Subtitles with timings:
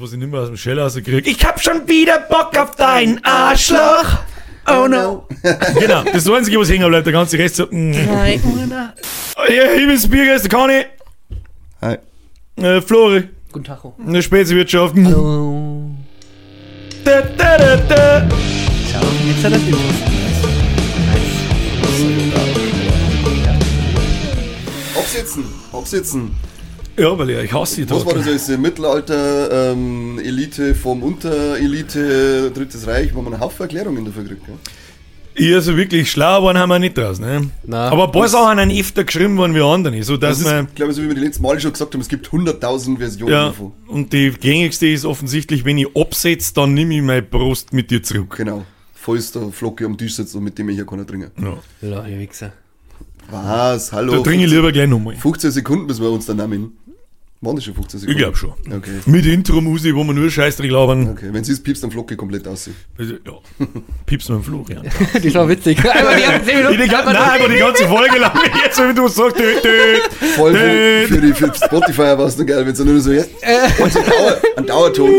[0.00, 1.28] was ich nicht mehr aus dem Shell rauskriege.
[1.28, 4.18] Ich hab schon wieder Bock auf dein Arschloch.
[4.66, 5.26] Oh no.
[5.78, 7.06] genau, das ist das Einzige, was hängen bleibt.
[7.06, 7.66] Der ganze Rest so.
[7.70, 7.92] Mm.
[7.92, 8.42] Ja, ich
[9.86, 10.84] bin's Biergeister, Conny.
[11.82, 11.96] Hi.
[12.56, 13.28] Äh, Flori.
[13.52, 13.80] Guten Tag.
[13.98, 14.94] In der Speziewirtschaft.
[14.96, 15.90] Hallo.
[17.04, 18.28] Da, da, da, da.
[18.88, 19.02] Ciao.
[19.26, 19.78] Jetzt hat er Intro.
[24.96, 26.49] Absitzen, absitzen.
[26.96, 32.50] Ja, weil ich, ich hasse die Was war das als Mittelalter, ähm, Elite vom Unterelite,
[32.50, 34.44] Drittes Reich, wo man einen Haufen Erklärungen dafür kriegt.
[34.46, 34.56] Gell?
[35.36, 37.50] Ja, so wirklich schlau waren haben wir nicht draus, ne?
[37.64, 37.88] Na.
[37.88, 40.68] Aber ein paar Sachen haben öfter geschrieben worden wie andere, so dass Das ist, man.
[40.74, 43.32] glaube ich, so wie wir die letzten Mal schon gesagt haben, es gibt 100.000 Versionen
[43.32, 43.72] Ja, davon.
[43.86, 48.02] und die gängigste ist offensichtlich, wenn ich absetze, dann nehme ich meine Brust mit dir
[48.02, 48.34] zurück.
[48.36, 48.64] Genau.
[48.92, 51.30] Falls der Flocke am Tisch sitzt und mit dem ich hier keiner trinken.
[51.82, 51.88] Ja.
[51.88, 52.52] Ja, ihr Wichser.
[53.30, 53.92] Was?
[53.92, 54.16] Hallo?
[54.16, 55.14] Da trinke ich lieber gleich nochmal.
[55.16, 56.76] 15 Sekunden müssen wir uns dann nehmen.
[57.42, 58.18] Waren das schon 15 Ich Sekunden?
[58.18, 58.50] glaube schon.
[58.70, 58.90] Okay.
[59.06, 61.08] Mit Intro-Musik, wo man nur Scheiß drin labern.
[61.12, 62.68] Okay, wenn sie es piepst, dann Flocke komplett aus.
[62.98, 63.32] Also, Ja.
[64.04, 64.86] Piepst mit dem Florian.
[65.22, 65.78] Die ist auch witzig.
[65.90, 66.82] Einmal die ersten 10 Ich Minuten.
[66.82, 68.32] die, nein, aber die ganze Folge lang
[68.64, 71.06] jetzt, wenn du sagst, dö, dö, Voll dö.
[71.06, 73.30] für, die, für Spotify war es noch geil, wenn es nur so jetzt
[73.78, 75.10] und so Dauer, ein Dauerton.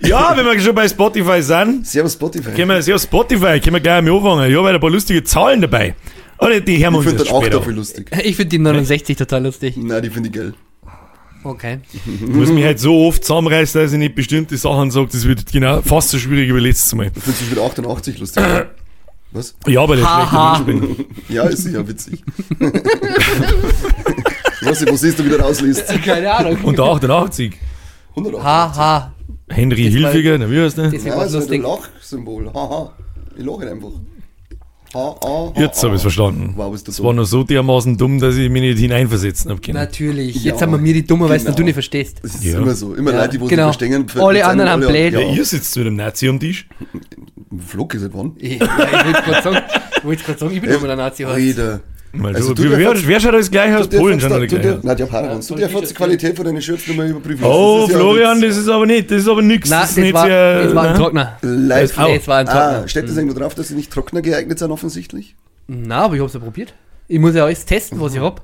[0.00, 2.50] Ja, wenn wir schon bei Spotify sind, Servus Spotify.
[2.50, 4.50] können wir, ja, Spotify, können wir gleich mal anfangen.
[4.52, 5.94] Ja, weil ein paar lustige Zahlen dabei.
[6.38, 8.10] Oder die hören wir Ich uns finde jetzt den 8 später dafür lustig.
[8.24, 9.76] Ich finde die 69 total lustig.
[9.78, 10.54] Nein, die finde ich geil.
[11.44, 11.78] Okay.
[12.04, 15.46] Ich muss mich halt so oft zusammenreißen, dass ich nicht bestimmte Sachen sage, das wird
[15.50, 17.10] genau fast so schwierig wie letztes Mal.
[17.14, 18.42] Ich finde es mit 88 lustig.
[19.32, 19.54] Was?
[19.66, 20.56] Ja, weil ich Haha.
[20.56, 21.06] schlechter Mensch bin.
[21.28, 22.22] Ja, ist sicher witzig.
[24.62, 25.86] Was, wo siehst du wieder rausliest?
[26.04, 26.56] Keine Ahnung.
[26.62, 27.52] Und der 88.
[28.16, 28.44] 188.
[28.44, 29.12] Haha.
[29.48, 30.86] Henry Das Hilfiger, na wie heißt der?
[30.86, 31.62] Ja, das es ist ein lustig.
[31.62, 32.52] Lachsymbol.
[32.52, 32.92] Haha.
[33.38, 33.90] Ich lache einfach.
[34.94, 36.54] Ha, ha, ha, Jetzt habe ich es verstanden.
[36.56, 37.06] Wow, bist du Es dumm.
[37.06, 39.74] war nur so dermaßen dumm, dass ich mich nicht hineinversetzen habe können.
[39.76, 40.36] Natürlich.
[40.36, 41.54] Ja, Jetzt haben wir mir die Dumme, weil genau.
[41.54, 42.18] du nicht verstehst.
[42.22, 42.58] Das ist Ja.
[42.58, 42.94] immer so.
[42.94, 43.70] Immer Ja, Leute, die wo genau.
[43.72, 44.08] sich verstehen.
[44.08, 45.12] ver- Alle anderen haben blöd.
[45.12, 46.68] Ja, Ja, ihr sitzt mit einem Nazi am Tisch.
[47.66, 48.32] Flock ist wann?
[48.38, 49.56] Ich, ja, ich wollte gerade sagen,
[49.98, 51.22] ich wollte gerade sagen, ich bin immer der Nazi.
[51.24, 51.34] heute.
[51.34, 51.80] Alter.
[52.16, 52.54] Mal Also so.
[52.54, 53.88] du wer, wer schaut alles gleich aus?
[53.88, 54.82] Polen schaut alle gleich aus.
[54.82, 55.38] Nein, die Japaner.
[55.40, 57.44] Du darfst die Qualität von deinen Shirts nicht mehr überprüfen.
[57.44, 59.68] Oh, Das ist ja Florian, das ist aber nicht, das ist aber nix.
[59.70, 60.96] Nein, das das, ist nicht war, sehr, das war ein nein.
[61.00, 61.38] Trockner.
[61.42, 61.98] Live.
[61.98, 62.06] Au.
[62.08, 62.82] Nee, es war ein Trockner.
[62.84, 65.34] Ah, steht das irgendwo drauf, dass sie nicht Trockner geeignet sind, offensichtlich?
[65.68, 66.74] Na, aber ich hab's ja probiert.
[67.08, 68.42] Ich muss ja alles testen, was ich hab.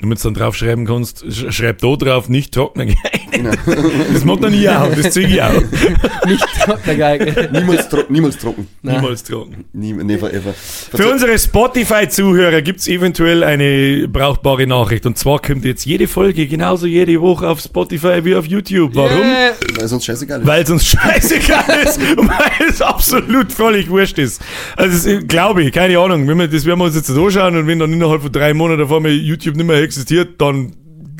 [0.00, 3.58] Damit du dann draufschreiben kannst, sch- schreib da drauf, nicht trockner geeignet.
[4.12, 5.52] Das mag dann ich auch, das zieh ich auch.
[6.26, 7.52] Nicht Trockner geeignet.
[7.52, 8.66] Niemals, tro niemals trocken.
[8.82, 8.96] Nein.
[9.00, 9.64] Niemals trocken.
[9.72, 10.52] Nie, never ever.
[10.52, 15.06] Für unsere Spotify-Zuhörer gibt es eventuell eine brauchbare Nachricht.
[15.06, 18.94] Und zwar kommt jetzt jede Folge genauso jede Woche auf Spotify wie auf YouTube.
[18.94, 19.20] Warum?
[19.22, 19.52] Yeah.
[19.78, 20.46] Weil sonst scheißegal ist.
[20.46, 24.42] Weil es uns scheißegal ist und weil es absolut völlig wurscht ist.
[24.76, 26.28] Also glaube ich, keine Ahnung.
[26.28, 28.86] Wenn wir, das werden wir uns jetzt anschauen und wenn dann innerhalb von drei Monaten
[28.88, 30.72] vor mir YouTube nicht mehr existiert, dann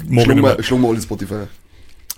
[0.06, 0.42] mag ich Schlug mehr.
[0.42, 1.46] mal, schlug mal alle Spotify.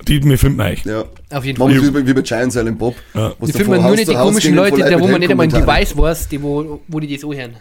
[0.07, 0.85] Die, wir finden euch.
[0.85, 1.05] Ja.
[1.31, 1.75] Auf jeden Fall.
[1.75, 2.95] wir wie bei, wie bei Giant Silent Bob.
[3.15, 3.33] Ja.
[3.39, 5.21] Was Ich da finde von man nur Haus nicht die komischen Leute, der, wo man
[5.21, 5.51] nicht einmal ein.
[5.51, 7.57] Device weiß, die wo, wo die das anhören.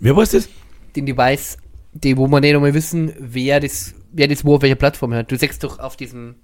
[0.00, 0.48] Wer weiß das?
[0.94, 1.58] Den Device,
[1.92, 5.30] die wo man nicht einmal wissen, wer das, wer das wo auf welcher Plattform hört.
[5.30, 6.36] Du sagst doch auf diesem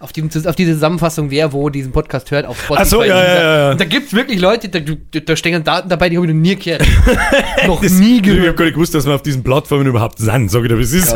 [0.00, 2.82] auf, diesem, auf diese Zusammenfassung, wer wo diesen Podcast hört, auf Spotify.
[2.82, 3.70] Ach so, ja, ja, ja.
[3.72, 4.78] Und da gibt's wirklich Leute, da,
[5.20, 6.82] da, stehen Daten dabei, die habe ich noch nie gehört.
[7.66, 8.56] noch Das- nie Ich habe gehört.
[8.56, 10.92] gar nicht gewusst, dass wir auf diesen Plattformen überhaupt sind, sag ich dir, wie es
[10.92, 11.14] ist.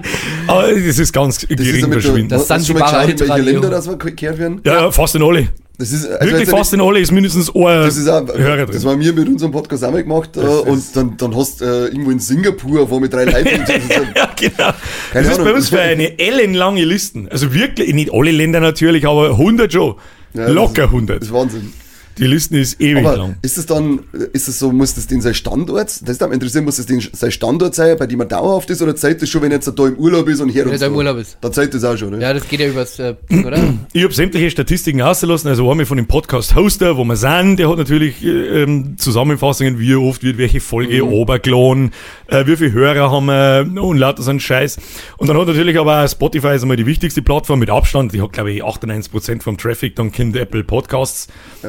[0.46, 2.32] Aber es ist ganz Das ist gering damit verschwindend.
[2.32, 3.50] Das du schon mal Sansibarer geschaut, in welche.
[3.52, 4.60] Länder das wir gekehrt werden?
[4.64, 5.48] Ja, ja, fast in alle.
[5.78, 8.80] Das ist, also Wirklich fast in alle ist mindestens ein Das ist auch, Hörer das
[8.80, 8.90] drin.
[8.92, 11.60] haben wir mit unserem Podcast auch mal gemacht äh, Das und ist- dann, dann hast
[11.60, 14.54] du äh, irgendwo in Singapur, wo mit drei Leuten das ist, Ja, genau.
[14.56, 14.74] Keine
[15.12, 15.44] das ist Ahnung.
[15.44, 17.28] bei uns für eine ellenlange Listen.
[17.28, 19.96] Also wirklich, nicht alle Länder natürlich, aber 100 schon.
[20.32, 21.22] Ja, Locker das 100.
[21.22, 21.72] ist Wahnsinn.
[22.18, 23.36] Die Listen ist ewig Aber lang.
[23.42, 24.00] ist es dann,
[24.32, 27.00] ist es so, muss das den sein Standort, das ist mich interessieren, muss das den,
[27.12, 29.70] sein Standort sein, bei dem er dauerhaft ist, oder zählt das schon, wenn er jetzt
[29.76, 30.96] da im Urlaub ist und her Wenn und er da im?
[30.96, 31.36] Urlaub ist.
[31.40, 32.20] Dann zählt das auch schon, ne?
[32.22, 33.58] Ja, das geht ja übers äh, oder?
[33.92, 37.76] Ich habe sämtliche Statistiken ausgelassen, also einmal von dem Podcast-Hoster, wo wir sind, der hat
[37.78, 41.12] natürlich äh, ähm, Zusammenfassungen, wie oft wird welche Folge Mhm.
[41.12, 41.90] obergeladen,
[42.28, 44.78] äh, wie viele Hörer haben wir und lauter so ein Scheiß.
[45.18, 48.22] Und dann hat natürlich aber auch Spotify ist einmal die wichtigste Plattform mit Abstand, die
[48.22, 51.28] hat glaube ich 98% vom Traffic, dann kommt Apple Podcasts,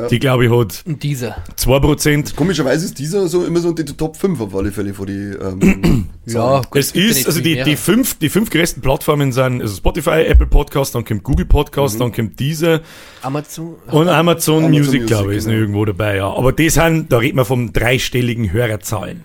[0.09, 1.43] die glaube ich hat Und dieser.
[1.57, 2.35] 2%.
[2.35, 5.13] Komischerweise ist dieser so immer so unter die Top 5 auf alle Fälle von die,
[5.13, 9.75] ähm, Ja, gut, Es ist, also die, die, fünf, die fünf größten Plattformen sind also
[9.77, 11.99] Spotify, Apple Podcast, dann kommt Google Podcast, Mhm.
[11.99, 12.81] dann kommt diese
[13.21, 13.75] Amazon.
[13.91, 15.61] und Amazon, Amazon Music, Music, glaube ich, ist noch genau.
[15.61, 16.27] irgendwo dabei, ja.
[16.33, 19.23] Aber das sind, da reden wir vom dreistelligen Hörerzahlen.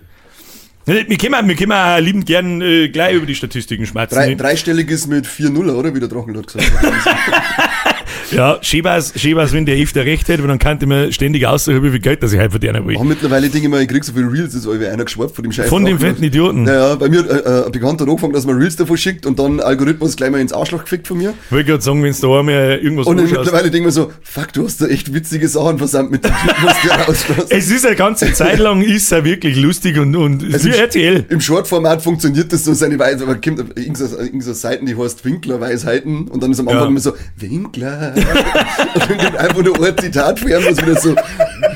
[0.85, 4.17] Wir können, wir können auch liebend gern äh, gleich über die Statistiken schmerzen.
[4.17, 5.94] drei, dreistellig ist mit 4-0, oder?
[5.94, 6.82] Wie der Drachenlord gesagt hat.
[8.32, 12.00] Ja, Schebers, Schebers, wenn der öfter recht hätte, dann könnte man ständig aussuchen, wie viel
[12.00, 12.96] Geld das ich halt verdienen will.
[12.96, 15.34] Auch mittlerweile denke ich mal, ich krieg so viele Reels, das ist irgendwie einer geschwappt
[15.37, 15.69] von dem Scheiß.
[15.69, 16.64] Von dem fetten Idioten.
[16.64, 19.38] Naja, bei mir, äh, äh, ein Bekannter hat angefangen, dass man Reels davon schickt und
[19.38, 21.34] dann Algorithmus gleich mal ins Arschloch gefickt von mir.
[21.46, 23.90] Ich wollte gerade sagen, wenn du da einmal irgendwas Und dann mittlerweile denke ich mir
[23.93, 26.88] so, fuck, du hast da echt witzige Sachen versammelt mit dem Typen, was du
[27.32, 27.52] rauslässt.
[27.52, 30.73] Es ist eine ganze Zeit lang, ist er wirklich lustig und, und ist Also wie
[30.73, 31.25] RTL.
[31.29, 36.43] Im Shortformat funktioniert das so seine Weise, aber kommt irgendeine Seiten, die heißt Winkler-Weisheiten und
[36.43, 36.88] dann ist am Anfang Ja.
[36.88, 38.14] immer so, Winkler.
[39.09, 41.15] Und dann einfach nur ein Zitat für ihn, was wieder so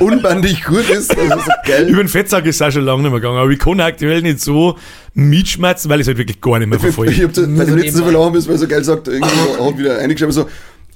[0.00, 1.16] unbandig gut ist.
[1.16, 1.88] Also so geil.
[1.88, 4.22] Über den Fettsack ist es auch schon lange nicht mehr gegangen, aber ich kann aktuell
[4.22, 4.76] nicht so
[5.14, 7.24] mitschmerzen, weil ich es halt wirklich gar nicht mehr Ich verfolge.
[7.24, 8.04] hab so, Nur also so letztens so nebenbei.
[8.04, 10.48] verloren ist, weil er so geil sagt, irgendwie hat wieder eingeschrieben so,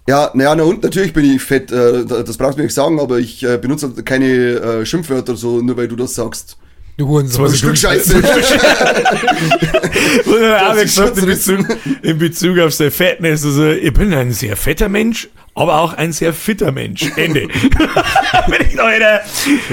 [0.09, 2.99] ja, naja, na und natürlich bin ich fett, äh, das brauchst du mir nicht sagen,
[2.99, 6.57] aber ich äh, benutze halt keine äh, Schimpfwörter so, nur weil du das sagst.
[6.97, 7.45] Du Hurensohn.
[7.45, 8.17] Was Ein Stück Scheiße.
[8.17, 8.25] Und
[10.41, 11.67] dann habe ich gesagt, ist in Bezug,
[12.03, 15.29] in Bezug auf sein Fettness, also ich bin ein sehr fetter Mensch,
[15.61, 17.11] aber auch ein sehr fitter Mensch.
[17.17, 17.43] Ende.
[18.47, 19.21] Wenn ich noch eine,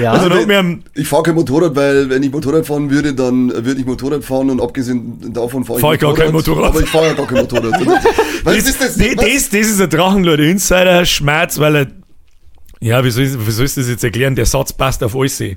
[0.00, 0.12] Ja.
[0.12, 0.64] also noch mehr
[0.94, 4.50] Ich fahre kein Motorrad, weil wenn ich Motorrad fahren würde, dann würde ich Motorrad fahren
[4.50, 6.70] und abgesehen davon fahre ich, Fahr ich gar kein Motorrad.
[6.70, 7.86] Aber ich fahre ja gar kein Motorrad.
[8.44, 8.96] Was ist das?
[8.96, 11.86] das, das, das ist ein Drachenlord Insider Schmerz, weil er
[12.80, 14.34] ja, wie soll, ich, wie soll ich das jetzt erklären?
[14.36, 15.40] Der Satz passt auf alles.
[15.40, 15.56] Ich,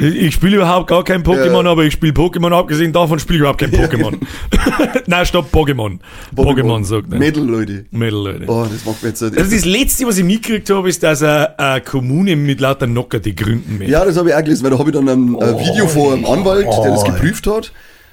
[0.00, 1.70] ich spiele überhaupt gar kein Pokémon, Ja.
[1.70, 4.16] aber ich spiele Pokémon, abgesehen davon spiele ich überhaupt kein Pokémon.
[5.06, 5.98] Nein, stopp, Pokémon.
[6.34, 7.18] Pokémon, sagt er.
[7.18, 7.84] Mädel, Leute.
[7.90, 8.44] Mädel, Leute.
[8.48, 9.22] Oh, das macht mir jetzt...
[9.22, 13.18] Also das Letzte, was ich mitgekriegt habe, ist, dass er eine Kommune mit lauter Nocker
[13.20, 13.92] die gründen möchte.
[13.92, 16.14] Ja, das habe ich auch gelesen, weil da habe ich dann ein äh, Video vor
[16.14, 17.72] einem Anwalt, der das geprüft hat.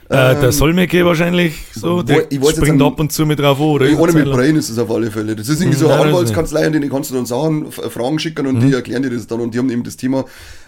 [0.09, 3.99] Äh, der Solmecke wahrscheinlich so, der ich springt ab und zu mit drauf an, oder?
[3.99, 5.35] Ohne mit Brain ist es auf alle Fälle.
[5.35, 8.19] Das ist irgendwie so eine das Anwaltskanzlei, an denen kannst du dann Sachen, F- Fragen
[8.19, 8.67] schicken und Mhm.
[8.67, 10.25] die erklären dir das dann und die haben eben das Thema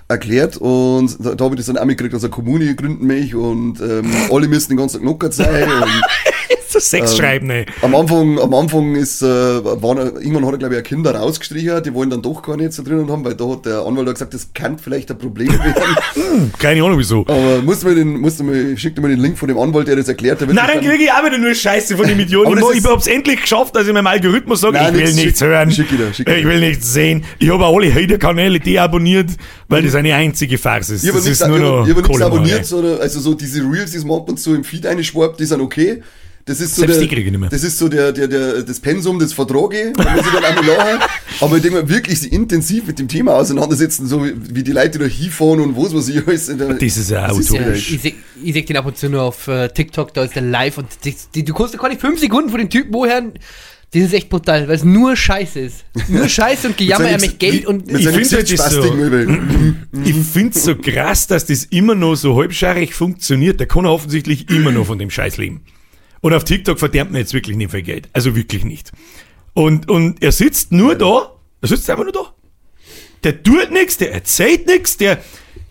[0.09, 3.35] erklärt und da, da habe ich das dann auch mitgekriegt, dass eine Kommune gründen mich
[3.35, 6.01] und ähm, alle müssen den ganzen Tag knockert sein und
[6.79, 7.65] Sex Ähm, schreiben, ey.
[7.81, 11.83] am Anfang, am Anfang ist, äh, waren, irgendwann hat er glaube ich ein Kinder rausgestrichen,
[11.83, 14.33] die wollen dann doch gar nicht so drinnen haben, weil da hat der Anwalt gesagt,
[14.33, 16.51] das kann vielleicht ein Problem werden.
[16.59, 17.21] Keine Ahnung wieso.
[17.27, 19.57] Aber musst du mir den, musst du mir, schick dir mal den Link von dem
[19.57, 20.41] Anwalt, der das erklärt.
[20.41, 22.57] Nein, das dann kriege ich auch wieder nur Scheiße von dem Idioten.
[22.57, 25.41] Aber Ich, ich hab's endlich geschafft, dass ich meinem Algorithmus sage, ich will nichts, nichts
[25.41, 25.71] hören.
[25.71, 27.23] schick ich dir, schick ich will nichts sehen.
[27.39, 29.29] Ich habe alle Hater-Kanäle deabonniert,
[29.67, 31.03] weil das eine einzige Farce ist.
[31.03, 34.29] Ich habe nichts, ich hab nichts abonniert, sondern also so diese Reels, die es ab
[34.29, 36.01] und zu im Feed einschwarbt, die sind okay.
[36.47, 37.49] Das ist so Selbst der, die kriege ich nicht mehr.
[37.49, 40.65] Das ist so der, der, der, das Pensum des Vertrages, da muss ich dann einmal
[40.77, 41.09] lachen.
[41.41, 44.71] Aber ich denke mal, wirklich sich intensiv mit dem Thema auseinandersetzen, so wie, wie die
[44.71, 46.47] Leute da hinfahren und was, was ich alles.
[46.47, 47.91] Das ist ja utopisch.
[47.91, 50.41] Ich sehe ich seh den ab und zu nur auf äh, TikTok, da ist der
[50.41, 53.23] live und die, die, du kommst gar nicht fünf Sekunden von den Typen woher.
[53.91, 55.85] Das ist echt brutal, weil es nur Scheiße ist.
[56.07, 57.87] Nur Scheiße und Gejammer, er mit Geld und.
[57.87, 58.83] mit Ich seinen find halt so-.
[60.05, 63.59] Ich find's so krass, dass das immer noch so halbscharig funktioniert.
[63.59, 65.61] Der kann offensichtlich immer noch von dem Scheiß leben.
[66.21, 68.09] Und auf TikTok verdammt man jetzt wirklich nicht viel Geld.
[68.13, 68.91] Also wirklich nicht.
[69.53, 71.31] Und, und er sitzt nur da,
[71.61, 72.33] er sitzt einfach nur da.
[73.23, 75.19] Der tut nichts, der erzählt nichts, der,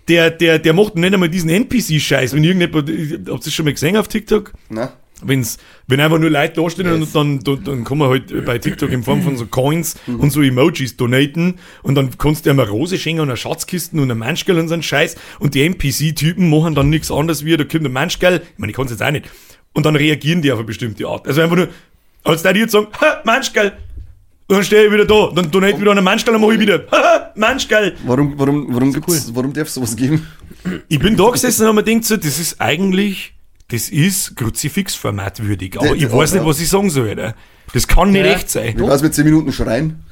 [0.08, 2.34] der, der, der macht nicht einmal diesen NPC-Scheiß.
[2.34, 4.52] Wenn irgendjemand, habt ihr das schon mal gesehen auf TikTok?
[4.68, 5.56] Na, Wenn's,
[5.86, 8.92] wenn einfach nur Leute da stehen und dann, dann, dann kann man halt bei TikTok
[8.92, 12.68] in Form von so Coins und so Emojis donaten und dann kannst du ihm eine
[12.68, 16.50] Rose schenken und eine Schatzkisten und ein Menschgeld und so einen Scheiß und die NPC-Typen
[16.50, 19.02] machen dann nichts anderes wie, da kommt ein Menschgeld, ich meine, ich kann es jetzt
[19.02, 19.30] auch nicht,
[19.76, 21.28] und dann reagieren die auf eine bestimmte Art.
[21.28, 21.68] Also einfach nur,
[22.24, 23.74] als der jetzt sagen, ha, Menschgeld,
[24.48, 26.60] und dann stehe ich wieder da, dann donate ich wieder einen Menschgeld, dann mache ich
[26.60, 27.98] wieder, ha, Menschgeld.
[28.06, 30.26] warum, warum, warum gibt's, warum darf es sowas geben?
[30.88, 33.34] Ich bin da gesessen und habe mir gedacht, so, das ist eigentlich,
[33.68, 35.76] das ist Kruzifix-Format würdig.
[35.78, 36.48] Aber ich weiß nicht, ja.
[36.48, 37.34] was ich sagen soll, Alter.
[37.74, 38.32] Das kann nicht Ja.
[38.32, 38.74] echt sein.
[38.78, 40.02] Wie war's mit 10 Minuten schreien?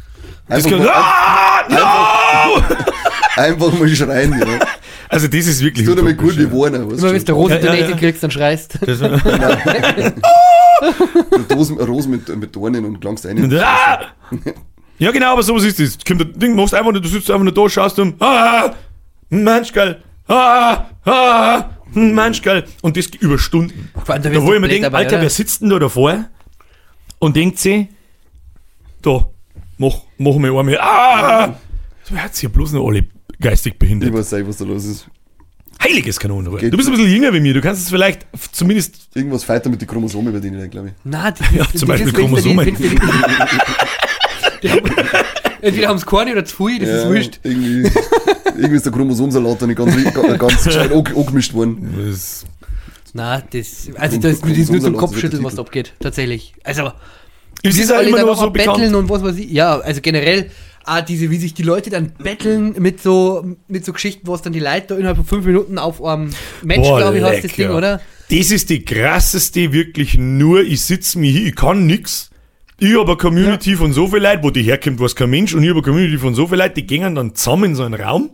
[0.46, 2.76] Das Einfach, kann, mal, ah, no!
[3.36, 4.46] einfach mal schreien, ja.
[5.08, 6.90] Also das ist wirklich Tut damit gut Warner.
[6.90, 7.96] weißt Immer wenn du du Rosen Ja, ja, ja.
[7.96, 8.78] kriegst, dann schreist.
[8.84, 9.00] Das-
[11.54, 13.52] Rosen, Rosen mit, mit Dornen und klangst rein.
[13.60, 14.00] Ah!
[14.98, 15.98] Ja, genau, aber sowas ist das.
[16.06, 18.74] Kommt das Ding, machst einfach nur, du sitzt einfach nur da, schaust um, ah,
[19.28, 22.64] Mensch, geil, ah, ah, Mensch, geil.
[22.82, 23.90] Und das über Stunden.
[24.04, 25.22] Vor allem, da wo du ich mir denke, Alter, oder?
[25.22, 26.24] wer sitzt denn da davor
[27.18, 27.88] und denkt sich,
[29.02, 29.28] da,
[29.78, 31.54] mach, mach mir einmal, ah,
[32.04, 33.04] so hat hier bloß noch alle
[33.44, 34.12] geistig Ich behindert.
[34.12, 35.06] weiß nicht, was da los ist.
[35.82, 36.58] Heiliges Kanonenrohr.
[36.60, 39.68] Geht Du bist ein bisschen jünger wie mir, du kannst es vielleicht zumindest, Irgendwas feiter
[39.68, 40.94] mit den Chromosomen bei denen, glaube ich.
[41.04, 42.76] Na, die, Ja, zum die- Beispiel Chromosomen.
[45.60, 47.40] Entweder haben es Korni oder zu viel, das ist wurscht.
[47.42, 47.90] Irgendwie,
[48.56, 49.94] irgendwie ist der Chromosomsalat da nicht ganz,
[50.38, 51.94] ganz, gescheit ange- angemischt worden.
[52.10, 52.44] das,
[53.14, 56.54] Na, das, also das, das ist nur zum Kopfschütteln, was da abgeht, tatsächlich.
[56.64, 56.92] Also,
[57.62, 58.94] es ist sie ja alle immer dann noch noch so so betteln bekannt.
[58.96, 59.50] und was weiß ich.
[59.50, 60.50] Ja, also generell,
[60.84, 64.42] ah, diese, wie sich die Leute dann betteln mit so, mit so Geschichten, wo es
[64.42, 66.30] dann die Leute da innerhalb von fünf Minuten auf einem
[66.62, 67.76] Match, Boah, glaube ich, heißt das Ding, ja.
[67.76, 68.00] oder?
[68.30, 72.30] Das ist die krasseste, wirklich nur, ich sitze mir hier, ich kann nix.
[72.78, 75.62] Ich habe eine Community von so viel Leuten, wo die herkommt, was kein Mensch, und
[75.62, 77.94] ich habe eine Community von so viel Leuten, die gehen dann zusammen in so einen
[77.94, 78.30] Raum,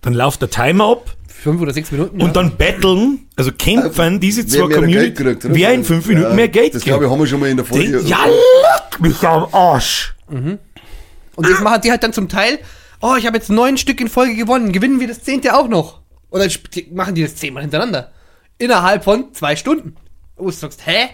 [0.00, 2.22] dann läuft der Timer ab, Fünf oder sechs Minuten.
[2.22, 6.34] und dann battlen, also kämpfen diese zwei Community, Geld kriegt, wer in fünf Minuten Ja,
[6.34, 8.00] mehr Geld Das glaube ich, haben wir schon mal in der Folge.
[8.06, 10.14] Ja, leck mich am Arsch.
[11.36, 12.58] Und das machen die halt dann zum Teil,
[13.00, 16.00] oh, ich habe jetzt neun Stück in Folge gewonnen, gewinnen wir das zehnte auch noch.
[16.30, 18.12] Und dann die- machen die das zehnmal hintereinander.
[18.58, 19.96] Innerhalb von zwei Stunden.
[20.36, 21.08] Wo du sagst, hä?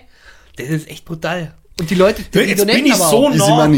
[0.57, 1.55] Das ist echt brutal.
[1.79, 3.35] Und die Leute, die, die Jetzt donaten bin ich so auch.
[3.35, 3.71] Nah.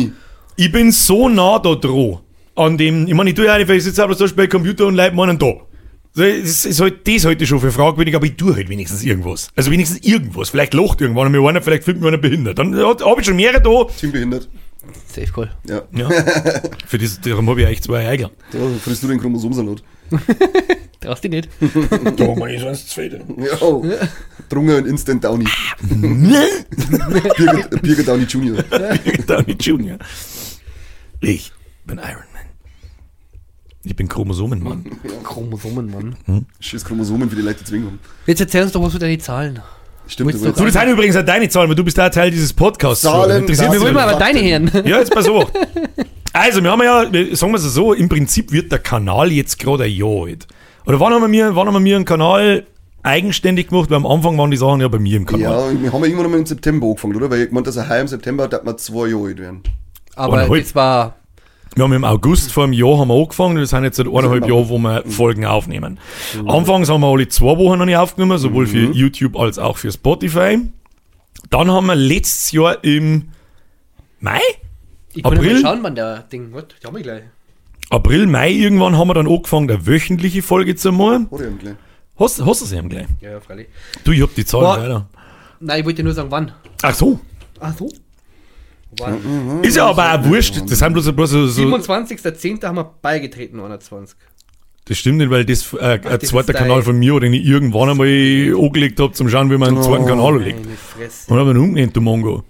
[0.57, 2.19] Ich bin so nah da dran.
[2.55, 4.95] An dem, ich meine, ich tue ja einfach, ich sitze aber so bei Computer und
[4.97, 5.55] Leute meinen da.
[6.15, 9.49] So, Das ist halt, das heute schon für fragwürdig, aber ich tue halt wenigstens irgendwas.
[9.57, 10.51] Also wenigstens irgendwas.
[10.51, 12.59] Vielleicht lacht irgendwann mir einer, vielleicht fühlt mir einer behindert.
[12.59, 13.85] Dann habe ich schon mehrere da.
[13.99, 14.49] Teambehindert.
[15.07, 15.51] Safe Call.
[15.69, 15.83] Ja.
[15.93, 16.09] Ja.
[16.87, 18.31] für das, darum habe ich eigentlich zwei Eigel.
[18.51, 19.83] Da frisst du den Chromosomsalat.
[21.01, 21.49] Traust dich nicht.
[21.61, 23.25] Da haben wir so eins zweite.
[23.37, 24.09] Ja.
[24.49, 25.47] Drungen und Instant Downy.
[27.37, 28.63] Birger, Birger Downy Jr.
[29.27, 29.99] Downey Jr.
[31.21, 31.53] Ich
[31.87, 32.43] bin Iron Man.
[33.85, 34.85] Ich bin Chromosomenmann.
[35.25, 36.47] Chromosomen, Mann.
[36.61, 37.99] Scheiß Chromosomen für die Leute, zwingen.
[38.27, 39.61] Jetzt erzähl uns doch was für deine Zahlen.
[40.07, 42.53] Stimmt, du So, das sind übrigens auch deine Zahlen, weil du bist auch Teil dieses
[42.53, 43.03] Podcasts.
[43.03, 44.71] Zahlen, Interessiert das mich Wir wollen mal aber deine Herren.
[44.85, 45.51] Ja, jetzt pass auf.
[46.35, 47.03] Also, wir haben ja,
[47.37, 50.47] sagen wir es so, im Prinzip wird der Kanal jetzt gerade ein Jahr alt.
[50.87, 52.67] Oder wann haben wir, wann haben wir einen Kanal
[53.03, 53.91] eigenständig gemacht?
[53.91, 55.75] Weil am Anfang waren die Sachen ja bei mir im Kanal.
[55.75, 57.31] Ja, wir haben ja irgendwann einmal im September angefangen, oder?
[57.31, 59.63] Weil ich meinte, dass er heuer im September, dass wir zwei Jahre alt werden.
[60.17, 60.63] Aber Eineinhalb.
[60.63, 61.17] das war
[61.75, 64.47] Wir haben im August vor einem Jahr haben wir angefangen, das sind jetzt seit eineinhalb
[64.47, 65.99] Jahren, wo wir Folgen aufnehmen.
[66.47, 69.91] Anfangs haben wir alle zwei Wochen noch nicht aufgenommen, sowohl für YouTube als auch für
[69.91, 70.59] Spotify.
[71.49, 73.29] Dann haben wir letztes Jahr im
[74.21, 74.39] Mai?
[75.15, 75.55] Ich kann ja April?
[75.55, 76.49] mal schauen, wann der Ding.
[76.53, 76.65] Was?
[76.81, 77.23] Die haben wir gleich.
[77.91, 81.27] April, Mai irgendwann haben wir dann angefangen, eine wöchentliche Folge zu machen.
[81.31, 81.75] Oder eben gleich.
[82.19, 83.07] Hast, hast du sie eben gleich?
[83.21, 83.69] Ja, ja, freilich.
[84.05, 84.77] Du, ich hab die Zahlen Boah.
[84.79, 85.09] leider.
[85.61, 86.53] Nein, ich wollte nur sagen, wann.
[86.83, 87.19] Ach so.
[87.61, 87.89] Ach so.
[88.99, 89.63] Wann?
[89.63, 90.61] Ist ja aber auch wurscht.
[90.69, 91.63] Das sind bloß, bloß so, so.
[91.63, 92.63] 27.10.
[92.65, 94.17] haben wir beigetreten, 120.
[94.85, 97.33] Das stimmt nicht, weil das äh, ein das zweiter ist Kanal dein- von mir, den
[97.33, 100.65] ich irgendwann einmal angelegt habe, zum Schauen, wie man einen zweiten Kanal anlegt.
[100.65, 101.33] Meine Fresse.
[101.33, 102.43] Und habe ihn umgenannt, du Mongo.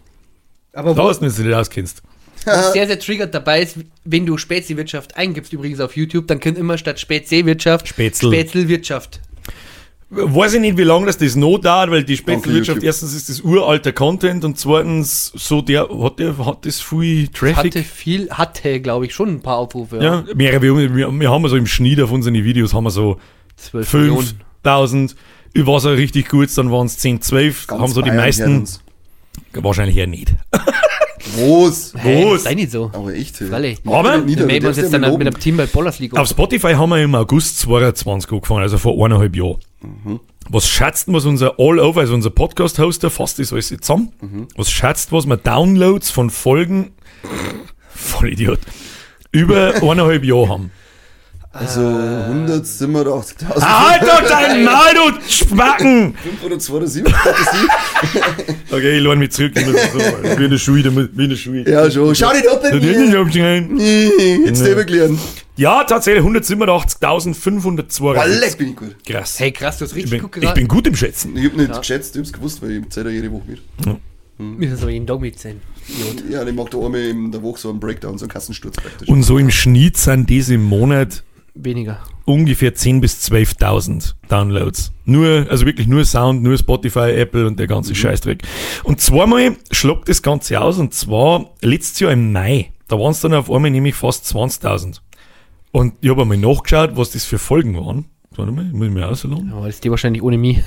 [0.72, 2.02] Aber Da wo hast du nicht, dass du dich auskennst.
[2.46, 6.56] was sehr, sehr triggert dabei ist, wenn du Speziewirtschaft eingibst, übrigens auf YouTube, dann können
[6.56, 8.28] immer statt Speziewirtschaft Spätzl.
[8.32, 9.20] Spätzlwirtschaft.
[10.14, 12.84] Weiß ich nicht, wie lange das, das noch dauert, weil die Spätzlewirtschaft, YouTube.
[12.84, 17.56] erstens ist das uralter Content und zweitens, so der, hat der, hat das viel Traffic?
[17.56, 20.02] Hatte viel, hatte, glaube ich, schon ein paar Aufrufe.
[20.02, 23.16] ja, mehrere, wir, wir, wir haben so im Schnitt auf unseren Videos haben wir so
[23.56, 24.26] 12 Millionen.
[24.64, 25.16] 5000,
[25.54, 28.68] war so richtig gut, dann waren es 10, 12, Ganz haben so die meisten,
[29.54, 30.34] wahrscheinlich eher nicht.
[31.36, 31.94] Groß.
[31.96, 32.42] Hey, Was?
[32.42, 32.90] sei nicht so.
[32.92, 33.40] Aber echt.
[33.40, 33.78] hey.
[33.86, 36.14] Aber- Wir melden uns jetzt dann mit einem Team bei Bollers League.
[36.18, 39.56] Auf Spotify haben wir im August 22 angefangen, also vor eineinhalb Jahren.
[40.48, 44.12] Was schätzt, was unser All-Over, also unser Podcast-Hoster, fasst das alles jetzt zusammen?
[44.56, 46.92] Was schätzt, was wir Downloads von Folgen,
[47.94, 48.60] voll Idiot,
[49.30, 50.70] über eineinhalb Jahre haben?
[51.54, 53.60] Also 187.000.
[53.60, 56.14] Alter, dein Maul, du Spacken!
[56.22, 57.04] 572.
[58.70, 59.98] Okay, ich lerne mich zurück, so,
[60.38, 61.70] wie in der Schule, wie in der Schule.
[61.70, 62.14] Ja, schon.
[62.14, 62.80] Schau nicht ab bei mir.
[64.46, 65.18] Jetzt selber klären.
[65.56, 68.16] Ja, tatsächlich 187.502.
[68.16, 68.96] Alles bin ich gut.
[69.06, 69.38] Krass.
[69.38, 70.58] Hey, krass, du hast ich, richtig bin, gut ich geraten.
[70.60, 71.36] bin gut im Schätzen.
[71.36, 73.60] Ich hab nicht geschätzt, ich hab's gewusst, weil ich zähle ja jede Woche mit.
[74.38, 75.60] Müssen aber jeden Tag mitzählen.
[76.30, 79.08] Ja, ich mach da einmal in der Woche so einen Breakdown, so einen Kassensturz praktisch.
[79.08, 81.22] Und so im Schnitt sind diese im Monat
[81.54, 82.00] Weniger.
[82.24, 84.92] ungefähr 10.000 bis 12.000 Downloads.
[85.04, 88.42] Nur, also wirklich nur Sound, nur Spotify, Apple und der ganze Scheißdreck.
[88.84, 92.72] Und zweimal schlagt das Ganze aus und zwar letztes Jahr im Mai.
[92.88, 95.00] Da waren es dann auf einmal nämlich fast 20.000.
[95.72, 98.04] Und ich habe einmal nachgeschaut, was das für Folgen waren.
[98.36, 99.52] Warte mal, muss ich mir ausladen?
[99.52, 100.62] Aber das ist die wahrscheinlich ohne mich.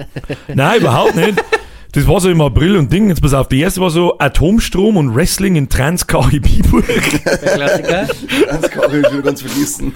[0.54, 1.42] Nein, überhaupt nicht.
[1.92, 3.08] Das war so im April und Ding.
[3.08, 6.86] Jetzt pass auf, die erste war so Atomstrom und Wrestling in Trans-KIB-Burg.
[6.86, 8.08] Der Klassiker.
[8.92, 9.92] Wieder ganz vergessen.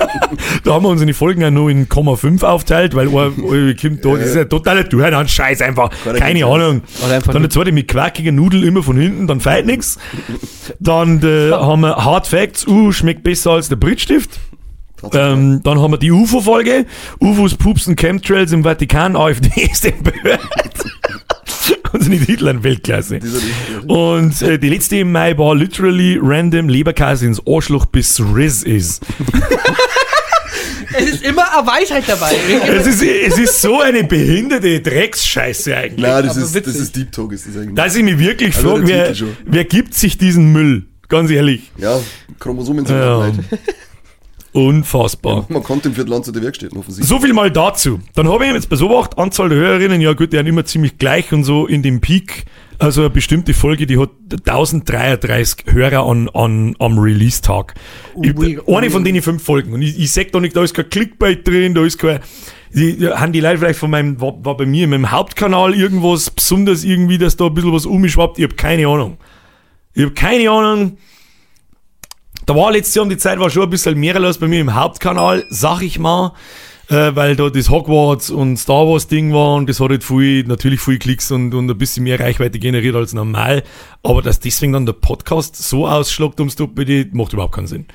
[0.64, 3.35] Da haben wir uns in die Folgen auch noch in Komma 5 aufteilt, weil ein,
[3.37, 5.90] ein kommt da, das ist ja totaler Durcheinander, Scheiß einfach.
[6.16, 6.83] Keine Ahnung.
[7.02, 9.99] Einfach Dann nur- der zweite mit quackiger Nudel immer von hinten, dann feit nix.
[10.81, 14.40] Dann äh, haben wir Hard Facts, uh, schmeckt besser als der Brittstift.
[15.12, 16.87] Ähm, dann haben wir die UFO-Folge,
[17.21, 20.40] UFOs, Pupsen, Chemtrails im Vatikan, AfD ist empört.
[21.92, 23.18] Und sind die Titel an Weltklasse.
[23.87, 29.02] Und äh, die letzte im Mai war literally random Leberkäse ins Arschloch bis Riz ist.
[30.94, 32.35] Es ist immer eine Weisheit dabei.
[32.68, 36.00] Es ist, es ist so eine behinderte Drecksscheiße eigentlich.
[36.06, 37.75] Nein, das ist, das ist Deep Talk, ist das eigentlich.
[37.75, 39.14] Dass ich mich wirklich Also frage, wer,
[39.47, 40.85] wer gibt sich diesen Müll?
[41.09, 41.71] Ganz ehrlich.
[41.78, 41.99] Ja,
[42.38, 43.18] Chromosomen sind Ja.
[43.18, 43.35] leid.
[44.52, 45.47] Unfassbar.
[45.49, 47.09] Man konnte im Viertelland zu der Werkstätten offensichtlich.
[47.09, 48.00] So viel mal dazu.
[48.14, 51.32] Dann habe ich jetzt beobachtet, Anzahl der Hörerinnen, ja gut, die sind immer ziemlich gleich
[51.32, 52.44] und so in dem Peak
[52.78, 57.75] Also eine bestimmte Folge, die hat 1033 Hörer an, an, am Release-Tag.
[58.66, 59.73] Eine von denen fünf Folgen.
[59.73, 62.21] Und ich, ich sag da nicht, da ist kein Clickbait drin, da ist kein,
[62.75, 66.30] die, haben die Leute vielleicht von meinem, war, war bei mir in meinem Hauptkanal irgendwas
[66.30, 68.38] besonders irgendwie, dass da ein bisschen was umschwappt.
[68.38, 69.16] Ich hab keine Ahnung.
[69.94, 70.99] Ich hab keine Ahnung.
[72.45, 74.61] Da war letztes Jahr um die Zeit war schon ein bisschen mehr los bei mir
[74.61, 76.33] im Hauptkanal, sag ich mal,
[76.89, 80.43] äh, weil da das Hogwarts und Star Wars Ding war und das hat halt viel,
[80.45, 83.63] natürlich viel Klicks und, und ein bisschen mehr Reichweite generiert als normal.
[84.03, 87.87] Aber dass deswegen dann der Podcast so ausschlagt ums Doppel, macht überhaupt keinen Sinn.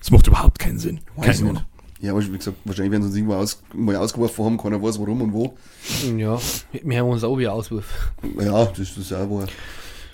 [0.00, 1.00] Das macht überhaupt keinen Sinn.
[1.16, 1.36] Nicht.
[1.36, 1.60] Sinn.
[2.00, 4.98] Ja, aber wie gesagt, wahrscheinlich werden sie uns irgendwo aus, mal ausgeworfen haben, keiner weiß
[4.98, 5.56] warum und wo.
[6.18, 6.38] Ja,
[6.82, 8.12] wir haben uns auch wieder Auswurf.
[8.40, 9.46] Ja, das ist auch wahr.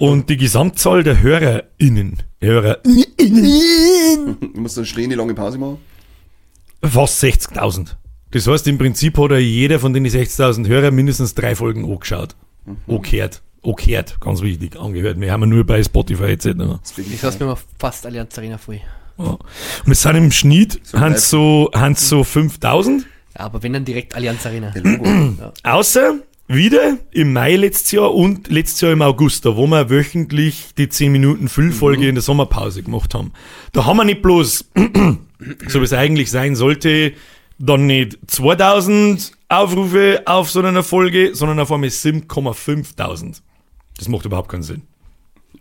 [0.00, 5.76] Und die Gesamtzahl der HörerInnen, Hörer, Du musst eine stehende lange Pause machen.
[6.82, 7.96] fast 60.000.
[8.30, 12.34] Das heißt, im Prinzip hat ja jeder von den 60.000 Hörern mindestens drei Folgen angeschaut.
[12.88, 13.42] Angehört.
[13.62, 15.20] Angehört, ganz wichtig, angehört.
[15.20, 16.46] Wir haben ja nur bei Spotify etc.
[16.82, 18.80] Das Ich lasse mir mal fast Allianz Arena voll.
[19.18, 19.36] Ja.
[19.84, 23.04] Und es sind im Schnitt So haben so, haben so 5000.
[23.38, 24.70] Ja, aber wenn dann direkt Allianz Arena.
[24.70, 25.52] der Logo.
[25.62, 26.14] Außer
[26.54, 30.88] wieder im Mai letztes Jahr und letztes Jahr im August, da wo wir wöchentlich die
[30.88, 33.32] 10 Minuten Füllfolge in der Sommerpause gemacht haben.
[33.72, 34.64] Da haben wir nicht bloß,
[35.68, 37.12] so wie es eigentlich sein sollte,
[37.58, 43.42] dann nicht 2000 Aufrufe auf so einer Folge, sondern auf einmal 7,5000.
[43.96, 44.82] Das macht überhaupt keinen Sinn.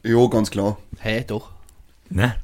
[0.03, 0.77] ja, ganz klar.
[1.00, 1.51] Hä, doch.
[2.10, 2.36] Ne?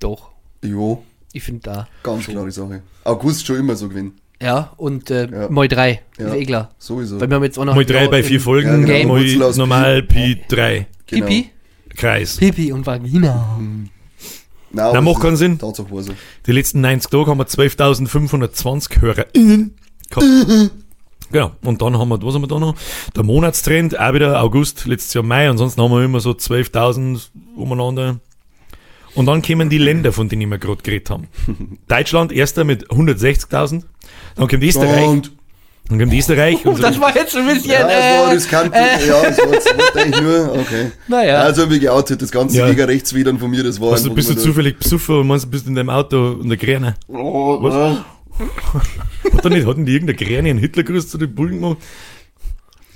[0.00, 0.30] Doch.
[0.62, 0.98] Ja,
[1.32, 1.88] Ich finde da.
[2.02, 2.82] ganz klare Sache.
[3.04, 4.18] August schon immer so gewinnen.
[4.40, 5.48] Ja, und äh, Ja.
[5.48, 6.02] mal drei.
[6.18, 6.28] Ja.
[6.28, 6.70] Ist eh klar.
[6.78, 7.20] Sowieso.
[7.20, 7.74] Weil wir haben jetzt auch noch.
[7.74, 9.44] Mal drei bei vier Folgen, Ja, genau.
[9.46, 10.86] aus normal Pi 3.
[11.06, 11.26] Genau.
[11.26, 11.50] Pipi,
[11.96, 12.36] Kreis.
[12.36, 13.58] Pipi und Vagina.
[14.70, 15.58] Nein, Nein, macht keinen Sinn.
[16.46, 19.74] Die letzten 90 Tage haben wir 12.520 HörerInnen
[20.10, 20.70] gehabt.
[21.32, 21.52] Genau.
[21.64, 22.74] Und dann haben wir, was haben wir da noch?
[23.16, 25.48] Der Monatstrend, auch wieder August, letztes Jahr Mai.
[25.48, 28.20] Ansonsten haben wir immer so 12.000 umeinander.
[29.14, 31.28] Und dann kommen die Länder, von denen wir gerade geredet haben.
[31.88, 33.82] Deutschland, erster mit 160.000.
[34.38, 35.06] Dann kommt Österreich.
[35.06, 35.32] Und,
[35.88, 36.64] Dann kommt Österreich.
[36.66, 37.70] Unsere- das war jetzt ein bisschen.
[37.70, 38.74] ja, es war äh, riskant.
[38.74, 40.92] ja, es war jetzt wollte eigentlich nur, okay.
[41.08, 41.40] Naja.
[41.40, 42.66] Also hab ich geoutet, das ganze Ja.
[42.66, 45.66] mega Rechtswidern von mir, das war einfach bist du zufällig besoffen und meinst, du bist
[45.66, 46.94] in deinem Auto und der Kräne.
[47.08, 47.98] Oh, Was?
[49.34, 51.78] Hat da nicht, hatten die irgendeine Kräne einen Hitlergruß zu den Bullen gemacht?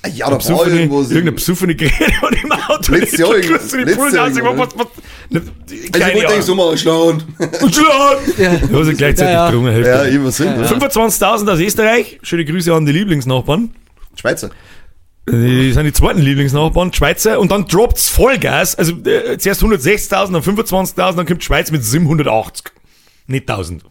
[0.04, 1.02] Ah, Ja, da war Besoffene, irgendwas.
[1.10, 2.92] irgendeine besoffene Kräne und im Auto.
[2.92, 4.30] Jahr Hitlergruß irgendwas- aus.
[4.30, 4.86] Ich irgendwas, was, was,
[5.34, 7.22] Also ich wollte eigentlich so mal schlauen.
[7.60, 8.18] Und Schlag!
[8.38, 8.52] Ja.
[8.52, 9.50] Ja gleichzeitig Ja, ja.
[9.50, 10.66] getrunken, Ja, ich was sind, ja.
[10.66, 12.18] 25.000 aus Österreich.
[12.22, 13.70] Schöne Grüße an die Lieblingsnachbarn.
[14.16, 14.50] Schweizer.
[15.30, 17.38] Die sind die zweiten Lieblingsnachbarn, Schweizer.
[17.38, 18.74] Und dann droppt's Vollgas.
[18.74, 22.72] Also äh, zuerst 160.000, dann 25.000, dann kommt die Schweiz mit 780.
[23.32, 23.82] Nicht 1000.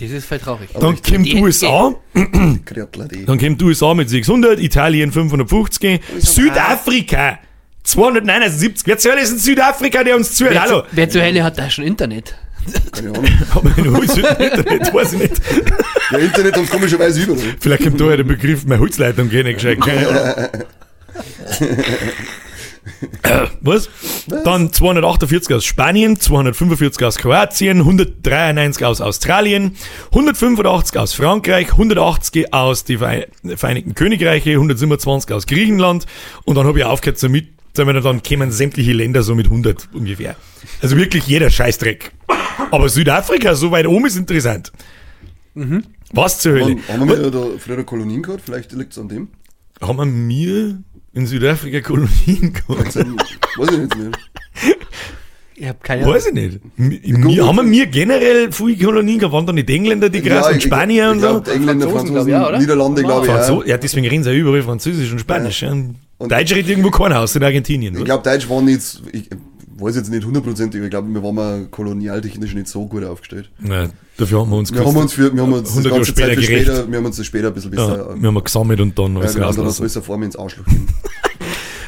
[0.00, 0.70] Das ist voll traurig.
[0.72, 1.94] Dann kommt die USA.
[2.14, 7.38] Dann kommt die USA mit 600, Italien 550, Südafrika
[7.82, 8.86] 279.
[8.86, 10.54] Wer zur Hölle ist in Südafrika, der uns zuhört?
[10.54, 10.82] Wer, Hallo.
[10.92, 12.36] wer zur Hölle hat da schon Internet?
[12.92, 13.26] Keine Ahnung.
[13.54, 15.40] Aber in Internet weiß ich nicht.
[16.12, 17.54] Der Internet hat komischerweise überall.
[17.58, 19.80] Vielleicht kommt da ja der Begriff, meine Holzleitung gehen nicht gescheit.
[19.80, 20.48] Keine Ahnung.
[23.22, 23.88] Äh, Was?
[24.44, 29.76] Dann 248 aus Spanien, 245 aus Kroatien, 193 aus Australien,
[30.12, 36.06] 185 aus Frankreich, 180 aus die Vere- Vereinigten Königreiche, 127 aus Griechenland
[36.44, 40.36] und dann habe ich aufgehört damit, wir, dann kämen sämtliche Länder so mit 100 ungefähr.
[40.82, 42.12] Also wirklich jeder Scheißdreck.
[42.70, 44.72] Aber Südafrika, so weit oben ist interessant.
[46.12, 46.76] Was zur Hölle?
[46.88, 48.42] Haben, haben wir da früher Kolonien gehabt?
[48.44, 49.28] Vielleicht liegt es an dem.
[49.80, 50.82] Haben wir mir
[51.14, 52.96] in Südafrika Kolonien gehabt?
[52.96, 54.10] Weiß ich nicht mehr.
[55.56, 56.14] Ich hab keine Ahnung.
[56.16, 56.60] Weiß ich nicht.
[56.76, 59.32] Mir, haben wir mir generell viele Kolonien gehabt?
[59.34, 61.38] Waren da nicht Engländer, die krass und ich- Spanier und so?
[61.38, 62.58] Engländer, Franzosen, Franzosen, glaub ich, oder?
[62.58, 63.32] Niederlande, glaube ich.
[63.32, 63.68] Franzo Ja.
[63.68, 65.62] ja, deswegen reden sie ja überall Französisch und Spanisch.
[65.62, 65.70] Ja.
[65.70, 65.96] Und-
[66.32, 67.96] Deutsch redet irgendwo keiner aus, in Argentinien.
[67.96, 69.28] Ich glaube, Deutsch waren jetzt, ich
[69.76, 73.50] weiß jetzt nicht hundertprozentig, aber ich glaube, wir waren mal kolonialtechnisch nicht so gut aufgestellt.
[73.58, 76.04] Nein, dafür haben wir uns Wir haben uns, für, wir haben uns das 100 Jahre
[76.04, 78.98] später später, wir haben uns das später ein bisschen besser, ja, wir haben gesammelt und
[78.98, 80.88] dann ja, alles genau, dann besser vor mir ins Arschloch gehen.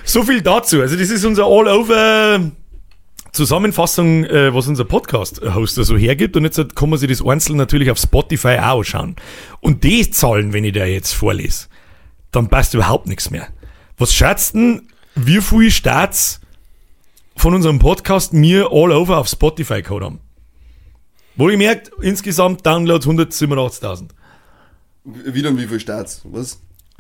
[0.09, 0.81] So viel dazu.
[0.81, 2.53] Also das ist unser All-Over
[3.33, 6.37] Zusammenfassung, äh, was unser Podcast-Hoster so hergibt.
[6.37, 9.16] Und jetzt kann man sich das einzeln natürlich auf Spotify auch anschauen.
[9.61, 11.66] Und die Zahlen, wenn ich da jetzt vorlese,
[12.31, 13.49] dann passt überhaupt nichts mehr.
[13.99, 16.40] Was schätzt denn, wie viel Starts
[17.37, 20.18] von unserem Podcast mir all over auf Spotify gehabt haben?
[21.37, 24.09] Wo ich merkt, insgesamt Downloads 187.000.
[25.05, 26.22] Wie dann wie viel Starts?
[26.25, 26.59] Was?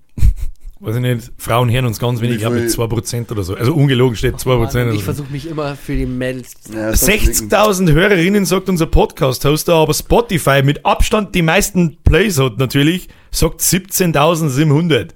[0.81, 3.55] weiß ich nicht, Frauen hören uns ganz wenig, ich glaube mit viel- 2% oder so.
[3.55, 4.47] Also ungelogen steht 2%.
[4.59, 5.05] Mann, oder ich so.
[5.07, 6.53] versuche mich immer für die Mädels.
[6.73, 7.55] Ja, das kannst du denken.
[7.55, 13.61] 60.000 Hörerinnen sagt unser Podcast-Hoster, aber Spotify mit Abstand die meisten Plays hat natürlich, sagt
[13.61, 15.09] 17.700.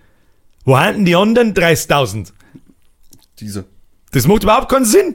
[0.64, 2.32] Wo halten die anderen 30.000?
[3.38, 3.64] Dieser.
[4.12, 5.14] Das macht überhaupt keinen Sinn,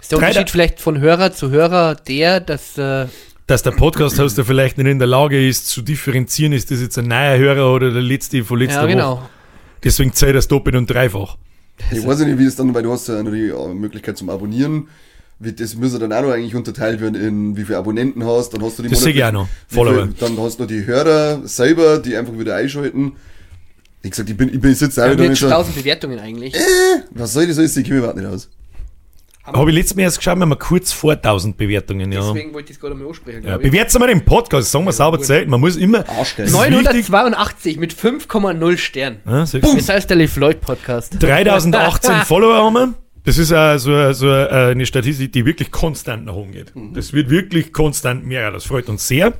[0.00, 3.06] Ist der Drei- Unterschied vielleicht von Hörer zu Hörer der, dass äh,
[3.46, 7.06] dass der Podcast-Hoster vielleicht nicht in der Lage ist, zu differenzieren, ist das jetzt ein
[7.08, 9.28] neuer Hörer oder der letzte von letzter ja Woche.
[9.84, 11.36] Deswegen zählt das doppelt und dreifach.
[11.92, 14.16] Ich weiß ja nicht, wie es dann, weil du hast ja noch die äh, Möglichkeit
[14.18, 14.88] zum Abonnieren.
[15.40, 18.50] Das müsste dann auch noch eigentlich unterteilt werden in wie viele Abonnenten hast.
[18.50, 19.48] Dann hast du die Das sehe ich auch noch.
[19.68, 20.08] Follower.
[20.18, 23.12] Dann hast du noch die Hörer selber, die einfach wieder einschalten.
[24.02, 25.54] Wie gesagt, ich bin, ich bin jetzt Wir auch haben wieder jetzt nicht schon so,
[25.54, 26.54] 1000 Bewertungen eigentlich.
[27.12, 27.76] was soll das alles?
[27.76, 28.48] Ich kenne mich überhaupt nicht aus.
[29.52, 32.12] Habe ich letztes Mal erst geschaut, wir haben kurz vor 1000 Bewertungen.
[32.12, 32.20] Ja.
[32.20, 33.46] Deswegen wollte ich es gerade mal ansprechen.
[33.46, 35.48] Ja, bewertet mal den Podcast, sagen wir sauber Zeit.
[35.48, 36.08] Man muss immer.
[36.08, 36.46] Arschgeil.
[36.46, 37.08] Das ist wichtig.
[37.08, 39.20] 982 mit 5,0 Sternen.
[39.26, 39.44] Ja?
[39.44, 41.16] Das heißt der Live Lloyd Podcast.
[41.20, 42.94] 3018 Follower haben wir.
[43.24, 46.72] Das ist äh, so, äh, eine Statistik, die wirklich konstant nach oben geht.
[46.94, 48.50] Das wird wirklich konstant mehr.
[48.50, 49.34] Das freut uns sehr.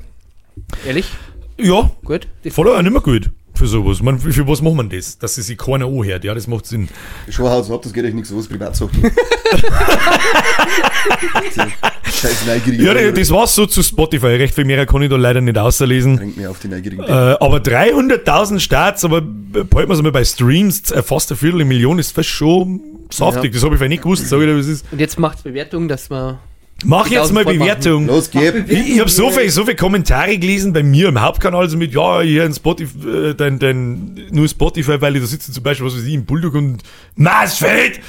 [0.87, 1.11] Ehrlich?
[1.59, 2.29] Ja, Gut.
[2.44, 4.01] Das Follower nicht mehr gut für sowas.
[4.01, 5.18] Man, für was macht man das?
[5.18, 6.25] Dass es sich keiner anhört.
[6.25, 6.88] Ja, das macht Sinn.
[7.29, 9.03] Schon Haus ab, das geht euch nichts aus, Privatsachen.
[12.11, 12.85] Scheiß Neugierige.
[12.85, 14.27] Ja, das war's so zu Spotify.
[14.29, 16.16] Recht viel mehr kann ich da leider nicht auslesen.
[16.16, 17.05] Bringt mir auf die Neugierigen.
[17.05, 21.99] Äh, aber 300.000 Starts, aber behalten wir es mal bei Streams, äh, fast eine Viertelmillion
[21.99, 23.53] ist fast schon saftig.
[23.53, 24.87] Das habe ich vielleicht nicht gewusst, sag ich dir, was ist.
[24.90, 26.38] Und jetzt macht's Bewertung, dass wir.
[26.85, 27.45] Mach jetzt mal.
[27.45, 28.07] Bewertung.
[28.07, 28.71] Los, gib.
[28.71, 31.93] Ich, ich habe so viele so viel Kommentare gelesen bei mir im Hauptkanal, also mit,
[31.93, 35.87] ja, hier in Spotify, äh, dein, dein, nur Spotify, weil ich da sitze zum Beispiel,
[35.87, 36.83] was weiß ich, im Bulldog und
[37.17, 38.01] Maßfeld.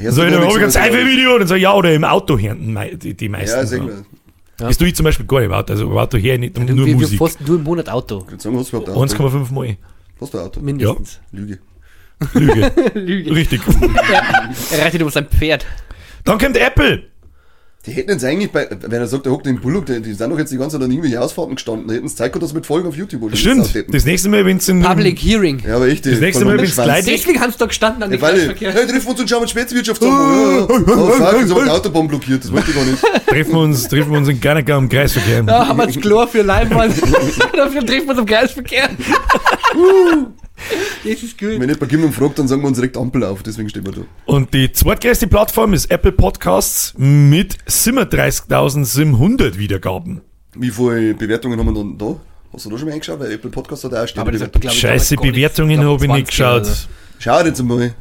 [0.00, 1.92] Ja, So, dann habe ich ein nichts aus, Sci-Fi-Video und dann sag ich, ja, oder
[1.92, 3.58] im Auto hören die, die meisten.
[3.58, 4.04] Ja, sag mal.
[4.58, 6.66] Das tue ich zum Beispiel gar nicht im Auto, also im Auto her nicht, nur
[6.68, 7.18] wir, wir Musik.
[7.18, 8.22] fasten nur im Monat Auto.
[8.26, 9.38] Ich würde sagen, hast du überhaupt ein Auto?
[9.38, 9.76] 1,5 Mal.
[10.20, 10.60] Hast du ein Auto?
[10.60, 11.20] Mindestens.
[11.32, 11.58] Lüge.
[12.34, 12.72] Lüge.
[12.94, 13.34] Lüge.
[13.34, 13.60] Richtig.
[14.72, 15.64] Er reitet über sein Pferd.
[16.24, 17.04] Dann kommt Apple.
[17.86, 20.28] Die hätten jetzt eigentlich bei, wenn er sagt, er hockt in Bullock, die, die sind
[20.30, 21.88] doch jetzt die ganze Zeit an irgendwelche Ausfahrten gestanden.
[21.88, 23.72] Da hätten sie Zeit gehabt, dass mit Folgen auf YouTube oder Stimmt.
[23.88, 24.82] Das nächste Mal, wenn es in.
[24.82, 25.62] Public Hearing.
[25.66, 26.04] Ja, aber echt.
[26.04, 28.72] Das nächste Mal, wenn's gleich- Deswegen haben sie da gestanden an Ja, den Kreisverkehr.
[28.74, 30.02] hey, treffen wir uns und schauen uns Spätzwirtschaft.
[30.02, 30.62] Ja, ja.
[30.64, 32.98] Oh, fuck, jetzt haben wir die Autobahn blockiert, das wollte ich gar nicht.
[33.26, 35.42] Treffen wir uns, treffen wir uns in Garnagar im Kreisverkehr.
[35.42, 36.94] Da haben wir das Chlor für Leinwand.
[37.56, 38.90] Dafür treffen wir uns im Kreisverkehr.
[41.04, 41.58] Das ist gut.
[41.58, 44.00] Wenn jemand jemand fragt, dann sagen wir uns direkt Ampel auf, deswegen stehen wir da.
[44.26, 50.20] Und die zweitgrößte Plattform ist Apple Podcasts mit 37.700 Wiedergaben.
[50.54, 52.16] Wie viele Bewertungen haben wir dann da?
[52.52, 53.20] Hast du da schon mal eingeschaut?
[53.20, 56.32] Weil Apple Podcast hat auch eine Aber das hat, ich, Scheiße Bewertungen habe ich nicht
[56.32, 56.88] 20 oder geschaut.
[57.18, 57.94] Schau jetzt einmal.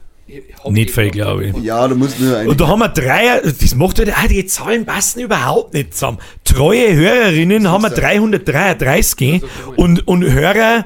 [0.63, 0.72] so.
[0.72, 1.58] Nicht viel, glaube ich.
[1.58, 2.39] Ja, da musst du nur.
[2.48, 6.17] Und da haben wir drei, das macht halt, ah, die Zahlen passen überhaupt nicht zusammen.
[6.43, 9.43] Treue Hörerinnen haben wir 333
[9.76, 10.86] und, und Hörer,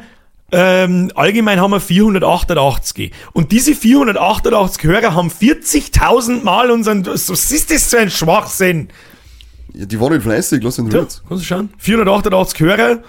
[0.53, 3.11] ähm, allgemein haben wir 488.
[3.33, 8.89] Und diese 488 Hörer haben 40.000 Mal unseren, was ist das für ein Schwachsinn?
[9.75, 11.09] Ja, die waren nicht fleißig, lass ihn Ja, ruhig.
[11.27, 11.69] kannst du schauen?
[11.79, 12.99] 488 Hörer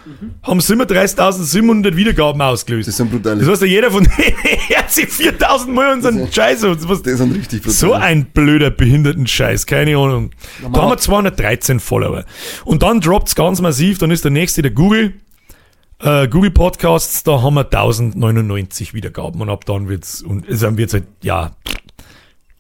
[0.43, 2.89] haben 37.700 Wiedergaben ausgelöst.
[2.89, 3.41] Das sind brutale.
[3.41, 6.63] Das heißt, ja, jeder von denen sich 4.000 Mal unseren Scheiß.
[6.63, 7.75] Was, Die sind richtig brutal.
[7.77, 10.31] so ein blöder behinderten Scheiß, keine Ahnung.
[10.73, 12.25] Da haben wir 213 Follower.
[12.65, 15.13] Und dann droppt's ganz massiv, dann ist der nächste der Google.
[16.01, 20.93] Äh, Google Podcasts, da haben wir 1099 Wiedergaben und ab dann wird's, und dann wird's
[20.93, 21.53] halt, ja,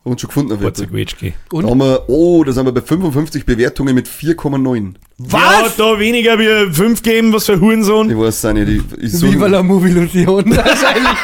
[0.04, 0.64] Und schon gefunden.
[0.64, 0.86] Alter.
[0.86, 1.34] Quetschke.
[1.50, 4.94] Da haben wir, oh, da sind wir bei 55 Bewertungen mit 4,9.
[5.30, 8.10] Ja, da weniger wie 5 geben, was für Hurensohn.
[8.10, 8.68] Ich weiß es nicht.
[8.68, 10.44] Ich, ich so, Viva la Movilusion.
[10.56, 11.18] Wahrscheinlich.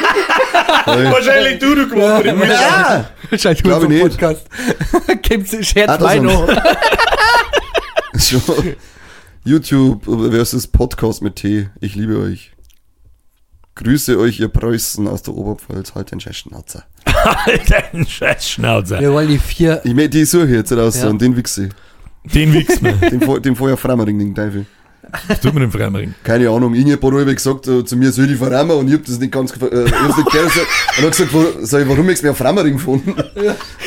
[0.85, 2.27] Wahrscheinlich du, du Quote.
[2.27, 3.09] ja!
[3.29, 4.01] Wahrscheinlich Glaub ich unser nicht.
[4.19, 4.47] Podcast.
[5.21, 6.63] Gibt's Ah, Scherz das Wein haben- noch.
[8.19, 8.75] Schon.
[9.43, 11.69] YouTube versus Podcast mit T.
[11.79, 12.51] Ich liebe euch.
[13.75, 16.83] Grüße euch, ihr Preußen aus der Oberpfalz, halt den Scheißschnauzer.
[17.45, 18.99] Alter, ein scheiß Schnauzer.
[18.99, 19.81] Wir wollen die vier.
[19.83, 21.07] Ich meine, die suche ich jetzt raus Ja.
[21.09, 22.31] und den wichse ich.
[22.33, 22.99] Den wichst man.
[22.99, 24.65] Den, den vorher Frammering, den Teufel.
[25.27, 26.13] Was tut man im Freimering?
[26.23, 29.19] Keine Ahnung, Ingeborg hat gesagt, äh, zu mir soll ich verrammen und ich hab das
[29.19, 29.61] nicht ganz, äh, ich
[30.17, 30.51] nicht gehört
[30.97, 33.13] und hab gesagt, wo, sag ich, warum ich mir auf Frammering gefunden?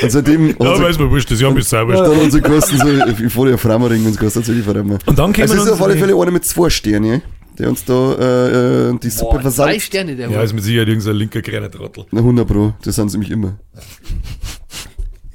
[0.03, 1.95] Und seitdem hat Ja, sie, weiß man, wurscht, das Jahr ist sauber.
[1.95, 4.65] dann hat sie geheißen, so, ich fahre ja auf Frammering und es kostet, soll ich
[4.65, 4.99] verrammen.
[5.07, 7.21] Und dann Also es ist auf alle Fälle einer mit zwei Sternen, ja,
[7.59, 9.83] der uns da äh, äh, die Suppe Boah, versalzt.
[9.87, 12.05] Sterne, der Ja, ist mit Sicherheit irgendein linker kleiner Trottel.
[12.11, 13.59] Na 100 Pro, das sind sie nämlich immer.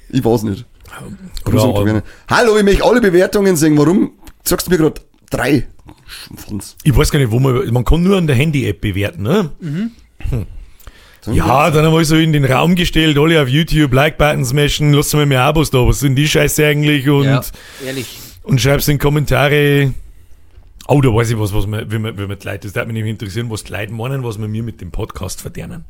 [0.09, 0.65] Ich weiß nicht.
[2.29, 3.77] Hallo, ich möchte alle Bewertungen sehen.
[3.77, 4.11] Warum
[4.43, 5.67] sagst du mir gerade drei?
[6.09, 6.75] Schwanz.
[6.83, 9.51] ich weiß gar nicht, wo man, man kann nur an der Handy-App bewerten, ne?
[11.21, 14.93] Sagen Ja, dann habe ich so in den Raum gestellt, alle auf YouTube, Like-Button smashen,
[14.93, 17.41] lass mal mehr Abos da, was sind die Scheiße eigentlich und, Ja,
[17.85, 18.17] ehrlich.
[18.43, 19.93] und schreib's in Kommentare.
[20.87, 22.87] Oh, da weiß ich was, was mir, wie man, wie man die Leute, das würde
[22.87, 25.85] mich nämlich interessieren, was die Leute meinen, was wir mir mit dem Podcast verdienen.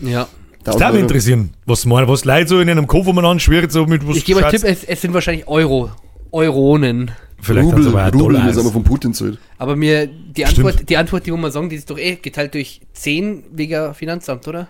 [0.00, 0.26] Ja.
[0.64, 3.86] Das würde mich interessieren, was meinen, was Leute so in einem Kopf umeinander schwirrt, so
[3.86, 5.90] mit was Ich gebe euch Tipp, es, es sind wahrscheinlich Euro.
[6.32, 7.10] Euronen.
[7.42, 8.70] Vielleicht Rubel, aber Rubel, Dollar wir aus.
[8.72, 9.38] von Putin zahlt.
[9.58, 10.58] Aber mir, die Stimmt.
[10.68, 13.92] Antwort, die Antwort, die wo man sagen, die ist doch eh geteilt durch 10 wegen
[13.94, 14.68] Finanzamt, oder?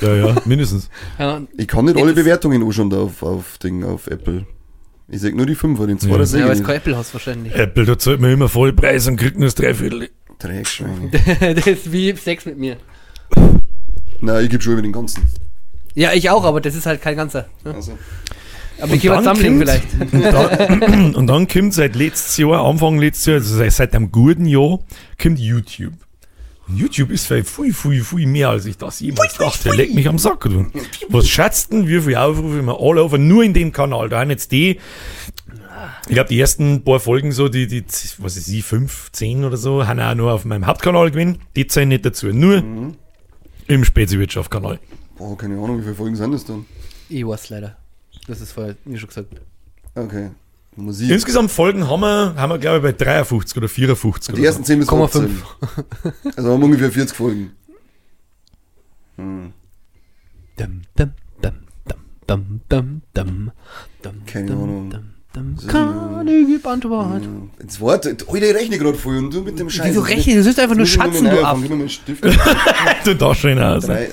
[0.00, 0.90] Ja, ja, mindestens.
[1.18, 4.46] Ja, Ich kann nicht alle Bewertungen anschauen da auf, auf, Ding, auf Apple.
[5.08, 6.12] Ich sag nur die 5 den 2 Ja.
[6.12, 6.66] ja aber es ist 6.
[6.66, 7.54] kein Apple-Haus wahrscheinlich.
[7.54, 10.08] Apple, da zahlt man immer Vollpreis und kriegt nur das Dreiviertel.
[10.40, 11.10] Dreckschweine.
[11.54, 12.78] das ist wie Sex mit mir.
[14.20, 15.22] Nein, ich gebe schon über den ganzen.
[15.94, 17.46] Ja, ich auch, aber das ist halt kein ganzer.
[17.64, 17.74] Ne?
[17.74, 17.98] Also,
[18.82, 20.12] Aber ich Sammling kommt- vielleicht.
[20.12, 24.44] Und dann, und dann kommt seit letztes Jahr, Anfang letztes Jahr, also seit, einem guten
[24.44, 24.80] Jahr,
[25.20, 25.92] kommt YouTube.
[26.68, 29.70] Und YouTube ist viel, viel, viel, viel mehr, als ich das jemals dachte.
[29.70, 30.66] Leck mich am Sack, du.
[31.08, 34.08] Was schätzt denn, wie viele Aufrufe wir all over, nur in dem Kanal?
[34.08, 34.78] Da haben jetzt die,
[36.08, 37.84] ich glaube, die ersten paar Folgen so, die, die,
[38.18, 41.38] was ist sie, fünf, zehn oder so, haben auch nur auf meinem Hauptkanal gewinnen.
[41.56, 42.28] Die zählen nicht dazu.
[42.28, 42.62] Nur
[43.68, 44.78] im Speziwirtschaft-Kanal.
[45.18, 46.64] boah, keine Ahnung, wie viele Folgen sind das dann?
[47.08, 47.76] Ich weiß leider.
[48.26, 49.28] Das ist vorher, wie schon gesagt.
[49.94, 50.30] Okay.
[50.74, 51.10] Musik.
[51.10, 54.64] Insgesamt Folgen haben wir, haben wir glaube ich, bei 53 oder 54 die oder ersten
[54.64, 55.08] 10 bis 0,5.
[55.08, 55.42] 15.
[56.36, 57.52] Also haben wir ungefähr 40 Folgen.
[59.18, 59.52] Dum,
[60.56, 63.52] dum, dum, dum, dum, dum, dum,
[64.02, 65.11] dum, Keine dum, Ahnung.
[65.34, 65.56] Dum.
[65.58, 65.68] So.
[65.68, 67.22] Keine Antwort.
[67.60, 69.88] Jetzt warte, Alter, ich rechne gerade voll und du mit dem Scheiß.
[69.88, 70.36] Wieso rechnen?
[70.36, 71.58] Du sollst einfach nur schatzen, du ab.
[73.04, 73.84] Du da schön aus.
[73.84, 74.08] drei.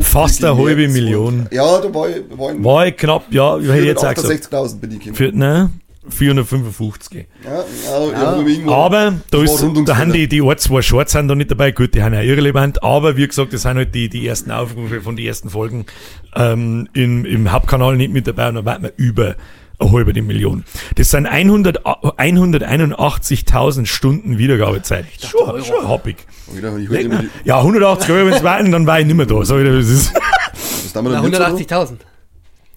[0.00, 1.46] Fast eine halbe Million.
[1.50, 4.52] Ja, da war ich, war ich War ich knapp, ja, ich hätte jetzt auch gesagt.
[4.52, 5.14] 68.000 bin ich gekommen.
[5.14, 5.70] Für, ne,
[6.08, 7.26] 455.
[7.44, 8.72] Ja, ja, ja.
[8.72, 11.70] aber da, ist, da haben die, die ein, zwei Shorts sind da nicht dabei.
[11.70, 12.82] Gut, die haben ja irrelevant.
[12.82, 15.86] Aber wie gesagt, das sind halt die, die ersten Aufrufe von den ersten Folgen
[16.34, 18.48] ähm, im, im Hauptkanal nicht mit dabei.
[18.48, 19.36] Und dann warten wir über
[19.90, 20.64] halbe die Million.
[20.96, 25.06] Das sind 100, 181.000 Stunden Wiedergabezeit.
[25.18, 29.26] Ich höre immer die, Ja, 180 Euro, wenn es warten, dann war ich nicht mehr
[29.26, 29.44] da.
[29.44, 30.12] Sag ich dir, das ist
[30.94, 31.96] was haben wir Na, dann 180.000.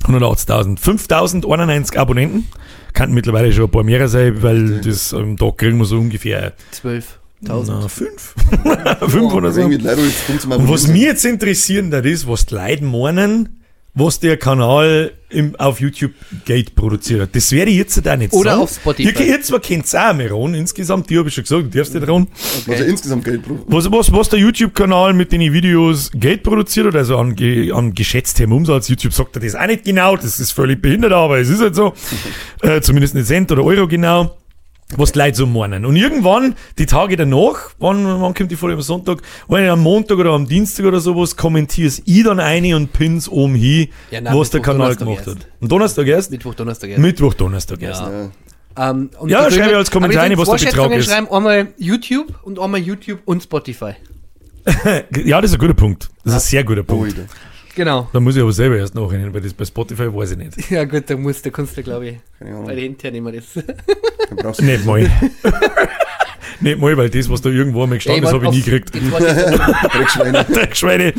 [0.03, 0.79] 180.000.
[0.79, 2.47] 5.091 Abonnenten.
[2.93, 6.53] Kann mittlerweile schon ein paar mehr sein, weil das am Tag kriegen wir so ungefähr
[6.81, 7.03] 12.000.
[7.41, 8.35] na, fünf.
[9.07, 9.61] fünf oder so.
[9.61, 13.63] Und was mir jetzt interessieren, das ist, was die Leute meinen,
[13.95, 17.35] was der Kanal im, auf YouTube Geld produziert hat.
[17.35, 18.63] Das werde ich jetzt da nicht Oder sagen.
[18.63, 19.23] auf Spotify.
[19.23, 21.93] Ihr, zwar kennt es auch mehr ran, insgesamt, die habe ich schon gesagt, du darfst
[21.93, 22.27] nicht ran.
[22.67, 23.61] Was er insgesamt Geld braucht.
[23.67, 27.35] Was, was, was der YouTube-Kanal mit den Videos Geld produziert hat, also an,
[27.73, 31.39] an geschätztem Umsatz, YouTube sagt er das auch nicht genau, das ist völlig behindert, aber
[31.39, 31.93] es ist halt so,
[32.61, 34.37] äh, zumindest nicht Cent oder Euro genau,
[34.97, 35.85] was die Leute so meinen.
[35.85, 39.81] Und irgendwann, die Tage danach, wann, wann kommt die Folge am Sonntag, wenn ich am
[39.81, 44.21] Montag oder am Dienstag oder sowas kommentier's ich dann eine und pins oben hin, Ja,
[44.21, 45.39] na, was der Mittwoch, Kanal Donnerstag gemacht erst.
[45.39, 45.47] hat.
[45.59, 46.31] Und Donnerstag erst?
[46.31, 46.89] Mittwoch, Donnerstag.
[46.91, 46.99] Ja.
[46.99, 48.01] Mittwoch, Donnerstag erst.
[48.01, 48.11] Ja.
[48.77, 48.91] Ja.
[48.91, 51.05] Ähm, und Ja, schreibe können- als Kommentar rein, was der Betrag ist.
[51.09, 53.93] schreiben einmal YouTube und einmal YouTube und Spotify.
[55.25, 56.09] Ja, das ist ein guter Punkt.
[56.23, 57.15] Das ist ein sehr guter Punkt.
[57.75, 58.07] Genau.
[58.13, 60.71] Da muss ich aber selber erst nachrennen, weil das bei Spotify weiß ich nicht.
[60.71, 63.43] Ja gut, da muss der Künstler, glaube ich, bei den intern immer das.
[64.29, 64.99] Dann brauchst du Nicht mal.
[66.61, 68.91] nicht mal, weil das, was da irgendwo einmal gestanden ist, habe ich nie gekriegt.
[69.93, 70.45] Dreckschweine.
[70.45, 71.03] Dreckschweine.
[71.07, 71.13] Äh,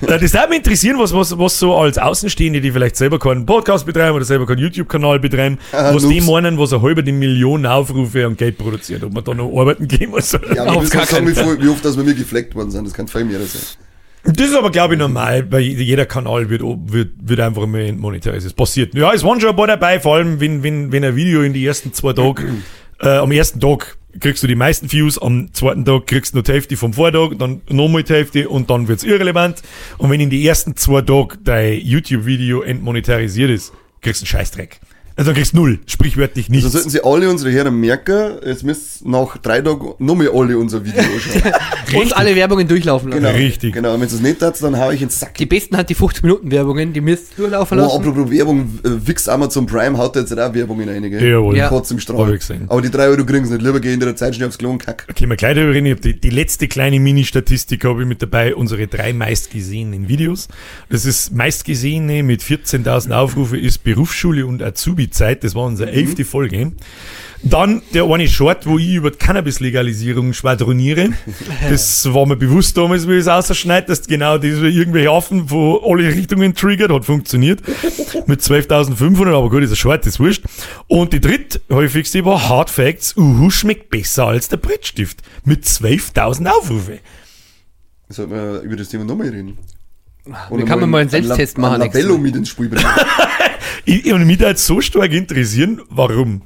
[0.00, 3.86] Das würde mich interessieren, was, was, was so als Außenstehende, die vielleicht selber keinen Podcast
[3.86, 7.66] betreiben oder selber keinen YouTube-Kanal betreiben, Ah, was die meinen, was eine halbe die Million
[7.66, 9.02] Aufrufe an Geld produziert.
[9.04, 10.32] Ob man da noch arbeiten gehen muss.
[10.32, 12.86] Ja, aber Auf gar müssen sagen, wie, wie oft dass wir mir gefleckt worden sind.
[12.86, 13.85] Das kann viel mehr sein.
[14.26, 18.50] Das ist aber, glaube ich, normal, weil jeder Kanal wird, wird, wird einfach mal entmonetarisiert.
[18.50, 18.94] Es passiert.
[18.94, 21.52] Ja, es waren schon ein paar dabei, vor allem, wenn, wenn, wenn ein Video in
[21.52, 22.64] die ersten zwei Tagen,
[23.00, 26.44] äh, am ersten Tag kriegst du die meisten Views, am zweiten Tag kriegst du noch
[26.44, 29.62] die Hälfte vom Vortag, dann nochmal die Hälfte und dann wird's irrelevant.
[29.98, 34.80] Und wenn in die ersten zwei Tagen dein YouTube-Video entmonetarisiert ist, kriegst du einen Scheißdreck.
[35.16, 36.66] Also dann kriegst du null, sprichwörtlich nichts.
[36.66, 40.58] Also sollten sie alle unsere Herren merken, jetzt müsst nach drei Tagen noch mehr alle
[40.58, 41.52] unser Video anschauen.
[42.02, 43.22] Und alle Werbungen durchlaufen lassen.
[43.22, 43.34] Genau.
[43.34, 43.72] Richtig.
[43.74, 45.34] Genau, und wenn sie es nicht tat, dann hau ich ins Sack.
[45.36, 47.96] Die besten hat die 50-Minuten-Werbungen, die müsst durchlaufen Oh, lassen.
[48.08, 51.22] apropos Werbung, äh, Wix Amazon Prime haut da jetzt auch Werbungen rein, gell?
[51.26, 51.56] Jawohl.
[51.56, 51.70] Ja.
[51.70, 52.38] Hab Strahl.
[52.68, 53.62] Aber die drei Euro kriegen sie nicht.
[53.62, 55.06] Lieber gehen in der Zeit schnell aufs Klo und kack.
[55.10, 55.86] Okay, mal gleich darüber reden.
[55.86, 60.48] Ich hab die, die letzte kleine Mini-Statistik habe ich mit dabei, unsere drei meistgesehenen Videos.
[60.90, 64.62] Das ist meistgesehene mit 14.000 Aufrufe ist Berufsschule und
[65.06, 65.44] Azubi-Zeit.
[65.44, 66.72] Das war unsere elfte Folge.
[67.42, 71.10] Dann der eine Short, wo ich über die Cannabis-Legalisierung schwadroniere.
[71.70, 75.78] Das war mir bewusst damals, wie ich es ausschneide, dass genau diese irgendwelche Affen von
[75.84, 77.62] alle Richtungen triggert, hat funktioniert.
[78.26, 80.44] Mit 12.500, aber gut, ist ein Short, ist wurscht.
[80.86, 85.22] Und die dritthäufigste war Hard Facts, Uhu schmeckt besser als der Brettstift.
[85.44, 86.98] Mit 12.000 Aufrufe.
[88.08, 89.58] Sollten wir über das Thema nochmal reden?
[90.50, 92.86] Wie kann man mal einen Selbsttest machen Ein Labello mit ins Spiel bringen.
[93.84, 96.42] Ich, und mich da jetzt so stark interessieren, warum?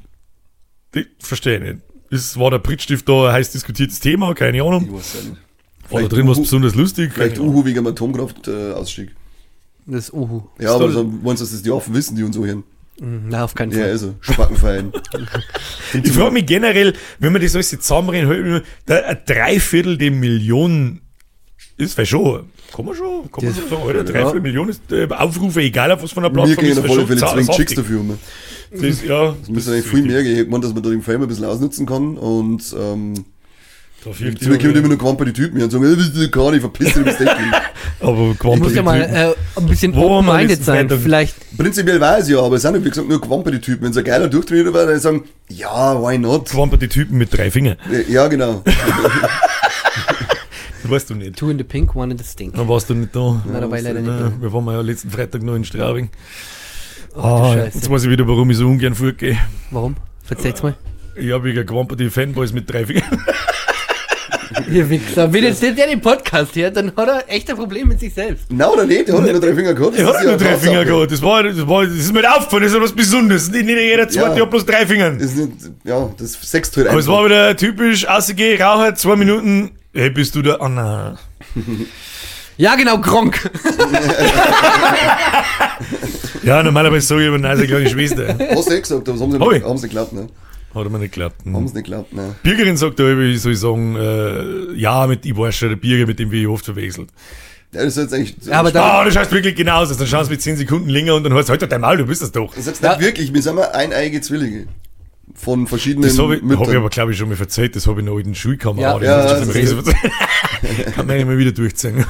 [0.94, 1.78] Ich verstehe nicht.
[2.10, 4.34] Ist, war der Brettstift da ein heiß diskutiertes Thema?
[4.34, 4.84] Keine Ahnung.
[4.86, 5.40] Ich weiß ja nicht.
[5.90, 7.12] War da drin was besonders lustig?
[7.12, 7.38] Vielleicht.
[7.38, 9.10] Uhu wegen dem Atomkraftausstieg.
[9.86, 10.42] Das ist Uhu.
[10.58, 12.64] Ja, aber so, meinst du, dass das die Affen wissen, die uns so hören?
[13.00, 13.88] Na, auf keinen Ja, Fall.
[13.90, 14.92] also, Spackenfein.
[16.04, 21.00] Ich frage mich generell, wenn man das alles zusammenreden, halt da ein Dreiviertel der Millionen
[21.80, 24.04] ist schon, kann man schon, kann man Das- so sagen, oder?
[24.04, 24.40] Dreiviertel ja.
[24.42, 27.06] Millionen ist, äh, Aufrufe, egal auf was von der Plattform gehen ist, auf vielleicht alle
[27.08, 27.56] schon Fälle saftig.
[27.56, 28.00] Chicks dafür.
[28.00, 28.18] um.
[28.72, 30.44] Das, ja, Es müsste eigentlich viel mehr gehen.
[30.44, 33.24] Ich meine, dass man da den Film ein bisschen ausnutzen kann und ähm,
[34.02, 36.60] Dafür zu mir kommen immer nur Quamper-Typen her und sagen, äh, bist du gar nicht,
[36.62, 37.18] verpiss dich, du bist.
[38.00, 40.88] Aber Ich muss ja mal äh, ein bisschen wir open-minded sein.
[40.88, 43.84] Vielleicht, Prinzipiell weiß ich ja, aber es sind, wie gesagt, nur Quamper-Typen.
[43.84, 46.48] Wenn so ein geiler durchtrainiert war, dann sagen, ja, why not?
[46.48, 47.76] Quamper die Typen mit drei Fingern.
[48.08, 48.62] Ja, genau.
[50.84, 51.36] Weißt du nicht.
[51.36, 52.54] two in the pink, one in the stink.
[52.54, 53.42] Dann warst du nicht da.
[53.52, 54.32] Na, da war ich leider nicht da.
[54.40, 56.08] Wir waren ja letzten Freitag noch in Straubing.
[57.16, 59.36] Ah, du jetzt weiß ich wieder, warum ich so ungern fortgehe.
[59.70, 59.96] Warum?
[60.22, 60.74] Verzeiht's mal.
[61.16, 63.02] Ich habe wegen Quamper die Fanboys mit drei Fingern.
[64.70, 65.32] Ihr Wichser.
[65.32, 68.46] Wenn jetzt der den Podcast hört, dann hat er echt ein Problem mit sich selbst.
[68.50, 69.08] Na oder nicht?
[69.08, 69.94] Der hat ja nur drei Finger gehabt.
[69.96, 71.10] Ist ja nur drei Finger gehabt.
[71.12, 73.50] Das, war, das, war, das ist mir nicht aufgefallen, das ist ja was Besonderes.
[73.50, 74.42] Nicht, nicht jeder zweite Ja.
[74.42, 75.18] hat bloß drei Fingern.
[75.18, 79.16] Das ist nicht, ja, das sext halt Aber es war wieder typisch, ausgeh, Raucher, zwei
[79.16, 79.70] Minuten.
[79.92, 81.18] Hey, bist du der Anna?
[82.56, 83.40] Ja, genau, Gronk.
[86.42, 88.36] Ja, normalerweise sage ich aber, nein, seine kleine Schwester.
[88.54, 89.62] Hast du eh gesagt, aber haben sie nicht, ich?
[89.64, 90.28] haben sie nicht geglaubt, ne?
[90.74, 91.36] Hat er mir nicht geklappt.
[91.46, 92.34] Haben sie nicht geglaubt, ne?
[92.42, 96.18] Birgerin sagt da, ich soll sagen, äh, ja, mit, ich war schon der Birger, mit
[96.18, 97.08] dem wir oft verwechselt.
[97.72, 98.36] Ja, das ist jetzt eigentlich.
[98.44, 99.94] Ja, aber da- Ah, das heißt wirklich genauso.
[99.94, 102.04] Dann schaust du mit 10 Sekunden länger und dann hörst du, halt dein Maul, du
[102.06, 102.54] bist das doch.
[102.54, 102.90] Das ist Ja.
[102.96, 104.66] nicht wirklich, wir sind mal eineige Zwillinge.
[105.34, 107.76] Von verschiedenen Das habe ich, hab ich aber, glaube ich, schon mal verzeiht.
[107.76, 109.02] Das habe ich noch in den Schulkameraden.
[109.06, 109.22] Ja.
[109.22, 109.96] Das Ja, verzeiht.
[110.94, 112.04] Kann man immer wieder durchziehen.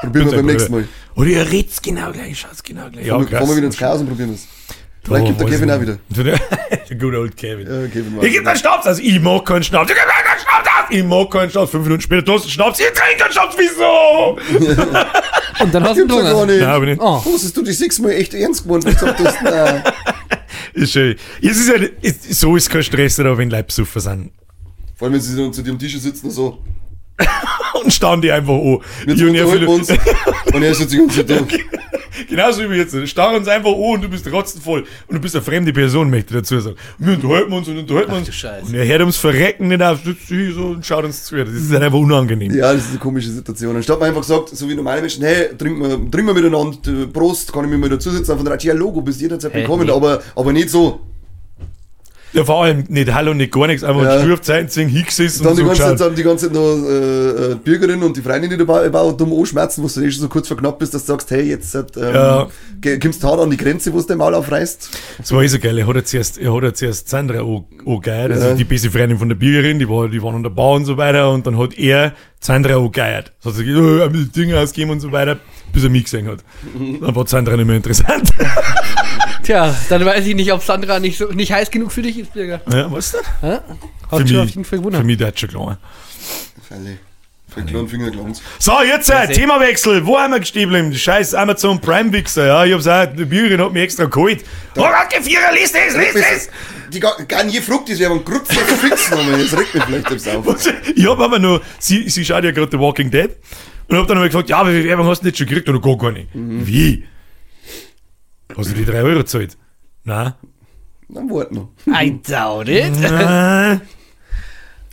[0.00, 0.88] Probieren wir beim nächsten Mal.
[1.16, 3.06] Oder ihr redt's genau gleich, schaut's genau gleich.
[3.06, 4.46] Ja, Fahren wir- wieder ins Chaos und probieren es.
[5.02, 6.38] Vielleicht gibt der Kevin ich auch wieder.
[7.00, 7.66] gute old Kevin.
[7.66, 8.98] Ja, Kevin Ich geb den Schnaps aus.
[8.98, 9.90] Ich mag keinen Schnaps.
[9.90, 10.84] Ich geb keinen Schnaps aus.
[10.90, 11.70] Ich mag keinen Schnaps.
[11.70, 12.80] Fünf Minuten später, du hast einen Schnaps.
[12.80, 13.56] Ich trinke einen Schnaps.
[13.58, 14.38] Wieso?
[15.64, 16.46] Und dann hast du ja Hunger.
[16.46, 16.60] nicht.
[16.60, 17.00] Nein, aber nicht.
[17.00, 17.24] Oh.
[17.24, 18.84] Hast du dich sechsmal echt ernst gemeint?
[18.84, 19.38] Was gesagt hast?
[20.72, 21.16] Ist schön.
[21.42, 24.32] Es ist ja, so ist kein Stress, aber wenn Leute besoffen sind.
[24.96, 26.58] Vor allem, wenn sie dann zu am Tisch sitzen und so.
[27.82, 28.78] Und standen die einfach an.
[29.06, 29.88] Wir er unterhalten uns.
[30.52, 31.99] Und er sitzt die ganze Zeit da.
[32.28, 32.96] Genauso wie jetzt.
[33.08, 34.84] Starren uns einfach an und du bist rotzenvoll.
[35.06, 36.76] Und du bist eine fremde Person, möchte ich dazu sagen.
[36.98, 38.26] Und wir unterhalten uns und unterhalten uns.
[38.26, 38.66] du Scheiße.
[38.66, 41.36] Und er hört ums Verrecken nicht auf, sitzt hier so und schaut uns zu.
[41.36, 42.54] Das ist halt einfach unangenehm.
[42.54, 43.76] Ja, das ist eine komische Situation.
[43.76, 47.06] Anstatt man einfach gesagt, so wie normale Menschen, hey, trinken wir, trinken wir miteinander, äh,
[47.06, 49.92] Prost, kann ich mir mal dazusetzen, von der ja, Logo, bist jederzeit Hey, willkommen, nee.
[49.92, 51.00] aber, aber nicht so.
[52.32, 53.82] Ja, vor allem nicht Hallo, nicht gar nichts.
[53.82, 54.20] Einfach Ja.
[54.20, 56.76] Stufe Zeit, singen, hingesessen Dann und die so ganze, Zeit, dann die ganze Zeit noch
[56.86, 60.10] äh, äh, die Bürgerin und die Freundin, die dabei dabei dumm anschmerzen, wo du eh
[60.10, 62.48] schon so kurz verknappt bist, dass du sagst, hey, jetzt ähm, Ja.
[63.02, 64.90] kommst du hart an die Grenze, wo du dein Maul aufreißt.
[65.18, 65.76] Das war eh so geil.
[65.78, 67.40] Er hat ja zuerst, er hat ja zuerst Sandra
[67.84, 68.54] angeheiert, also Ja.
[68.54, 70.96] die beste Freundin von der Bürgerin, die war, die waren an der Bau und so
[70.96, 73.32] weiter, und dann hat er Sandra angeheiert.
[73.40, 75.38] So hat sie gesagt, oh, die Dinge ausgeben und so weiter,
[75.72, 76.44] bis er mich gesehen hat.
[77.00, 78.30] Dann war Sandra nicht mehr interessant.
[79.42, 82.32] Tja, dann weiß ich nicht, ob Sandra nicht, so, nicht heiß genug für dich ist,
[82.32, 82.60] Birger.
[82.70, 83.20] ja, was denn?
[83.40, 83.58] Hä?
[84.08, 85.58] Für Hat schon auf mich, jeden Fall für mich der hat schon einen
[88.12, 88.40] gelangt.
[88.60, 90.06] So, jetzt äh, Themawechsel.
[90.06, 90.94] Wo haben wir gestiegen?
[90.94, 92.46] Scheiß Amazon Prime Wichser.
[92.46, 94.44] Ja, ich hab's auch, die Bürgerin hat mich extra geholt.
[94.76, 96.48] Oh Gott, Vierer, lies das, lies das!
[96.92, 100.08] Die Ga- Garnier Frucht ist ja ein Grutz zu fixen, aber das regt mich vielleicht
[100.08, 100.46] selbst auf.
[100.94, 103.30] Ich hab aber nur, sie, sie schaut ja gerade The Walking Dead
[103.88, 105.68] und hab dann mal gefragt, ja, wie viel Werbung hast du nicht schon gekriegt?
[105.68, 106.28] Oder gar gar nicht.
[106.34, 107.04] Wie?
[108.56, 109.56] Hast du die 3 Euro gezahlt?
[110.04, 110.34] Nein.
[111.08, 111.68] Dann wart noch.
[111.86, 112.92] I doubt it.
[113.00, 113.80] Nein.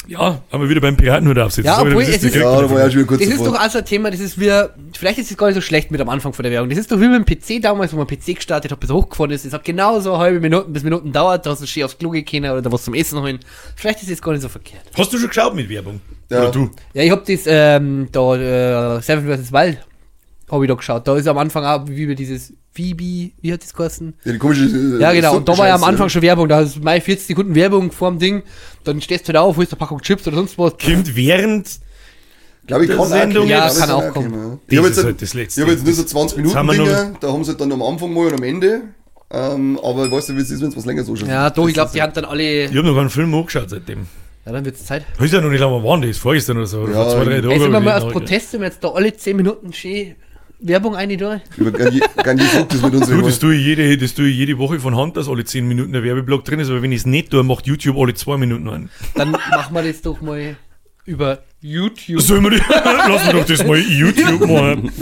[0.08, 1.66] Ja, haben wir wieder beim Piratenhut aufsetzen.
[1.66, 2.34] Ja, obwohl es ist-.
[2.36, 4.74] Ja, da war ja schon kurz Das ist doch also ein Thema, das ist wir,
[4.98, 6.70] vielleicht ist es gar nicht so schlecht mit am Anfang von der Werbung.
[6.70, 8.96] Das ist doch wie mit dem PC damals, wo man PC gestartet hat, bis er
[8.96, 9.46] hochgefahren ist.
[9.46, 12.12] Es hat genauso eine halbe Minuten bis Minuten dauert, da hast du schön aufs Klo
[12.12, 13.40] gehen oder da was zum Essen holen.
[13.76, 14.84] Vielleicht ist es gar nicht so verkehrt.
[14.98, 16.00] Hast du schon geschaut mit Werbung?
[16.30, 16.44] Ja.
[16.44, 16.72] Oder du?
[16.94, 19.52] Ja, ich hab das, ähm, da, äh, Seven vs.
[19.52, 19.80] Wild,
[20.50, 21.08] hab ich da geschaut.
[21.08, 24.14] Da ist am Anfang auch, wie wir dieses Phoebe, wie hat das geheißen?
[24.24, 25.38] Ja, die komische, äh, Ja, genau.
[25.38, 26.48] Und da war ja am Anfang schon Werbung.
[26.48, 28.44] Da ist mal 40 Sekunden Werbung vorm Ding.
[28.84, 30.74] Dann stehst du da auf, holst eine Packung Chips oder sonst was.
[30.78, 31.68] Kommt während
[32.68, 33.80] Glaube ich, kann Sendung auch Ja, kommen.
[33.80, 34.32] kann das auch kommen.
[34.32, 36.92] Das Ich habe ist jetzt, halt ich hab jetzt nur so 20 Jetzt haben Minuten
[36.92, 38.82] noch- Dinge, da haben sie halt dann am Anfang mal und am Ende.
[39.30, 41.50] Ähm, aber ich weiß nicht, wie es ist, wenn es was länger so schon Ja,
[41.50, 42.66] doch, ich glaube, die haben dann alle.
[42.66, 44.08] Ich habe noch keinen Film angeschaut seitdem.
[44.46, 45.06] Ja, dann wird's Zeit.
[45.18, 46.88] Weiß ja noch nicht lange, wann das vorgestern oder so.
[46.88, 47.52] Ja, vor zwei, drei Tagen.
[47.52, 50.16] Ey, sind wir als Protest, wenn wir jetzt da alle 10 Minuten schön
[50.60, 51.42] Werbung eine durch.
[51.58, 52.02] Über Garnier
[52.48, 54.96] sagt das mit uns Du, das tue, ich jede, das tue ich jede Woche von
[54.96, 57.44] Hand, dass alle 10 Minuten der Werbeblock drin ist, aber wenn ich es nicht tue,
[57.44, 58.90] macht YouTube alle 2 Minuten ein.
[59.16, 60.56] Dann machen wir das doch mal
[61.06, 62.22] über YouTube.
[62.22, 64.92] Sollen wir die, lassen wir doch das mal YouTube machen.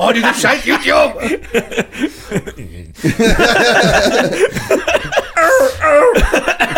[0.00, 1.20] Oh, dieses scheiß YouTube!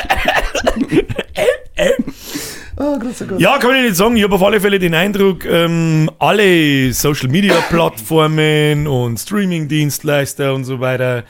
[2.81, 3.39] Ah, Gott.
[3.39, 4.16] Ja, kann ich nicht sagen.
[4.16, 10.64] Ich habe auf alle Fälle den Eindruck, ähm, alle Social Media Plattformen und Streaming-Dienstleister und
[10.64, 11.24] so weiter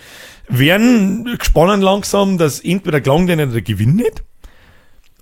[0.47, 4.23] werden gespannt langsam, dass entweder gelang denen der Gewinn nicht.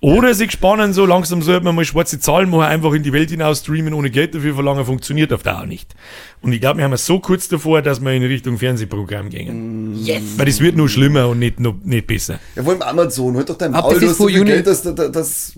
[0.02, 3.30] Oder sie gespannen so langsam sollte man mal schwarze Zahlen machen, einfach in die Welt
[3.30, 5.94] hinaus streamen, ohne Geld dafür verlangen, funktioniert auf Dauer nicht.
[6.42, 9.96] Und ich glaube, wir haben es so kurz davor, dass wir in Richtung Fernsehprogramm gehen.
[9.96, 10.22] Yes!
[10.36, 12.38] Weil das wird nur schlimmer und nicht, noch, nicht besser.
[12.54, 14.82] Ja, vor allem Amazon, halt doch dein Maul, du das hast so viel Geld, dass,
[14.82, 15.54] dass, dass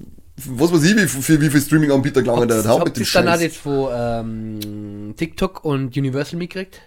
[0.49, 3.28] was weiß ich, wie, für wie viel Streaming-Anbieter gelangen hat habt mit dem ihr dann
[3.28, 3.43] auch Scheiß.
[3.43, 6.80] jetzt von ähm, TikTok und Universal mitgekriegt?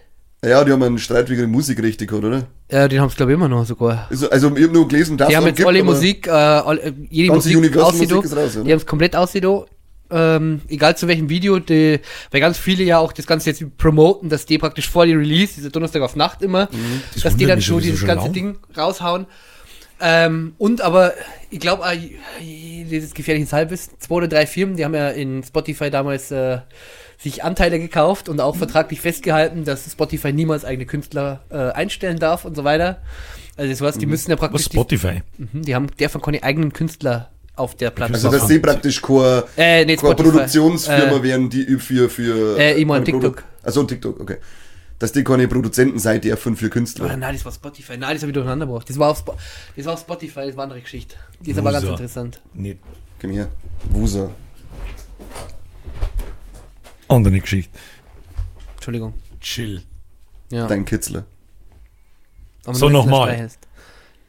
[0.45, 2.47] Ja, die haben einen Streit wegen der Musikrechte gehabt, oder?
[2.69, 4.07] Ja, den haben sie glaube ich immer noch sogar.
[4.09, 6.31] Also, also ich habe nur gelesen, dass Die haben es jetzt gibt, alle Musik, äh,
[6.31, 8.21] alle, äh, jede Ganze Musik Universal-Musik ausgedo.
[8.21, 8.65] ist raus, oder?
[8.65, 9.67] Die haben es komplett ausgedo.
[10.11, 11.99] Ähm, egal zu welchem Video, die,
[12.29, 15.53] weil ganz viele ja auch das Ganze jetzt promoten, dass die praktisch vor die Release,
[15.55, 16.67] dieser Donnerstag auf Nacht immer,
[17.13, 18.33] Das dass die dann mich schon dieses schon ganze lang.
[18.33, 19.25] Ding raushauen.
[20.01, 21.13] Ähm, und aber,
[21.49, 21.83] ich glaube,
[22.41, 26.59] dieses gefährliche Halbwissen, zwei oder drei Firmen, die haben ja in Spotify damals äh,
[27.17, 32.43] sich Anteile gekauft und auch vertraglich festgehalten, dass Spotify niemals eigene Künstler äh, einstellen darf
[32.43, 33.01] und so weiter.
[33.55, 35.21] Also das heißt, die müssen ja Was praktisch die, Spotify?
[35.37, 39.43] Mhm, die haben dürfen keine eigenen Künstler auf der Plattform Also, dass sie praktisch keine,
[39.55, 40.15] Äh, nee, keine.
[40.15, 42.57] Produktionsfirma Äh, wären, die für, für.
[42.57, 43.43] Äh, ich mein Produ- TikTok.
[43.61, 44.37] Also TikTok, okay.
[45.03, 47.17] Dass die keine Produzenten sein dürfen für Oder Künstler.
[47.17, 47.97] nein, das war Spotify.
[47.97, 48.89] Nein, das habe ich durcheinander gebracht.
[48.89, 49.35] Das war auf, Spo
[49.75, 51.17] das war auf Spotify, das war eine andere Geschichte.
[51.41, 52.41] Die ist aber ganz interessant.
[52.53, 52.79] Nicht.
[53.19, 53.49] Komm her.
[53.89, 54.29] Wusa.
[57.09, 57.77] Andere Geschichte.
[58.75, 59.13] Entschuldigung.
[59.41, 59.83] Chill.
[60.49, 60.67] Ja.
[60.67, 61.25] Dein Kitzler.
[62.63, 63.49] Aber So, nochmal.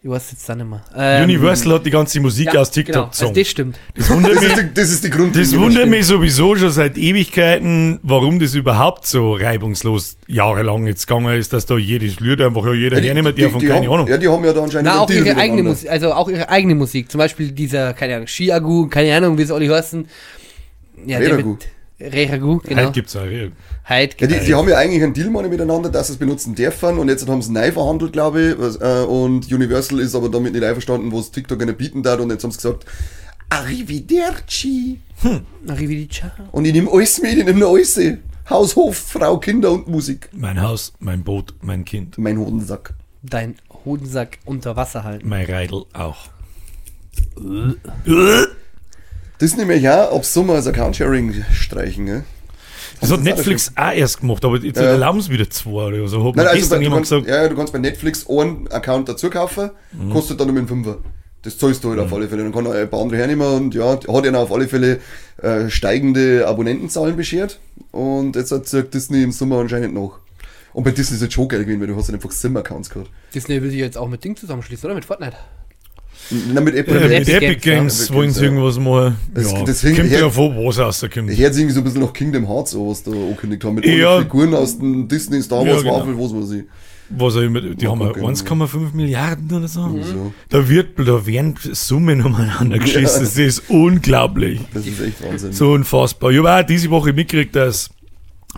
[0.05, 0.11] Das.
[0.11, 0.85] Ich weiß jetzt dann nicht mehr.
[0.97, 3.79] Ähm, Universal hat die ganze Musik ja, aus TikTok genau, also das stimmt.
[3.97, 4.51] das wundert Das mich.
[4.53, 5.35] ist die, das ist die Grund.
[5.37, 11.39] Das wundert mich sowieso schon seit Ewigkeiten, warum das überhaupt so reibungslos jahrelang jetzt gegangen
[11.39, 13.75] ist, dass da jedes Lied einfach ja jeder Ja, die, hernehmen die, darf und keine
[13.87, 14.07] haben, Ahnung.
[14.09, 15.63] Ja, die haben ja da anscheinend Na, auch ihre eigene miteinander.
[15.71, 17.11] Musik, also auch ihre eigene Musik.
[17.11, 20.07] Zum Beispiel dieser, keine Ahnung, Shiagu, keine Ahnung, wie es alle heißen.
[21.07, 21.51] Ja, der Reragu.
[21.51, 21.67] mit-
[22.01, 22.83] Reragu, genau.
[22.83, 23.25] Halt gibt's auch.
[23.25, 23.49] Ja.
[23.89, 26.99] Heid, Ja, die, die haben ja eigentlich einen Deal miteinander, dass sie es benutzen dürfen
[26.99, 28.59] und jetzt haben sie neu verhandelt, glaube ich.
[28.59, 32.31] Was, äh, und Universal ist aber damit nicht einverstanden, was TikTok nicht bieten darf und
[32.31, 32.85] jetzt haben sie gesagt,
[33.49, 34.99] Arrivederci.
[35.69, 36.23] Arrivederci.
[36.51, 38.01] Und ich nehme alles mit, ich nehme nur alles.
[38.51, 40.29] Haus, Hof, Frau, Kinder und Musik.
[40.33, 42.95] Mein Haus, mein Boot, mein Kind, Mein Hodensack.
[43.23, 45.29] Dein Hodensack unter Wasser halten.
[45.29, 46.29] mein Reidel auch.
[49.39, 52.25] Das nehme ich auch ab Sommer als Account-Sharing streichen, gell?
[53.01, 54.85] Das hat das auch Netflix auch erst gemacht, aber jetzt Ja.
[54.85, 56.25] erlauben sie wieder zwei oder so.
[56.25, 58.27] Hat mir Nein, also gestern du, jemand kannst, gesagt, ja, ja, du kannst bei Netflix
[58.29, 60.11] einen Account dazu kaufen, Mhm.
[60.11, 60.99] kostet dann nur einen Fünfer.
[61.43, 62.43] Das zahlst du halt auf alle Fälle.
[62.43, 65.01] Dann kann er ein paar andere hernehmen und ja, hat ihnen auf alle Fälle
[65.43, 67.59] äh, steigende Abonnentenzahlen beschert.
[67.91, 70.21] Und jetzt hat sagt Disney im Sommer anscheinend noch.
[70.73, 73.11] Und bei Disney ist es schon geil gewesen, weil du hast dann einfach Sim-Accounts gehabt.
[73.35, 74.95] Disney will sich jetzt auch mit Ding zusammenschließen, oder?
[74.95, 75.37] Mit Fortnite.
[76.53, 78.15] Na, mit äh, Epic mit Epic Games, Games ja.
[78.15, 79.17] wollen sie Epic irgendwas machen.
[79.35, 81.31] Das- ja, das hängt- kommt ja vor, was rauskommt.
[81.31, 83.75] Ich hätte irgendwie so ein bisschen nach Kingdom Hearts was da angekündigt haben.
[83.75, 84.19] Mit Ja.
[84.21, 85.99] Figuren aus dem Disney, Star Ja, Wars, genau.
[85.99, 86.65] Marvel, was weiß ich.
[87.11, 88.25] Was auch immer, die Mal haben ja gucken.
[88.25, 89.83] 1,5 Milliarden oder so.
[90.03, 90.33] So.
[90.49, 93.21] Da wird, da werden Summen umeinander geschissen.
[93.21, 94.61] Das ist unglaublich.
[94.73, 95.53] Das ist echt Wahnsinn.
[95.53, 96.31] So unfassbar.
[96.31, 97.91] Ich habe auch diese Woche mitgekriegt, dass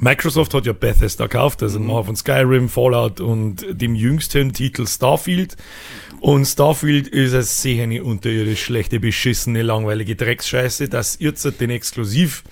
[0.00, 2.04] Microsoft hat ja Bethesda gekauft, also mhm.
[2.04, 5.56] von Skyrim, Fallout und dem jüngsten Titel Starfield.
[6.20, 12.44] Und Starfield ist eine sehr eine unterirdisch schlechte, beschissene, langweilige Drecksscheiße, dass jetzt den Exklusiv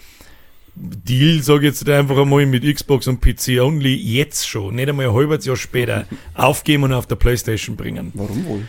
[0.76, 5.06] Deal, sage ich jetzt einfach einmal, mit Xbox und PC only jetzt schon, nicht einmal
[5.06, 8.10] ein halbes Jahr später, aufgeben und auf der Playstation bringen.
[8.14, 8.62] Warum wohl?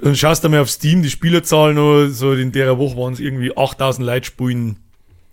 [0.00, 3.20] Dann schaust du mal auf Steam, die Spielerzahlen, noch, so in der Woche waren es
[3.20, 4.81] irgendwie 8000 Leute spielen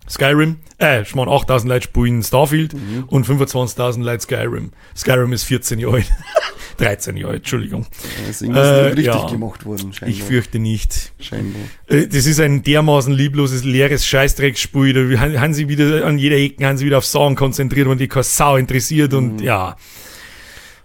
[0.09, 3.03] Skyrim, äh, ich meine 8000 Leute spielen Starfield Mhm.
[3.07, 4.71] und 25.000 Leute Skyrim.
[4.95, 6.11] Skyrim ist 14 Jahre alt.
[6.77, 7.85] 13 Jahre, Entschuldigung.
[8.21, 9.27] Das ist irgendwas Äh, richtig ja.
[9.29, 10.09] gemacht worden, scheinbar.
[10.17, 11.11] Ich fürchte nicht.
[11.19, 11.61] scheinbar.
[11.87, 14.93] Äh, Das ist ein dermaßen liebloses, leeres Scheißdrecksspiel.
[15.17, 18.07] Da haben, sie wieder an jeder Ecke haben sie wieder auf Sachen konzentriert und die
[18.07, 19.75] keine Sau interessiert und ja.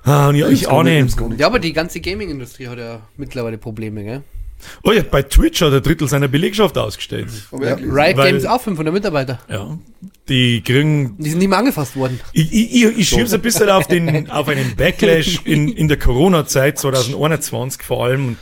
[0.02, 1.40] Ah, und ja, ich nicht, gibt's gar nicht.
[1.40, 4.22] Ja, aber die ganze Gaming-Industrie hat ja mittlerweile Probleme, gell?
[4.82, 7.28] Oh ja, bei Twitch hat er Drittel seiner Belegschaft ausgestellt.
[7.50, 7.90] Auch gelesen.
[7.90, 9.38] Riot Weil- Games auch 500 Mitarbeiter.
[9.48, 9.78] Ja.
[10.28, 12.18] Die kriegen Die sind nicht mehr angefasst worden.
[12.32, 15.98] Ich, ich, ich, ich schieb's ein bisschen auf, den, auf einen Backlash in, in der
[15.98, 18.36] Corona-Zeit 2021 vor allem,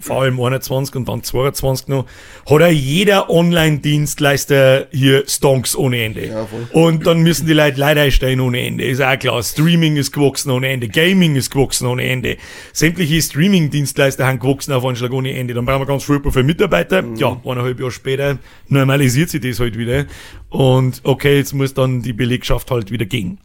[0.00, 2.06] vor allem 21 und dann 22 noch,
[2.46, 6.26] hat ja jeder Online-Dienstleister hier Stonks ohne Ende.
[6.28, 6.66] Ja, voll.
[6.72, 8.84] Und dann müssen die Leute leider einstellen ohne Ende.
[8.84, 9.42] Ist auch klar.
[9.42, 10.88] Streaming ist gewachsen ohne Ende.
[10.88, 12.38] Gaming ist gewachsen ohne Ende.
[12.72, 15.52] Sämtliche Streaming-Dienstleister haben gewachsen auf Anschlag ohne Ende.
[15.58, 17.02] Dann brauchen wir ganz viel für Mitarbeiter.
[17.16, 18.38] Ja, eineinhalb Jahre später
[18.68, 20.06] normalisiert sich das halt wieder.
[20.50, 23.38] Und okay, jetzt muss dann die Belegschaft halt wieder gehen.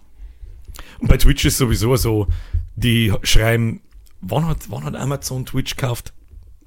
[0.99, 2.27] Und bei Twitch ist sowieso so,
[2.75, 3.81] die schreiben,
[4.21, 6.13] wann hat, wann hat Amazon Twitch gekauft?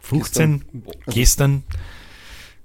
[0.01, 0.65] 15?
[1.07, 1.63] Gestern?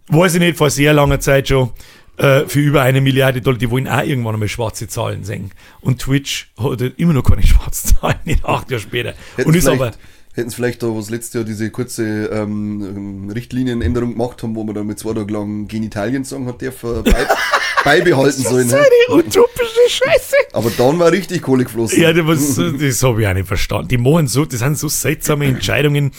[0.08, 1.70] Weiß ich nicht, vor sehr langer Zeit schon.
[2.18, 5.52] Äh, für über eine Milliarde Dollar, die wollen auch irgendwann einmal schwarze Zahlen sehen.
[5.82, 9.14] Und Twitch hat immer noch keine schwarzen Zahlen, acht Jahre später.
[9.36, 9.92] Hätten und ist aber,
[10.34, 14.76] hätten sie vielleicht da, was letztes Jahr diese kurze ähm, Richtlinienänderung gemacht haben, wo man
[14.76, 17.28] da mit zwei Tagen lang Genitalien sagen hat, dürfen bei,
[17.84, 18.68] beibehalten sollen.
[18.68, 18.78] Ne?
[18.78, 20.36] eine utopische Scheiße.
[20.54, 22.02] Aber dann war richtig Kohle geflossen.
[22.02, 23.90] Ja, das, das habe ich auch nicht verstanden.
[23.90, 26.12] Die machen so, das sind so seltsame Entscheidungen.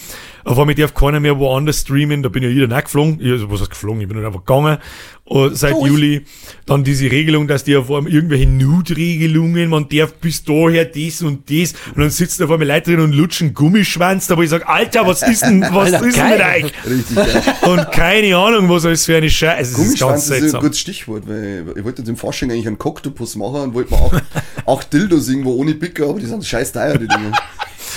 [0.45, 2.23] Auf einmal darf keiner mehr woanders streamen.
[2.23, 3.19] Da bin ich ja wieder geflogen.
[3.21, 4.01] Ich, also, was heißt geflogen?
[4.01, 4.77] Ich bin halt einfach gegangen.
[5.25, 5.87] Und seit Durch.
[5.87, 6.25] Juli.
[6.65, 11.49] Dann diese Regelung, dass die auf einmal irgendwelche Nude-Regelungen, man darf bis daher das und
[11.49, 11.73] das.
[11.95, 14.27] Und dann sitzen auf einmal Leute drin und lutschen Gummischwanz.
[14.27, 16.73] Da wo ich sage, Alter, was ist denn, was Alter, ist denn mit euch?
[16.85, 17.43] Richtig geil.
[17.61, 19.61] Und keine Ahnung, was alles für eine Scheiße.
[19.61, 22.67] Es ist ganz Gummischwanz ist ein gutes Stichwort, weil ich wollte jetzt im Fasching eigentlich
[22.67, 24.13] einen Koktopus machen und wollte mir auch
[24.65, 27.31] acht Dildos irgendwo ohne Picker, aber die sind scheiß teuer, die Dinge.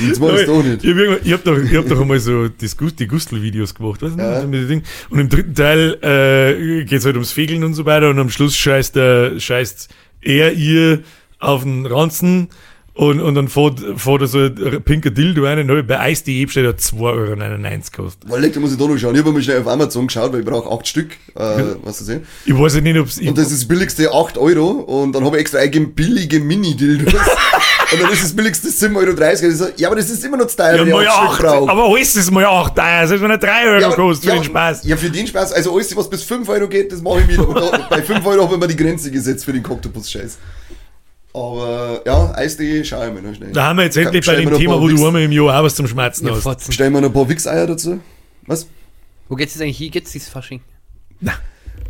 [0.00, 0.84] Jetzt war das doch nicht.
[0.84, 4.22] Ich habe hab doch, ich hab doch einmal so das, die Gustl-Videos gemacht, weißt du?
[4.22, 4.40] Ja.
[5.10, 8.56] Und im dritten Teil äh, geht's halt ums Fegeln und so weiter und am Schluss
[8.56, 9.88] scheißt, der, scheißt
[10.20, 11.02] er ihr
[11.38, 12.48] auf den Ranzen
[12.96, 16.64] und, und dann fährt, fährt er so ein pinker Dildo rein und bei Eis.de steht
[16.64, 18.30] er 2,99 Euro gekostet.
[18.30, 19.14] Weil da muss ich da noch schauen.
[19.14, 22.04] Ich habe mal schnell auf Amazon geschaut, weil ich brauche acht Stück, äh, was du
[22.04, 22.26] sehen.
[22.46, 23.18] Ich weiß nicht, ob's...
[23.18, 26.40] Ich, Und das ist das billigste 8 Euro und dann habe ich extra eingegeben billige
[26.40, 27.12] Mini-Dildos.
[27.92, 29.54] und dann ist das billigste 7,30 Euro.
[29.54, 31.46] So, ja, aber das ist immer noch zu teuer, ja, wenn ich mal acht Stück
[31.46, 31.70] acht, brauche.
[31.70, 34.42] aber alles ist mal acht teuer, selbst wenn er 3 Euro Ja, kostet für ja,
[34.42, 34.84] den Spaß.
[34.84, 35.52] Ja, für den Spaß.
[35.52, 38.54] Also alles, was bis 5 Euro geht, das mache ich da, bei 5 Euro habe
[38.54, 40.38] ich mir die Grenze gesetzt für den Koktopus-Scheiß.
[41.32, 43.52] Aber ja, Eis.de schaue ich mir noch schnell.
[43.52, 45.64] Da haben wir jetzt endlich bei mir dem Thema, wo du einmal im Jahr auch
[45.64, 46.42] was zum Schmerzen Ihr hast.
[46.44, 46.72] Fotzen.
[46.72, 48.00] Stellen wir noch ein paar Wichseier dazu.
[48.46, 48.66] Was?
[49.28, 49.90] Wo geht's jetzt eigentlich hin?
[49.90, 50.62] Geht's dieses Fasching?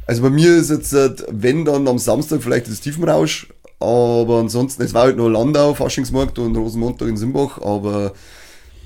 [0.09, 0.95] Also bei mir ist jetzt,
[1.31, 3.49] wenn dann am Samstag vielleicht das Tiefenrausch,
[3.81, 8.13] aber ansonsten, es war halt noch Landau, Faschingsmarkt und Rosenmontag in Simbach, aber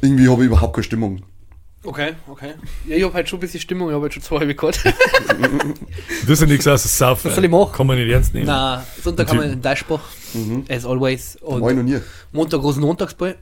[0.01, 1.22] irgendwie habe ich überhaupt keine Stimmung.
[1.82, 2.53] Okay, okay.
[2.86, 4.80] Ja, ich hab halt schon ein bisschen Stimmung, ich hab halt schon zwei gekauft.
[6.22, 7.28] Das ist ja nichts außer Saufen.
[7.28, 7.72] Was soll ich machen?
[7.72, 8.47] Kann man nicht ernst nehmen.
[8.47, 10.01] Na, Sonntag haben wir einen Deichspach,
[10.68, 11.38] as always.
[11.41, 11.99] War ich noch Und nie.
[12.32, 13.36] Montag großen Montagsball.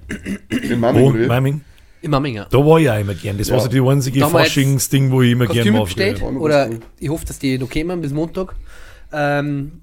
[0.50, 0.78] In?
[0.80, 1.62] Maiming?
[2.00, 2.46] In Mamminger.
[2.50, 3.36] Da war ich auch immer gern.
[3.38, 3.62] Das war Ja.
[3.64, 5.86] so die einzige Faschingsding, wo ich immer gern Kostüme war.
[5.86, 6.16] früher.
[6.16, 6.40] früher.
[6.40, 6.70] Oder
[7.00, 8.54] ich hoffe, dass die noch kommen bis Montag.
[9.12, 9.80] Ähm,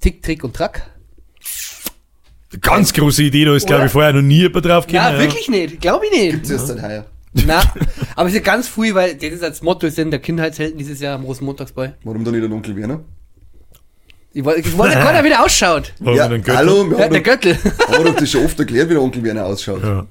[0.00, 0.90] Tick, Trick und Track.
[2.60, 3.86] Ganz große Idee, da ist, glaube Oder?
[3.86, 5.12] ich, vorher noch nie jemand drauf gekommen.
[5.14, 5.80] Ja, wirklich nicht.
[5.80, 6.30] Glaube ich nicht.
[6.32, 7.06] Gibt's erst seit heuer.
[7.46, 7.62] Na,
[8.16, 10.76] aber es ist ja ganz früh, weil das ist als Motto ist denn der Kindheitshelden
[10.76, 11.96] dieses Jahr am großen Montagsball.
[12.02, 13.04] Warum dann nicht der Onkel Werner?
[14.32, 15.92] Ich wollte, ich wollte gerade, wie der ausschaut.
[16.00, 16.58] Warum ja, denn Götter?
[16.58, 17.56] hallo, wir Ja, haben, der Göttel.
[17.56, 19.82] haben wir doch das schon oft erklärt, wie der Onkel Werner ausschaut.
[19.82, 20.06] Ja.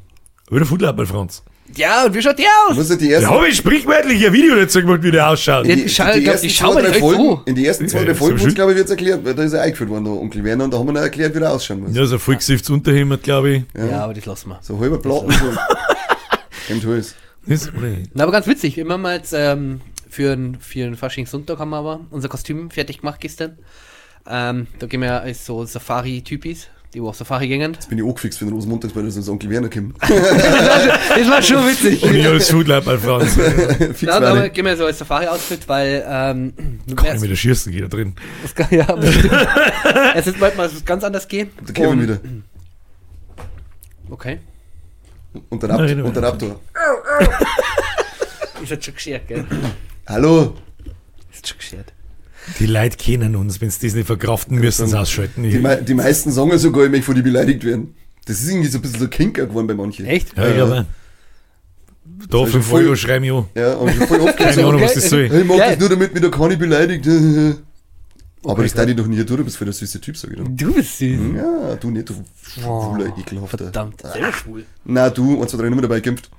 [0.50, 1.44] Wieder Football, Franz.
[1.76, 2.76] Ja, und wie schaut der aus?
[2.76, 5.66] Muss ja die Da ersten, habe ich sprichwörtlich ein Video dazu gemacht, wie der ausschaut.
[5.66, 8.38] Ja, die, ich die glaub, drei direkt Folgen, in die ersten zwei, Ja, drei Folgen
[8.38, 10.74] so glaube ich, wird's erklärt, weil da ist er eingeführt worden, der Onkel Werner, und
[10.74, 11.96] da haben wir noch erklärt, wie der ausschauen muss.
[11.96, 13.64] Ja, so ein vollgesiftes Unterhemd, glaube ich.
[13.78, 14.60] Ja, aber das lassen wir.
[14.62, 15.52] So halber Platten, oder
[17.46, 18.10] nicht?
[18.14, 18.76] Na, aber ganz witzig.
[18.76, 23.00] Wir haben jetzt ähm, für einen für einen Faschingssonntag haben wir aber unser Kostüm fertig
[23.00, 23.58] gemacht gestern.
[24.28, 27.78] Ähm, da gehen wir als so Safari-Typis, die auf Safari gingen.
[27.88, 29.96] Bin ich angefixt für den Rosenmontagsball, dass das Onkel Werner kommt.
[30.02, 32.02] Das war schon witzig.
[32.04, 33.34] Und ich als Football, Franz.
[33.78, 34.50] Fix Na, Werner.
[34.50, 36.54] gehen wir so als Safari-Outfit, weil ähm,
[36.96, 38.16] Kann ich mit der Schießen geht da drin.
[38.42, 38.88] das kann, ja,
[40.16, 41.50] es ist manchmal ganz anders gehen.
[41.68, 42.20] Der Kevin Und- wieder.
[44.10, 44.40] Okay.
[45.50, 46.24] Und der, Rapt Nein, nein, und der.
[46.24, 46.60] Raptor.
[48.64, 49.46] Ist jetzt schon geschert, gell?
[50.08, 50.56] Hallo.
[51.32, 51.94] Ist schon geschert.
[52.60, 53.62] Die Leute kennen uns.
[53.62, 55.44] Wenn sie das nicht verkraften, müssen sie ausschalten.
[55.44, 57.96] Die, mei die meisten sagen ja sogar, ich möchte von die beleidigt werden.
[58.26, 60.06] Das ist irgendwie so ein bisschen so Kinker geworden bei manchen.
[60.06, 60.36] Echt?
[60.38, 60.86] ja, ich glaube,
[62.30, 63.46] Da, ist 5 voll- Euro schreibe ich an.
[63.56, 65.22] Ja, und schon voll oft Keine Ahnung, was das soll.
[65.24, 65.70] ich mag Geil.
[65.72, 67.08] das nur, damit mich da keiner beleidigt.
[68.42, 70.32] Aber Okay, das darf ich doch nie, du, du bist für der süße Typ, sag
[70.32, 70.56] ich dann.
[70.56, 71.20] Du bist süß.
[71.36, 73.58] Ja, du nicht, du schwuler, ekelhafter.
[73.58, 74.64] Verdammt, selber schwul.
[74.86, 76.30] Na, du, eins, zwei, drei, Nummer dabei gekämpft.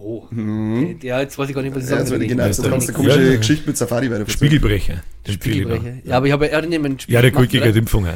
[0.00, 0.24] Oh.
[0.30, 2.26] Okay, Ja, jetzt weiß ich gar nicht, was ich Ja, sagen so, soll.
[2.26, 2.88] genau, so du nicht.
[2.88, 3.36] eine komische Ja, ja.
[3.36, 5.02] Geschichte mit Safari weiter Spiegelbrecher.
[5.26, 5.76] Der Spiegelbrecher.
[5.80, 6.08] Spiegelbrecher.
[6.08, 7.46] Ja, aber ich habe ja nicht einen Ja, der oder?
[7.46, 8.06] gegen Impfung.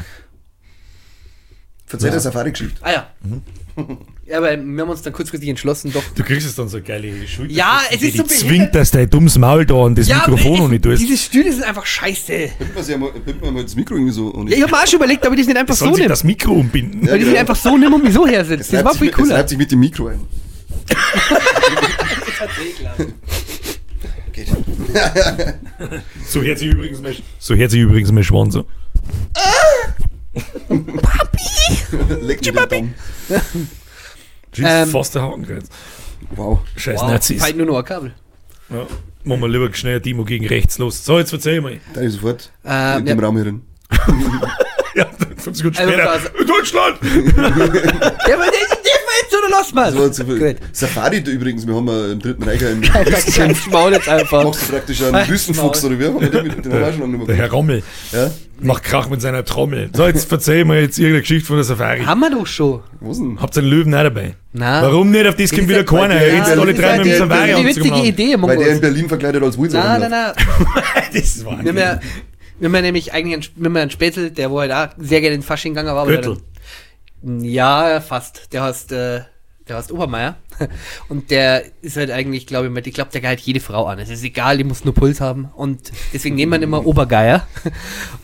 [1.91, 2.77] Erzähl eine Safari-Geschichte.
[2.83, 3.07] Ah ja.
[4.25, 6.03] Ja, aber wir haben uns dann kurzfristig entschlossen, doch.
[6.15, 7.53] Du kriegst jetzt dann so geile Schulter.
[7.53, 8.75] Ja, es ist so zwingt, behindert.
[8.77, 11.03] dass dein dummes Maul da an das Ja, Mikrofon noch nicht es- tust.
[11.03, 12.33] Diese Stühle sind einfach scheiße.
[12.59, 13.11] Binden wir, sie mal,
[13.63, 14.29] das Mikro irgendwie so.
[14.29, 16.03] Und Ja, ich habe mir auch schon überlegt, aber die sind einfach so Sollen sich
[16.05, 16.09] nimm.
[16.11, 17.07] das Mikro umbinden?
[17.09, 17.41] Weil die sind genau.
[17.41, 18.61] einfach so nimm und wieso her sind.
[18.61, 19.35] es Das war viel es cooler.
[19.35, 20.21] reibt sich mit dem Mikro ein.
[24.33, 24.49] Geht.
[26.27, 28.65] So hört sich übrigens mein, so hört sich übrigens mein Schwan so.
[32.23, 32.95] Leck den Daumen.
[34.55, 35.67] Jesus, Ähm, fast der Hakenkreuz.
[36.35, 36.61] Wow.
[36.77, 37.45] Scheiß Wow, Nazis.
[37.45, 38.15] fehlt nur noch ein Kabel.
[38.71, 38.87] Ja.
[39.25, 41.05] Machen wir lieber schnell ein Demo gegen rechts los.
[41.05, 41.79] So, jetzt erzähl mal.
[41.93, 43.25] Da ist sofort Ähm, in dem ja.
[43.27, 43.63] Raum hier drin.
[44.95, 45.07] Ja,
[45.39, 46.11] 50 Minuten Also, später.
[46.11, 46.99] also- Deutschland!
[47.03, 48.72] Der war der,
[49.53, 49.93] jetzt los, Mann.
[49.95, 50.57] Das war zu viel.
[50.73, 54.45] Safari übrigens, wir haben äh, im Dritten Reich einen Kein Maul jetzt einfach.
[54.45, 56.07] Machst du praktisch einen Wüstenfuchs oder wie?
[56.07, 57.83] Haben wir den, mit- den haben wir schon lange nicht Der Herr Rommel
[58.13, 58.31] Ja?
[58.61, 59.91] macht Krach mit seiner Trommel.
[59.93, 62.01] So, jetzt erzähl mal jetzt irgendeine Geschichte von der Safari.
[62.05, 62.81] Haben wir doch schon.
[63.01, 63.39] Was denn?
[63.41, 64.35] Habt ihr einen Löwen auch dabei?
[64.53, 64.83] Na.
[64.83, 65.27] Warum nicht?
[65.27, 66.15] Auf das kommt ist wieder ja- keiner.
[66.15, 68.37] Er der- redet alle das drei ist mit dem ja Safari Die witzige anzug Idee,
[68.39, 68.81] Weil der in.
[68.81, 70.33] Berlin verkleidet als Wilson Nein, nein, nein.
[71.13, 71.75] Das war ja,
[72.61, 75.35] wir haben ja nämlich eigentlich einen, ja einen Spätzl, der wo halt auch sehr gerne
[75.35, 76.03] in den Fasching gegangen war.
[76.03, 76.37] aber Gürtel.
[77.43, 78.53] Ja, fast.
[78.53, 79.21] Der heißt, äh,
[79.69, 80.37] der heißt Obermeier.
[81.09, 83.99] Und der ist halt eigentlich, glaube ich, mit- ich glaube, der geilt jede Frau an.
[83.99, 85.51] Es ist egal, die muss nur Puls haben.
[85.55, 87.47] Und deswegen nehmen wir immer Obergeier.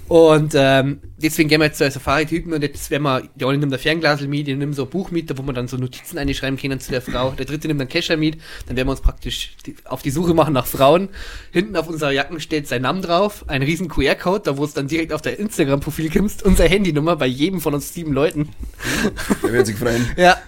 [0.09, 3.75] Und ähm, deswegen gehen wir jetzt zu Safari-Typen und jetzt werden wir, der eine nimmt
[3.75, 6.17] ein Fernglasel mit, der nimmt so ein Buch mit, da wo man dann so Notizen
[6.17, 7.33] einschreiben können zu der Frau.
[7.33, 10.33] Der dritte nimmt einen Kescher mit, dann werden wir uns praktisch die, auf die Suche
[10.33, 11.11] machen nach Frauen.
[11.53, 14.89] Hinten auf unserer Jacken steht sein Name drauf, ein riesen QR-Code, da wo es dann
[14.89, 18.49] direkt auf der Instagram-Profil kommst, unsere Handynummer bei jedem von uns sieben Leuten.
[19.43, 20.07] Der wird sich freuen.
[20.17, 20.39] Ja,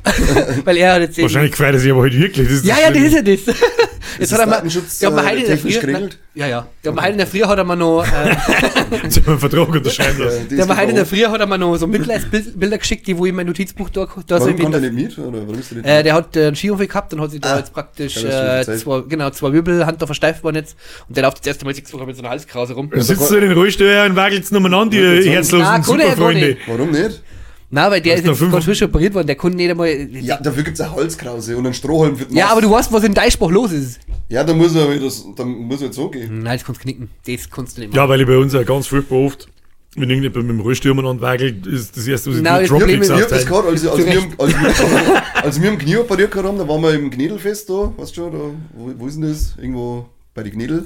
[0.64, 2.48] weil er hat jetzt Wahrscheinlich gefällt er sich aber heute wirklich.
[2.48, 3.56] Das ist ja, das ja, das ist ja das.
[4.18, 6.18] Jetzt hat er mal, hat mal äh, heute in der technisch Früh, geregelt?
[6.34, 6.66] Na, ja, ja.
[6.84, 8.08] Der hat mal heute in der Früh hat er mal noch, äh,
[9.02, 10.48] Jetzt haben wir einen Vertrag unterschreiben Ja, lassen.
[10.48, 13.24] die der heute in der Früh hat er mal noch so Mitleidsbilder geschickt, die wo
[13.24, 15.18] ich in mein Notizbuch da, da so Warum irgendwie- kommt er nicht mit?
[15.18, 17.40] Oder warum ist er nicht Äh, der hat äh, einen Skiunfall gehabt und hat sich
[17.40, 20.76] da Ah, jetzt praktisch ja, äh, zwei, genau, zwei Wirbel, Hand da versteift worden jetzt.
[21.08, 22.90] Und der läuft das erste Mal sechs Wochen mit so einer Halskrause rum.
[22.90, 24.84] Dann sitzt du in den Rollstuhl und wagelst nochmal Ja,
[25.20, 26.56] die herzlosen er ja Superfreunde.
[26.66, 27.22] Warum nicht?
[27.72, 29.88] Na, weil der ist jetzt fünf- ganz frisch operiert worden, der konnte nicht einmal.
[29.88, 32.92] Ja, dafür gibt es eine Halskrause und einen Strohhalm für den Ja, aber du weißt,
[32.92, 34.00] was in Deichspruch los ist.
[34.28, 36.42] Ja, dann muss er halt das, dann muss er jetzt so gehen.
[36.42, 37.10] Nein, das kannst du knicken.
[37.26, 38.10] Das kannst du nicht Ja, machen.
[38.10, 39.48] weil ich bei uns ja ganz furchtbar oft,
[39.96, 43.08] wenn irgendjemand mit dem Rollstuhl umeinander wagelt, ist das erste, was ich Nein, Problem Dropkicks
[43.08, 44.14] ist, Ich hab das austeilen.
[44.36, 46.94] gehabt, als, als, wir, als, wir, als wir im Knie operiert haben, da waren wir
[46.94, 48.38] im Gnädelfest da, weißt du schon, da,
[48.74, 49.54] wo, wo ist denn das?
[49.58, 50.06] Irgendwo
[50.41, 50.84] bei die Gnädel.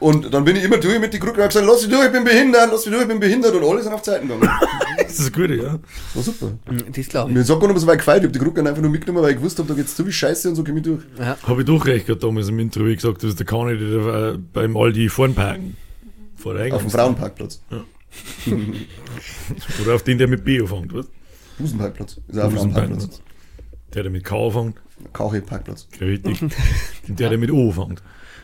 [0.00, 2.06] Und dann bin ich immer durch mit die Krücke und hab gesagt, lass mich durch,
[2.06, 4.50] ich bin behindert, lass mich durch, ich bin behindert und alle sind auf Zeiten gegangen.
[4.98, 5.78] Das ist gut, ja.
[6.14, 6.52] War super.
[6.94, 7.36] Das glaube ich.
[7.36, 9.30] Mir sagt gar nicht, so weit gefeiert, ich hab die Krücke einfach nur mitgenommen, weil
[9.32, 11.02] ich gewusst habe, da geht's zu wie Scheiße und so komm ich durch.
[11.44, 14.36] Habe ich doch recht gehabt damals im Intro, wie gesagt, dass der kann nicht äh,
[14.52, 15.76] beim Aldi vorn parken.
[16.34, 17.60] Vor der Auf dem Frauenparkplatz.
[19.82, 21.06] Oder auf den, der mit B anfängt, was?
[21.58, 22.20] Busenparkplatz.
[22.28, 23.22] Ist auch ein Frauenparkplatz.
[23.94, 24.76] Der, der mit K anfängt,
[25.12, 25.88] Kauche-Parkplatz.
[26.00, 26.40] richtig.
[27.08, 28.02] Der, der mit O anfängt.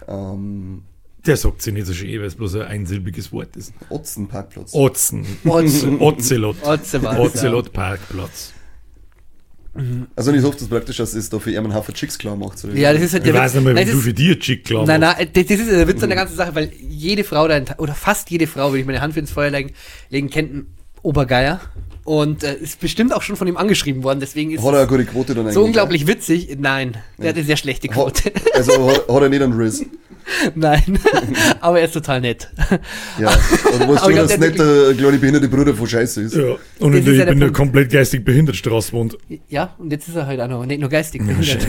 [0.08, 0.82] Ähm,
[1.26, 3.72] Der sagt sich nicht so schön, weil es bloß ein einsilbiges Wort ist.
[3.90, 4.74] Otzenparkplatz.
[4.74, 5.24] Otzen.
[5.44, 6.00] Otzen.
[6.00, 6.56] Ozelot.
[6.64, 8.52] Ozelot Parkplatz.
[10.16, 12.58] Also ich hoffe das praktisch, dass es da für einen Haufen Chicks klar macht.
[12.58, 12.68] So.
[12.68, 13.54] Ja, das ist halt Ich der weiß Witz.
[13.54, 15.18] nicht mehr, Nein, wie das du für dich Chick klar Nein, machst.
[15.18, 18.30] nein, das ist der Witz an der ganzen Sache, weil jede Frau, da, oder fast
[18.30, 19.72] jede Frau, würde ich meine Hand für ins Feuer legen,
[20.10, 20.66] legen kennt einen
[21.00, 21.58] Obergeier.
[22.04, 24.88] Und äh, ist bestimmt auch schon von ihm angeschrieben worden, deswegen ist Hat er eine
[24.88, 25.54] gute Quote dann eigentlich?
[25.54, 26.56] so unglaublich witzig.
[26.58, 28.32] Nein, der hat eine sehr schlechte Quote.
[28.54, 29.84] also hat, hat er nicht einen Riss.
[30.54, 30.98] Nein,
[31.60, 32.48] aber er ist total nett.
[33.18, 33.28] Ja.
[33.30, 36.34] Und du weißt ich glaub, dass nicht der kleine behinderte Bruder von Scheiße ist.
[36.34, 39.16] Ja, und Das in der, ja ich bin der der komplett geistig behindert Straßenbund.
[39.48, 41.66] Ja, und jetzt ist er halt auch noch, nicht nur geistig behindert.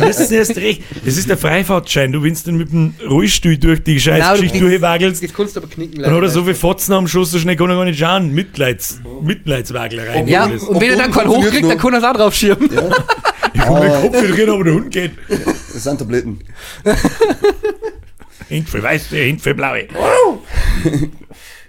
[0.00, 0.82] Das ist erst recht.
[1.04, 2.12] Das ist der Freifahrtschein.
[2.12, 5.22] Du willst dann mit dem Rollstuhl durch die scheiß Nein, du Geschichte kriegst- durchwagelst.
[5.24, 6.52] Das kannst du aber knicken Dann hat er so leider.
[6.52, 8.32] viel Fotzen am Schuss, so schnell kann er gar nicht schauen.
[8.32, 10.24] Mitleids, Mitleidswaglerei.
[10.26, 12.70] Ja, und wenn er dann keinen hochkriegt, dann kann er es auch drauf schirmen.
[13.52, 15.12] Ich komme den Kopf nicht drin, aber der Hund geht.
[15.80, 16.38] Das sind Tabletten.
[18.48, 19.88] Hint für weiß, der Hint für blaue.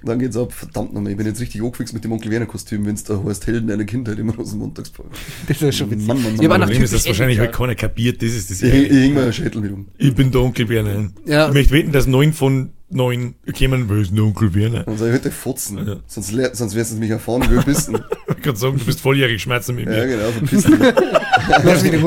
[0.04, 0.52] Dann geht's ab.
[0.52, 3.48] Verdammt nochmal, ich bin jetzt richtig angefixt mit dem Onkel Werner Kostüm, wenn's da heißt
[3.48, 5.06] Helden einer Kindheit im Rosenmontagsfall.
[5.48, 6.08] Das ist schon witzig.
[6.08, 6.60] Mann, Mann, Mann, waren Mann.
[6.60, 8.22] nach Problem ist, typisch wahrscheinlich halt keiner kapiert.
[8.22, 9.02] Das ist das Ich, ich Ärgerliche.
[9.02, 9.88] häng mir Schädel mit um.
[9.98, 11.12] Ich bin der Onkel Werner.
[11.26, 11.48] Ja.
[11.48, 14.84] Ich möchte wetten, dass neun von neun kämen, wer ist der Onkel Werner?
[14.84, 15.78] Dann sag ich, heute Fotzen.
[15.88, 15.96] Ja.
[16.06, 17.90] Sonst, sonst wirst du mich erfahren, wie du bist.
[18.46, 20.08] wollte gerade sagen, du bist volljährig, schmerzen mit Ja, mir.
[20.08, 20.80] genau, verpiss dich.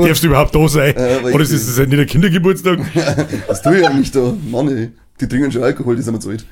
[0.07, 0.93] Darfst, du überhaupt da sein?
[0.97, 2.79] Ja, Oder ich- ist das nicht der Kindergeburtstag?
[3.47, 4.33] Was tue ich eigentlich da?
[4.51, 4.91] Mann, ey.
[5.21, 6.45] Die trinken schon Alkohol, die sind mir zu alt.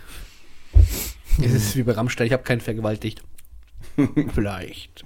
[1.44, 3.24] Es ist wie bei Rammstein, ich habe keinen vergewaltigt.
[4.34, 5.04] Vielleicht.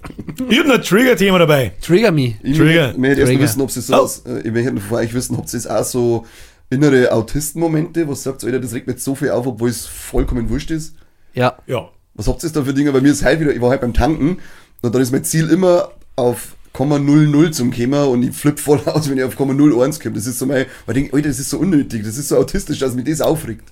[0.48, 1.72] Ich habe noch ein Trigger-Thema dabei.
[1.80, 2.34] Trigger me.
[2.42, 2.94] Ich Trigger.
[2.96, 3.42] möchte erst mal Trigger.
[3.42, 3.96] wissen, ob sie so Oh.
[3.98, 6.26] aus, äh, ich möchte von euch wissen, ob sie auch so
[6.70, 10.48] innere Autistenmomente, was sagt Alter, das regt mir jetzt so viel auf, obwohl es vollkommen
[10.50, 10.94] wurscht ist.
[11.34, 11.56] Ja.
[11.66, 11.88] Ja.
[12.14, 12.92] Was habt ihr da für Dinge?
[12.92, 14.38] Bei mir ist halt wieder, ich war halt beim Tanken
[14.82, 19.08] und dann ist mein Ziel immer auf 0,00 zum Komma und ich flipp voll aus,
[19.10, 20.14] wenn ich auf 0,01 komme.
[20.14, 22.36] Das ist so mein, weil ich denke, Alter, das ist so unnötig, das ist so
[22.36, 23.68] autistisch, dass mich das aufregt.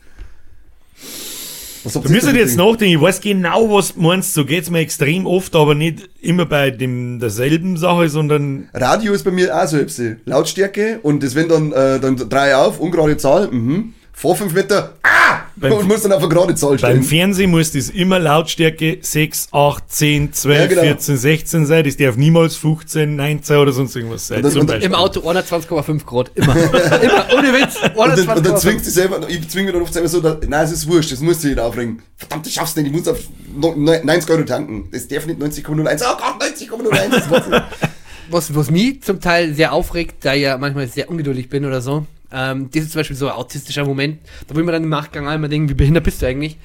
[1.85, 4.81] Was Da müsst ihr jetzt nachdenken, ich weiß genau, was du meinst, so geht's mir
[4.81, 9.69] extrem oft, aber nicht immer bei dem derselben Sache, sondern Radio ist bei mir auch
[9.69, 10.01] so etwas.
[10.25, 13.95] Lautstärke und das wenn dann, äh, dann drei auf, ungerade Zahl, mhm.
[14.13, 15.46] Vor fünf Meter, ah!
[15.59, 17.03] Beim- und muss dann auf eine gerade Zahl beim stellen.
[17.03, 20.83] Fernsehen muss das immer Lautstärke 6, 8, 10, 12, Ja, genau.
[20.83, 24.43] 14, 16 sein, das darf niemals 15, 19 oder sonst irgendwas sein.
[24.43, 24.55] Das-.
[24.55, 26.31] Im Auto 120,5 Grad.
[26.35, 26.55] Immer.
[27.03, 27.27] Immer.
[27.39, 27.77] Ohne Witz.
[27.83, 28.57] Und dann, und dann 120,5.
[28.57, 31.11] zwingst du selber, ich zwing mich dann oft selber so, da, nein, es ist wurscht,
[31.13, 32.03] das musst du nicht aufregen.
[32.17, 33.19] Verdammt, das schaffst du nicht, ich muss auf
[33.57, 34.89] no- neun- 90 Euro tanken.
[34.93, 36.03] Das darf nicht 90,01.
[36.05, 37.63] Oh Gott, 90,01, das war's nicht.
[38.31, 41.81] was, was mich zum Teil sehr aufregt, da ich ja manchmal sehr ungeduldig bin oder
[41.81, 42.05] so,
[42.37, 45.27] ähm, das ist zum Beispiel so ein autistischer Moment, da will man dann im Nachgang
[45.27, 46.59] einmal denken, wie behindert bist du eigentlich?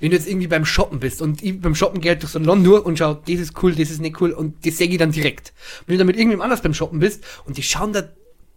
[0.00, 2.40] Wenn du jetzt irgendwie beim Shoppen bist und ich beim Shoppen gehe halt durch so
[2.40, 4.98] ein Land und schau, das ist cool, das ist nicht cool und das sehe ich
[4.98, 5.52] dann direkt.
[5.86, 8.02] Wenn du dann mit irgendjemand anders beim Shoppen bist und die schauen da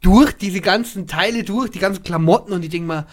[0.01, 3.05] durch diese ganzen Teile durch, die ganzen Klamotten und die denken mal,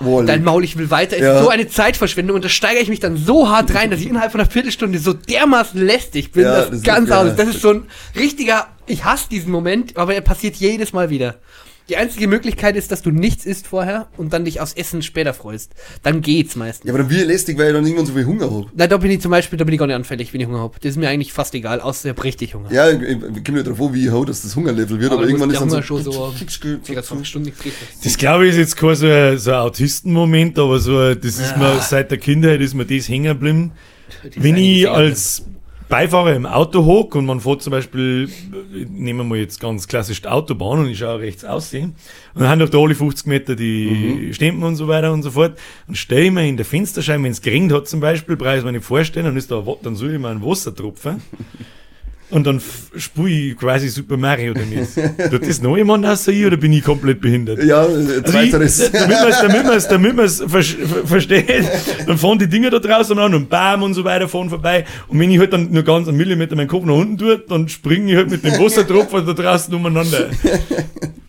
[0.00, 0.26] Wohl.
[0.26, 1.16] dein Maul, ich will weiter.
[1.18, 1.36] Ja.
[1.38, 4.08] ist so eine Zeitverschwendung und da steigere ich mich dann so hart rein, dass ich
[4.08, 7.36] innerhalb von einer Viertelstunde so dermaßen lästig bin, Ja, das, das ist- ganz aus.
[7.36, 7.84] Das ist so ein
[8.16, 11.36] richtiger, ich hasse diesen Moment, aber er passiert jedes Mal wieder.
[11.90, 15.34] Die einzige Möglichkeit ist, dass du nichts isst vorher und dann dich aufs Essen später
[15.34, 15.72] freust.
[16.02, 16.86] Dann geht's meistens.
[16.88, 18.66] Ja, aber dann wie lästig, weil ich dann irgendwann so viel Hunger habe.
[18.74, 20.60] Na, da bin ich zum Beispiel, da bin ich gar nicht anfällig, wenn ich Hunger
[20.60, 20.74] habe.
[20.80, 22.72] Das ist mir eigentlich fast egal, außer ich hab richtig Hunger.
[22.72, 25.20] Ja, ich, ich komme nicht drauf an, wie ich hau, dass das Hungerlevel wird, Aber
[25.20, 26.00] aber, irgendwann ist dann Hunger so.
[26.00, 26.34] schon so-
[26.84, 27.52] 24 Stunden.
[28.02, 31.56] Das glaube ich ist jetzt kein so ein, so ein Autistenmoment, aber so, das ist
[31.58, 33.72] mir seit der Kindheit ist mir das hängen geblieben.
[34.36, 35.44] Wenn ich als
[35.94, 38.28] Beifahrer im Auto hock und man fährt zum Beispiel,
[38.88, 41.94] nehmen wir mal jetzt ganz klassisch die Autobahn und ich schaue rechts aussehen.
[42.34, 45.30] Und dann haben doch da alle 50 Meter die Stempel und so weiter und so
[45.30, 45.56] fort.
[45.86, 48.64] Und stelle ich mir in der Fensterscheibe, wenn es geregnet hat zum Beispiel, brauche ich
[48.64, 51.22] mir nicht vorstellen, dann ist da, dann soll ich mir einen Wassertropfen
[52.30, 52.60] und dann
[52.96, 54.88] spule ich quasi Super Mario damit.
[55.30, 57.62] Tut das noch jemand außer ich oder bin ich komplett behindert?
[57.62, 58.90] Ja, äh, Also ich, zweiteres.
[58.92, 61.64] damit man es damit man's, damit man's ver ver versteht,
[62.06, 64.84] dann fahren die Dinger da draußen an und bam und so weiter fahren vorbei.
[65.08, 67.68] Und wenn ich halt dann nur ganz einen Millimeter meinen Kopf nach unten tue, dann
[67.68, 70.30] springe ich halt mit dem Wasserdropfen da draußen umeinander.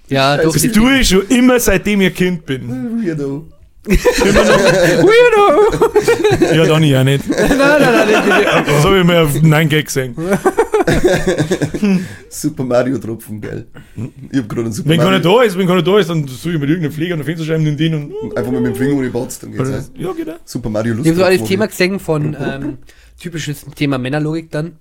[0.08, 0.54] Ja, doch.
[0.54, 3.02] Das tue ich schon immer, seitdem ich Kind bin.
[3.04, 3.48] Weirdo.
[3.86, 5.46] Weirdo!
[6.56, 7.30] Ja, ich auch nicht.
[7.30, 7.80] nein, nein,
[8.28, 8.66] nein.
[8.66, 10.16] Das habe ich mal auf 9 Gag gesehen.
[12.30, 13.66] Super Mario Tropfen, geil.
[14.32, 15.38] Ich hab gerade einen Super Wenn keiner Mario.
[15.40, 17.64] da ist, wenn keiner da ist, dann suche ich mit irgendeinem Flieger an der Fensterscheibe
[17.68, 18.38] in den und.
[18.38, 19.92] Einfach mal mit dem Finger und die Batz, dann geht's heiß.
[19.98, 20.36] Ja, geht auch.
[20.46, 21.06] Super Mario Lust.
[21.06, 22.78] Ich habe so alles Thema gesehen von ähm,
[23.20, 24.78] typisches Thema Männerlogik dann.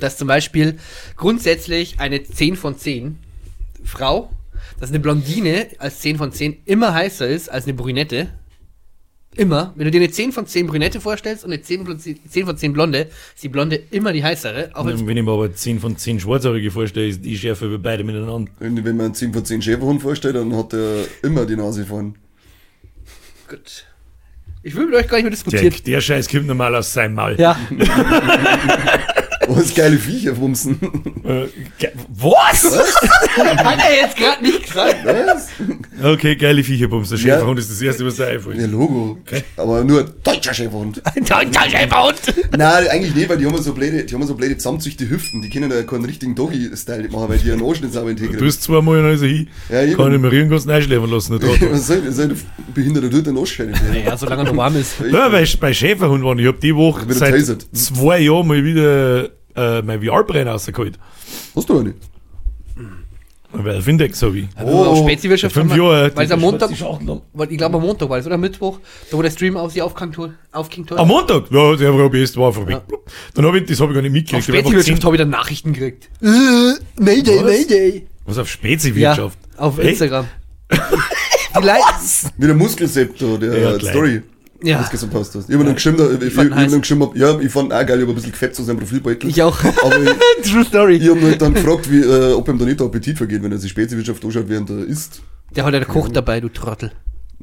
[0.00, 0.78] dass zum Beispiel
[1.16, 3.18] grundsätzlich eine 10 von 10
[3.84, 4.30] Frau,
[4.84, 8.28] dass eine Blondine als 10 von 10 immer heißer ist als eine Brünette.
[9.34, 9.72] Immer.
[9.76, 12.44] Wenn du dir eine 10 von 10 Brünette vorstellst und eine 10 von 10, 10
[12.44, 14.72] von 10 Blonde, ist die Blonde immer die heißere.
[14.74, 17.78] Auch wenn Wenn ich mir aber 10 von 10 Schwarzhaarige vorstelle, ist die schärfer wie
[17.78, 18.52] beide miteinander.
[18.58, 21.86] Wenn wenn man einen 10 von 10 Schäferhund vorstellt, dann hat er immer die Nase
[21.86, 22.16] vorn.
[23.48, 23.86] Gut.
[24.62, 25.70] Ich will mit euch gar nicht mehr diskutieren.
[25.70, 27.36] Der, der Scheiß kommt normal aus seinem Maul.
[27.38, 27.58] Ja.
[29.48, 30.78] Was geile Viecher wumsen.
[31.24, 31.46] Äh,
[31.78, 32.64] ge- was?
[33.36, 34.96] Hat er jetzt gerade nicht gesagt?
[35.04, 35.48] Was?
[36.02, 37.08] Okay, geile Viecherbums.
[37.10, 37.24] Der Ja.
[37.36, 38.58] Schäferhund ist das erste, was da einfällt.
[38.58, 39.18] Ja, Logo.
[39.56, 41.02] Aber nur deutscher Schäferhund.
[41.04, 42.16] Ein deutscher Schäferhund.
[42.56, 45.42] Nein, eigentlich nicht, weil die haben so blöde, die haben so blöde zusammenzüchte Hüften.
[45.42, 48.44] Die können da keinen richtigen Doggy-Style machen, weil die einen Arsch nicht sauber Du integrieren.
[48.44, 49.48] bist zweimal in also hin.
[49.70, 49.96] Ja, eben.
[49.96, 51.38] Kann ich mir rühren, kannst du einschläfern lassen.
[51.38, 51.50] Der.
[51.72, 52.36] Was soll, soll der
[52.74, 53.74] Behinderter tut, den Arsch scheinen.
[53.90, 54.94] Naja, solange er noch warm ist.
[55.10, 56.38] Ja, weil ich bei Schäferhund waren.
[56.38, 57.34] Ich hab die Woche seit
[57.72, 60.98] zwei Jahren mal wieder äh, mein VR-Brenner rausgeholt.
[61.54, 61.94] Hast du eine?
[63.56, 64.46] Weil Findex habe ich.
[64.60, 66.10] Oh, auf Oh, Speziwirtschaft fünf Jahre.
[66.16, 66.70] Weil es am Montag,
[67.32, 68.80] weil ich glaube am Montag war es, oder Mittwoch,
[69.10, 69.80] da wo der Stream auf sie
[70.50, 70.98] aufgehängt hat.
[70.98, 71.44] Am Montag?
[71.52, 72.80] Ja, der war best, war einfach weg.
[73.34, 74.48] Dann hab ich, das habe ich gar nicht auf mitgekriegt.
[74.48, 76.08] Ich einfach Speziwirtschaft habe ich dann Nachrichten gekriegt.
[76.20, 77.44] Äh, Mayday, Was?
[77.44, 78.06] Mayday.
[78.24, 79.38] Was auf Speziwirtschaft?
[79.52, 79.78] Ja, auf?
[79.78, 80.26] Instagram.
[80.70, 83.92] Die Leute, Wie der Muskelseptor, der Ja, gleich.
[83.92, 84.22] Story.
[84.64, 84.78] Ja.
[84.78, 85.48] Das gestern passt hast.
[85.48, 86.80] Ich hab mir dann geschrieben, ich, ich, ich, heiß.
[86.80, 89.28] geschrieben, ja, ich fand auch geil, ich hab ein bisschen gefetzt zu seinem Profilbeutel.
[89.28, 89.58] ich auch.
[89.62, 90.10] Aber ich,
[90.50, 90.96] True Story.
[90.96, 93.42] ich hab ihn halt dann gefragt, wie, äh, ob ihm da nicht der Appetit vergeht,
[93.42, 95.20] wenn er sich Speziwirtschaft anschaut, während er isst.
[95.54, 96.92] Der hat ja der Koch dabei, du Trottel.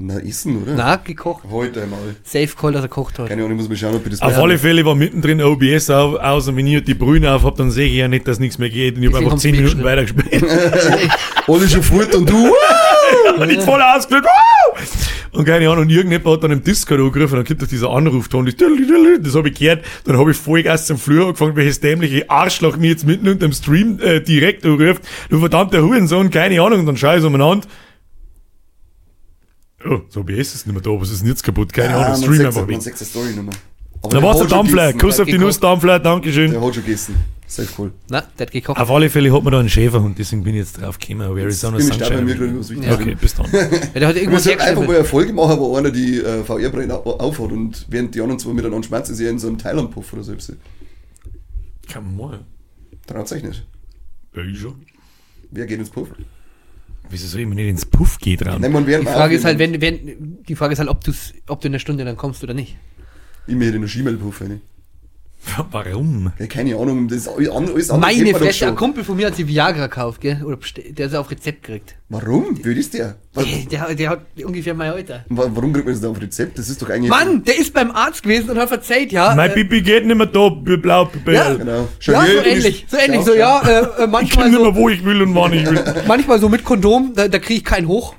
[0.04, 0.74] Na, essen, oder?
[0.76, 1.44] Na, gekocht.
[1.50, 2.00] Heute einmal.
[2.24, 3.28] Safe Call, dass er gekocht hat.
[3.28, 5.90] Keine Ahnung, ich muss mal schauen, ob ich das Auf alle Fälle war mittendrin OBS
[5.92, 8.40] auf, aus und wenn ich die Brüne auf hab, dann sehe ich ja nicht, dass
[8.40, 8.96] nichts mehr geht.
[8.96, 10.44] Und ich habe einfach 10 haben's Minuten weitergespielt.
[11.48, 12.52] Alle schon fort und du.
[13.38, 14.28] und ich voll ausgelöst.
[15.34, 18.46] Und keine Ahnung, und irgendjemand hat dann im Discord angerufen, dann gibt es dieser Anrufton,
[18.46, 22.76] das, das habe ich gehört, dann habe ich Vollgas zum Flur angefangen, welches dämliche Arschloch
[22.76, 26.86] mir jetzt mitten unter dem Stream äh, direkt anruft, du verdammter Hurensohn, keine Ahnung, und
[26.86, 27.66] dann so umeinander.
[29.86, 31.72] Oh, so OBS ist nicht mehr da, was ist denn jetzt kaputt?
[31.72, 32.82] Keine Ahnung, Stream einfach man weg.
[32.82, 33.52] sagt eine
[34.04, 34.22] Nochmal.
[34.22, 36.52] Da war's der Dampfler, Kuss auf die Nuss, Dampfler, Dankeschön.
[36.52, 37.16] Der hat schon gegessen.
[37.48, 37.92] Sehr cool.
[38.10, 38.80] Na, der hat gekocht.
[38.80, 41.38] Auf alle Fälle hat man da einen Schäferhund, deswegen bin ich jetzt drauf gekommen, aber
[41.38, 42.54] Arizona Bin ich stark bei mir, Sunshine.
[42.54, 42.94] ich, was wichtig Ja.
[42.96, 43.46] Okay, bis dann.
[43.52, 43.60] Ja,
[44.00, 46.44] der hat Ich muss irgendwas sagen, einfach mal eine Folge machen, wo einer die äh,
[46.46, 49.58] VR-Brille au- aufhat und während die anderen zwei miteinander schmerzen, ist er in so einem
[49.58, 50.34] Thailand-Puff oder so.
[51.90, 53.26] Kann man mal.
[53.26, 53.66] Sich nicht.
[54.34, 54.76] Ja, ich schon.
[55.52, 56.08] Wer geht ins Puff?
[57.10, 58.62] Wieso soll ich mir nicht ins Puff gehen dran?
[58.62, 61.00] Nein, man während Die Frage ist halt, wenn, wenn, die Frage ist halt, ob,
[61.48, 62.78] ob du in einer Stunde dann kommst oder nicht.
[63.48, 64.62] Ich mir hätte einen Schimmel-Puff rein.
[65.72, 66.32] Warum?
[66.38, 69.48] Ja, keine Ahnung, das ist alles andere Meine Fresse, ein Kumpel von mir hat sich
[69.48, 70.44] Viagra gekauft, gell?
[70.46, 70.60] Oder
[70.92, 71.96] der ist auf Rezept gekriegt.
[72.10, 72.64] Warum?
[72.64, 73.16] Wie ist der?
[73.72, 75.26] Der, der hat ungefähr mein Alter.
[75.30, 76.60] wa- Warum kriegt man das da auf Rezept?
[76.60, 77.10] Das ist doch eigentlich.
[77.10, 79.34] Mann, der ist beim Arzt gewesen und hat verzeiht, ja.
[79.34, 81.56] Mein äh, Pipi geht nicht mehr da, blau, Ja.
[81.56, 81.88] Genau.
[81.98, 83.38] Schau ja, hier, so bin ich- ähnlich, so ähnlich, Schau, so schau.
[83.40, 85.66] ja, äh, äh, Ich manchmal kann nicht so, mehr, wo ich will und wann ich
[85.68, 85.84] will.
[86.08, 88.14] manchmal so mit Kondom, da, da kriege ich keinen hoch.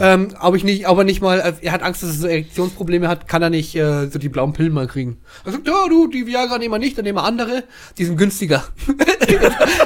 [0.00, 3.26] Ähm, aber ich nicht, aber nicht mal, er hat Angst, dass er so Erektionsprobleme hat,
[3.28, 5.18] kann er nicht äh, so die blauen Pillen mal kriegen.
[5.44, 7.64] Er sagt, ja, du, die Viagra nehmen wir nicht, dann nehmen wir andere,
[7.98, 8.64] die sind günstiger.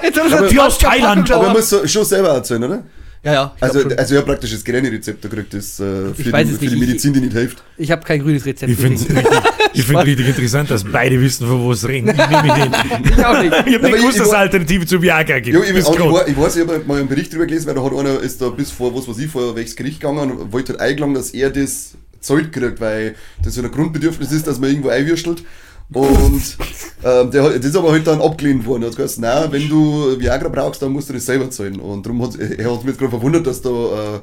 [0.02, 2.82] Jetzt haben Aber- sie Die aus Thailand, Aber man Aber muss schon selber erzählen, oder?
[3.24, 3.92] Ja, ja, ich, Also, schon.
[3.98, 6.76] also ich habe praktisch das Geländerezept gekriegt, das äh, für, weiß die, es für die.
[6.76, 7.62] Medizin, die nicht hilft.
[7.76, 8.70] ich habe kein grünes Rezept.
[8.72, 9.24] Ich finde es richtig,
[9.74, 12.08] ich find's richtig interessant, dass beide wissen, von wo es reden.
[12.10, 12.72] Ich nehme mich hin.
[13.16, 13.52] ich auch nicht.
[13.52, 15.56] Ich habe nicht ich- gewusst, dass es Alternative zu Viagra gibt.
[15.56, 17.84] Ja, ich, ich, war- ich weiß, ich habe mal einen Bericht drüber gelesen, weil da
[17.84, 20.72] hat einer, ist da bis vor, was weiß ich, vor welches Gericht gegangen und wollte
[20.72, 23.14] halt eingelangen, dass er das Zeug kriegt, weil
[23.44, 25.42] das so ein Grundbedürfnis ist, dass man irgendwo einwürstelt.
[25.94, 26.42] Und
[27.04, 28.82] ähm, der, hat- das ist aber halt dann abgelehnt worden.
[28.84, 31.80] Er hat gesagt, nein, wenn du Viagra brauchst, dann musst du das selber zahlen.
[31.80, 34.20] Und darum hat er hat mich jetzt gerade verwundert, dass da äh,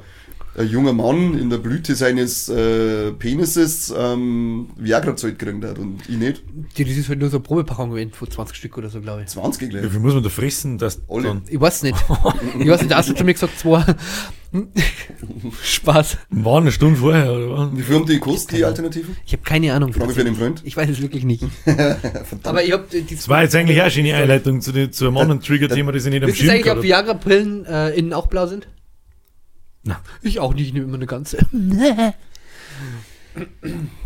[0.61, 5.99] ein junger Mann in der Blüte seines äh, Penises ähm, Viagra zahlt gekriegt hat und
[6.09, 6.43] ich nicht.
[6.77, 9.21] Die, das ist halt nur so eine Probepackung gewesen, von 20 Stück oder so, glaube
[9.21, 9.27] ich.
[9.27, 9.89] 20 Wie gleich.
[9.91, 11.41] viel muss man da fressen, dass Alle.
[11.47, 11.97] Ich weiß nicht.
[12.59, 13.85] Ich weiß nicht, der Arzt hat zu mir gesagt, zwei.
[15.63, 16.17] Spaß.
[16.29, 17.71] war eine Stunde vorher, oder?
[17.73, 19.15] Wie viel haben die gekostet, die Alternativen?
[19.25, 19.93] Ich habe keine Ahnung.
[19.93, 20.61] Frage für den Freund.
[20.65, 21.43] Ich weiß es wirklich nicht.
[22.43, 25.07] Aber ich habe die Das war jetzt eigentlich auch schon eine Einleitung zu, den, zu
[25.07, 26.83] einem anderen Trigger-Thema, das ich nicht am Wisst ihr Schirm eigentlich, ob.
[26.83, 28.67] Viagra-Pillen äh, innen auch blau sind?
[29.83, 30.01] Na.
[30.21, 31.37] Ich auch nicht, ich nehme immer eine ganze.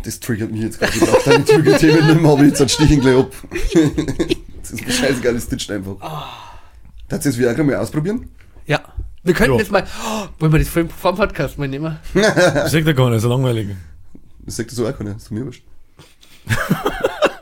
[0.02, 0.92] Das triggert mich jetzt gerade.
[0.94, 3.32] Ich brauche deine Trigger-Themen nicht mehr, aber jetzt stehe ich gleich ab.
[4.60, 5.96] das ist ein scheißegal, das titscht einfach.
[7.08, 8.28] Darfst du das Viagra mal ausprobieren?
[8.66, 8.80] Ja.
[9.24, 9.84] Wir könnten das mal.
[10.06, 11.96] Oh, wollen wir das vor dem, vor dem Podcast mal nehmen?
[12.14, 13.68] Das sagt er gar nicht, so langweilig.
[14.44, 15.62] Das sagt dir so auch keiner, das ist mir wurscht.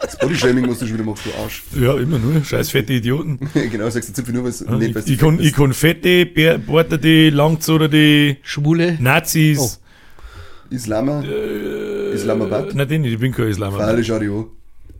[0.00, 1.62] Das Bodyshaming musst du schon wieder machen, du Arsch.
[1.78, 3.38] Ja, immer nur, scheiß fette Idioten.
[3.54, 5.08] genau, sagst du ziemlich nur, weil es Ja, nicht ich, weißt.
[5.10, 8.96] ich, kann, ich kann fette, Bär- borderte, langzoderte Schwule.
[9.00, 9.58] Nazis.
[9.58, 10.72] Oh.
[10.74, 11.20] Islama,
[12.14, 13.74] Islamabad, Nein, den nicht, ich bin kein Islam.
[13.74, 14.50] Freilich Ario,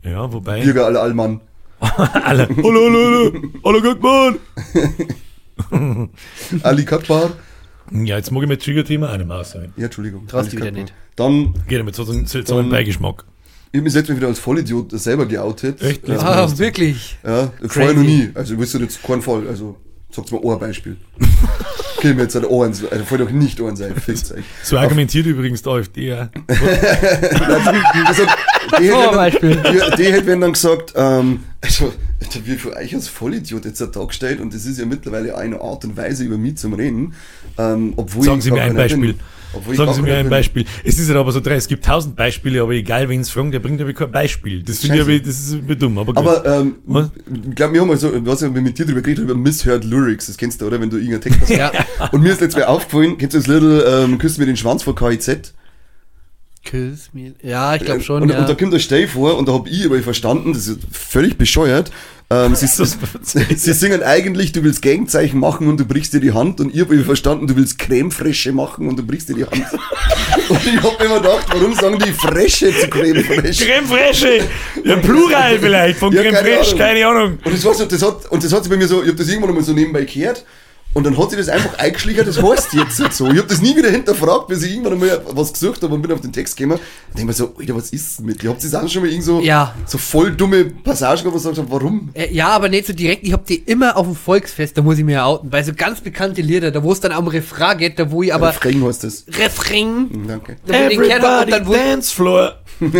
[0.03, 0.61] Ja, wobei.
[0.63, 1.39] Bürger alle Allmann.
[1.79, 2.47] Alle.
[2.47, 3.41] Hallo, hallo, hallo.
[3.65, 4.35] Hallo, guck mal.
[6.63, 7.31] Ali Kakbar.
[7.91, 9.73] Ja, jetzt mag ich mein Trigger-Thema auch nicht mehr aussehen.
[9.77, 10.25] Ja, Entschuldigung.
[10.27, 10.93] Traust du wieder nicht.
[11.15, 13.25] Dann, Geht ja mit so einem seltsamen Dann- Beigeschmack.
[13.71, 15.81] ich habe mich selbst mal wieder als Vollidiot selber geoutet.
[15.81, 16.07] Echt?
[16.07, 17.17] Ja, Ah, wirklich?
[17.23, 18.29] ja vorher noch nie.
[18.33, 19.47] Also, ich wüsste jetzt keinen Fall.
[19.47, 19.77] Also,
[20.11, 20.97] sag's mal ein Beispiel.
[21.97, 23.93] Okay, mir jetzt halt Ohren, also, voll doch nicht Ohren sein.
[24.05, 24.43] Euch.
[24.63, 26.07] So argumentiert übrigens die AfD.
[26.09, 26.29] Ja.
[28.05, 28.23] Also,
[28.79, 31.93] die, ein hätte die, die hätte dann gesagt, ähm, also,
[32.45, 35.61] wie für euch als Vollidiot jetzt ein Tag stellt und das ist ja mittlerweile eine
[35.61, 37.13] Art und Weise über mich zum Reden,
[37.57, 38.77] ähm, obwohl Sagen Sie mir ein bin.
[38.77, 39.15] Beispiel.
[39.69, 40.29] Ich Sagen Sie mir ein bin.
[40.31, 40.65] Beispiel.
[40.83, 43.51] Es ist ja aber so drei, es gibt tausend Beispiele, aber egal wen es fragen,
[43.51, 44.63] der bringt aber kein Beispiel.
[44.63, 45.97] Das finde ich das ist aber dumm.
[45.99, 46.17] Aber.
[46.17, 47.11] Aber ähm, Was?
[47.27, 49.83] ich glaube, wir haben mal so, was ich mit dir drüber geredet habe, über Misheard
[49.83, 50.81] Lyrics, das kennst du, oder?
[50.81, 51.49] Wenn du irgendeinen Text hast.
[51.49, 51.71] Ja.
[52.11, 54.83] Und mir ist letztes Mal aufgefallen, kennst du das Little ähm, Küssen mir den Schwanz
[54.83, 55.53] von KIZ?
[56.65, 57.33] Küss mir.
[57.41, 58.23] Ja, ich glaube schon.
[58.23, 58.39] und, ja.
[58.39, 61.37] und da kommt der Stell vor und da hab ich aber verstanden, das ist völlig
[61.37, 61.91] bescheuert.
[62.29, 66.61] Ähm, sie, sie singen eigentlich, du willst Gegenzeichen machen und du brichst dir die Hand
[66.61, 69.65] und ich habe verstanden, du willst Cremefresche machen und du brichst dir die Hand.
[70.49, 73.65] und ich hab mir immer gedacht, warum sagen die Fresche zu Cremefresche?
[73.65, 74.43] Creme Fraiche!
[74.85, 77.39] Ja, Plural vielleicht, von Ja, Creme keine keine Ahnung.
[77.43, 79.17] Und das, war so, das, hat, und das hat sich bei mir so, ich habe
[79.17, 80.45] das irgendwann mal so nebenbei gehört
[80.95, 83.25] Und dann hat sich das einfach eingeschlichen, das heißt jetzt halt so.
[83.31, 86.11] Ich habe das nie wieder hinterfragt, bis ich irgendwann einmal was gesucht habe und bin
[86.11, 86.77] auf den Text gekommen.
[86.77, 88.51] Und denke mir so, Alter, was ist denn mit dir?
[88.51, 89.73] Habt ihr das auch schon mal irgend so, Ja.
[89.87, 92.09] so voll dumme Passagen gehabt, wo ich gesagt warum?
[92.13, 93.23] Äh, Ja, aber nicht so direkt.
[93.25, 95.49] Ich hab die immer auf dem Volksfest, da muss ich mir ja outen.
[95.49, 98.31] Bei so ganz bekannte Lieder, da wo es dann am Refrain geht, da wo ich
[98.33, 98.49] aber.
[98.49, 99.25] Refrain heißt das.
[99.39, 100.09] Refrain.
[100.11, 100.57] Hm, Danke.
[100.67, 102.53] Da wo ich den gehört hab und dann wo dance floor.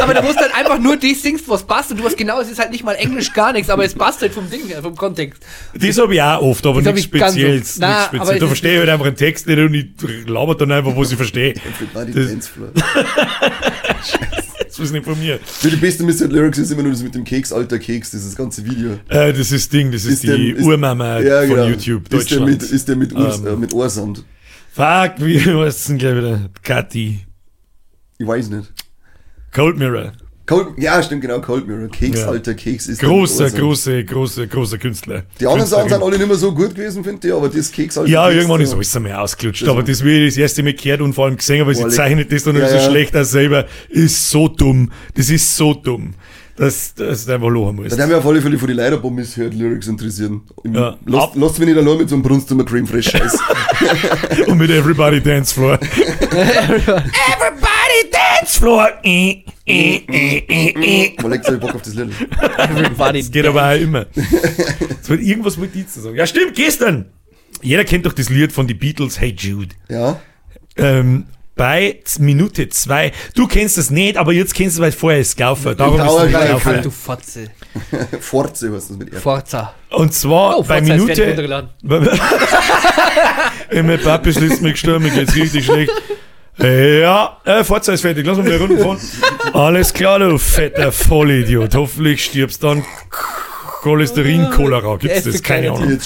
[0.00, 2.40] Aber da musst du dann einfach nur die singst, was passt und du hast genau,
[2.40, 4.82] es ist halt nicht mal Englisch gar nichts, aber es passt halt vom Ding her,
[4.82, 5.42] vom Kontext.
[5.74, 7.70] Das habe ich auch oft, aber nichts Spezielles.
[7.72, 7.78] oft.
[7.80, 8.40] Na, nichts Spezielles.
[8.40, 11.16] Da verstehe ich halt einfach den Text nicht und ich laber dann einfach, was ich
[11.16, 11.54] verstehe.
[11.94, 12.30] Das-
[14.80, 15.38] ist nicht von mir.
[15.62, 16.26] Ja, Die beste Mr.
[16.28, 18.98] Lyrics ist immer nur das mit dem Keks, alter Keks, dieses ganze Video.
[19.08, 21.64] Äh, das ist Ding, das ist, der- die ist- Urmama ja, von genau.
[21.66, 22.46] YouTube, Ist der Deutschland.
[22.46, 23.46] mit, ist der mit, Urs, Ähm.
[23.46, 23.70] äh, mit?
[23.70, 26.50] Fuck, wie heißt denn gleich wieder?
[26.62, 27.20] Kathi.
[28.18, 28.72] Ich weiß nicht.
[29.54, 30.12] Cold Mirror.
[30.46, 31.88] Cold, ja, stimmt, genau, Cold Mirror.
[31.88, 32.28] Keks, Ja.
[32.28, 33.58] alter Keks ist Großer, Ohrsound.
[33.62, 35.22] großer, großer, großer Künstler.
[35.40, 37.96] Die anderen Sachen sind alle nicht mehr so gut gewesen, finde ich, aber das Keks,
[37.96, 38.66] alter Ja, Keks, irgendwann ja.
[38.66, 39.62] ist alles einmal ausgelutscht.
[39.62, 41.76] Das aber das, wie ich das erste Mal gehört und vor allem gesehen habe, weil
[41.76, 42.90] sie zeichnet das dann ja, so ja.
[42.90, 44.90] schlecht als selber, ist so dumm.
[45.14, 46.12] Das ist so dumm.
[46.56, 47.96] dass das einfach lachen muss.
[47.96, 50.42] Da haben wir auf alle Fälle von den Leiderbomben hört Lyrics interessieren.
[50.64, 50.96] Ja.
[51.06, 53.38] Lasst, lasst mich nicht allein mit so einem Brunst und Cream Fresh Scheiß.
[54.46, 55.78] Und mit Everybody Dance Floor.
[56.30, 57.63] Everybody
[58.46, 58.88] Floor.
[59.02, 61.22] Äh, äh, äh, äh, äh.
[61.22, 62.10] Mal legt euch Bock auf das Lied.
[62.58, 64.06] Everybody Das geht aber auch immer.
[65.00, 66.16] Es wird irgendwas mit dir zu sagen.
[66.16, 67.06] Ja, stimmt, gestern.
[67.62, 69.74] Jeder kennt doch das Lied von den Beatles, Hey Jude.
[69.88, 70.20] Ja?
[70.76, 71.26] Ähm,
[71.56, 73.12] bei Minute zwei.
[73.34, 75.76] Du kennst das nicht, aber jetzt kennst du es, weil vorher ist gelaufen.
[75.76, 76.82] Darum ist es gelaufen.
[76.82, 77.50] du Fotze.
[78.20, 79.20] Forze heißt das mit R.
[79.20, 79.74] Forza.
[79.90, 81.68] Und zwar Oh, bei Forza ist Minute.
[83.82, 85.92] mein Papi ist letztes Mal gestorben, mir geht's richtig schlecht.
[86.58, 88.98] Ja, äh, Fahrzeug ist fertig, lass mal wieder runterfahren.
[89.52, 91.74] Alles klar, du fetter Vollidiot.
[91.74, 92.84] Hoffentlich stirbst dann
[93.82, 94.96] Cholesterin-Cholera.
[94.96, 95.42] Gibt's das?
[95.42, 95.72] Keine.
[95.72, 95.98] Ahnung.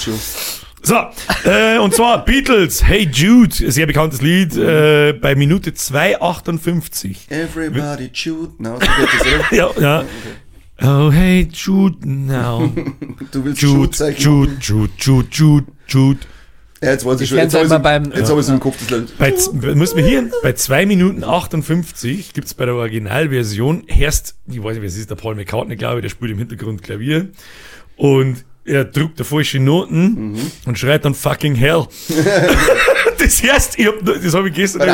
[0.81, 0.95] So,
[1.43, 7.29] äh, und zwar Beatles, Hey Jude, sehr bekanntes Lied, äh, bei Minute 2,58.
[7.29, 9.45] Everybody das, oder?
[9.51, 10.05] Ja, ja.
[10.81, 12.71] Oh, hey Jude now.
[13.31, 14.13] Du willst Jude.
[14.17, 16.19] Jude, Jude, Jude, Jude, Jude.
[16.81, 17.37] Ja, jetzt weiß ich Ich schon.
[17.37, 18.89] lern's Jetzt habe ich einmal es im- beim- jetzt habe ich es im Kopf, das
[18.89, 19.17] Lied.
[19.17, 24.73] Bei, muss man hier, bei 2 Minuten 58 gibt's bei der Originalversion erst, ich weiß
[24.73, 27.27] nicht, wer es ist, der Paul McCartney, glaube ich, der spielt im Hintergrund Klavier
[27.97, 30.51] und er drückt da falsche Noten Mhm.
[30.65, 31.85] und schreit dann fucking hell.
[33.17, 34.87] das heißt, ich hab, das habe ich gestern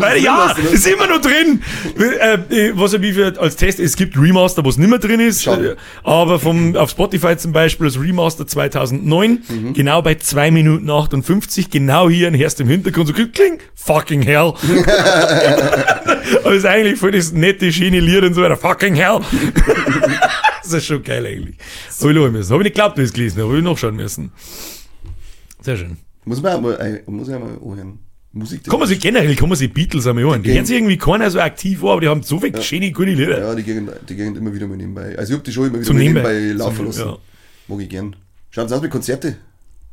[0.00, 1.62] Bei, sie ja, drin ist immer noch drin.
[1.98, 5.42] Äh, was ich wie für, als Test, es gibt Remaster, was nicht mehr drin ist,
[5.42, 5.72] Schade.
[5.72, 5.76] äh,
[6.08, 9.72] aber vom, auf Spotify zum Beispiel das Remaster 2009, Mhm.
[9.74, 14.54] genau bei 2 Minuten 58, genau hier ein Herst im Hintergrund, so kling, fucking hell.
[16.44, 19.20] Aber ist eigentlich voll das nette, schöne Lied und so weiter, fucking hell.
[20.72, 21.56] Das ist schon geil eigentlich.
[22.00, 22.52] Hab ich lachen müssen.
[22.52, 24.32] Hab ich nicht geglaubt, wie ich es gelesen habe, hab ich nachschauen müssen.
[25.60, 25.96] Sehr schön.
[26.24, 27.98] Muss man mal, ein- muss ich auch mal anhören.
[28.32, 28.64] Musik.
[28.68, 30.42] Kann man sich generell, kann man sich Beatles einmal hören.
[30.42, 33.12] Die hören sich irgendwie keiner so aktiv an, aber die haben so viele schöne, gute
[33.12, 33.38] Lieder.
[33.38, 35.16] Ja, die gehen, die gehen immer wieder mal nebenbei.
[35.16, 36.32] Also ich hab die schon immer wieder Zum mal Nebenbei.
[36.34, 37.00] nebenbei laufen Zum- lassen.
[37.00, 37.18] ja.
[37.68, 38.14] Mag ich gern.
[38.50, 39.36] Schauen Sie aus mit Konzerte.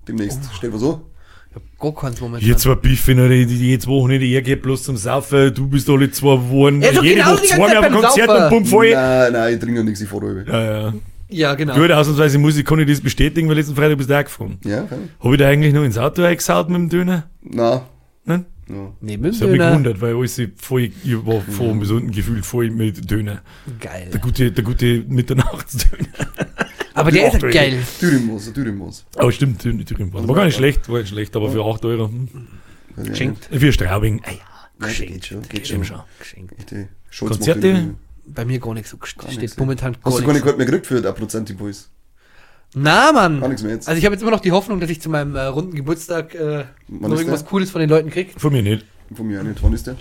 [0.08, 0.40] Demnächst.
[0.52, 0.56] Oh.
[0.56, 1.10] Steht was so?
[1.56, 2.44] Ich hab gar keins momentan.
[2.44, 5.88] Hier zwei Biffe, die, die jede Woche nicht, ihr geht bloß zum Saufen, du bist
[5.88, 8.44] alle zwei Wochen, Ja, jede genau Woche zweimal beim Konzert Saufen.
[8.44, 8.92] und bumm voll.
[8.92, 10.52] Nein, nein, ich trinke noch nichts, ich fahre rüber.
[10.52, 10.94] Ja, ja.
[11.30, 11.76] Ja, genau.
[11.76, 14.58] Gut, ausnahmsweise muss ich, kann ich das bestätigen, weil letzten Freitag bist du auch gefahren.
[14.64, 15.24] Ja, kann ich.
[15.26, 17.30] Hab ich da eigentlich noch ins Auto eingesaut mit dem Döner?
[17.42, 17.82] Nein.
[18.26, 18.46] Nein?
[18.76, 18.94] Ja.
[19.18, 19.70] Mit Das dem hat mich Döner.
[19.72, 23.42] gewundert, weil alles voll, ich war von oben bis unten gefühlt voll mit Döner.
[23.80, 24.10] Geil.
[24.12, 26.08] Der gute, der gute Mitternachtsdöner.
[26.96, 27.80] Aber der ist ja geil.
[28.00, 29.06] Thüringenmoos, Thüringenmoos.
[29.16, 30.26] Aber stimmt, Thüringen war.
[30.28, 32.10] Gar nicht schlecht, war nicht schlecht, aber für 8 Euro.
[32.10, 32.28] Hm.
[33.04, 33.50] Geschenkt.
[33.52, 34.22] Für Straubing.
[34.26, 35.14] Ah ja, Geschenkt.
[35.14, 35.84] geht schon, geht schon.
[35.84, 36.02] schon.
[36.20, 36.54] Geschenkt.
[37.20, 37.96] Konzerte?
[38.26, 40.66] Bei mir gar nichts so Gar steht nichts, momentan Hast du gar gar nicht mehr
[40.66, 41.90] gekriegt für den Prozent Impuls?
[42.76, 43.40] Na, Mann.
[43.40, 43.88] Gar nichts mehr jetzt.
[43.88, 46.34] Also ich habe jetzt immer noch die Hoffnung, dass ich zu meinem äh, runden Geburtstag
[46.36, 47.50] äh, Wann noch ist irgendwas der?
[47.50, 48.34] Cooles von den Leuten krieg.
[48.38, 48.86] Von mir nicht.
[49.14, 49.62] Von mir auch nicht.
[49.62, 49.96] Wann ist der?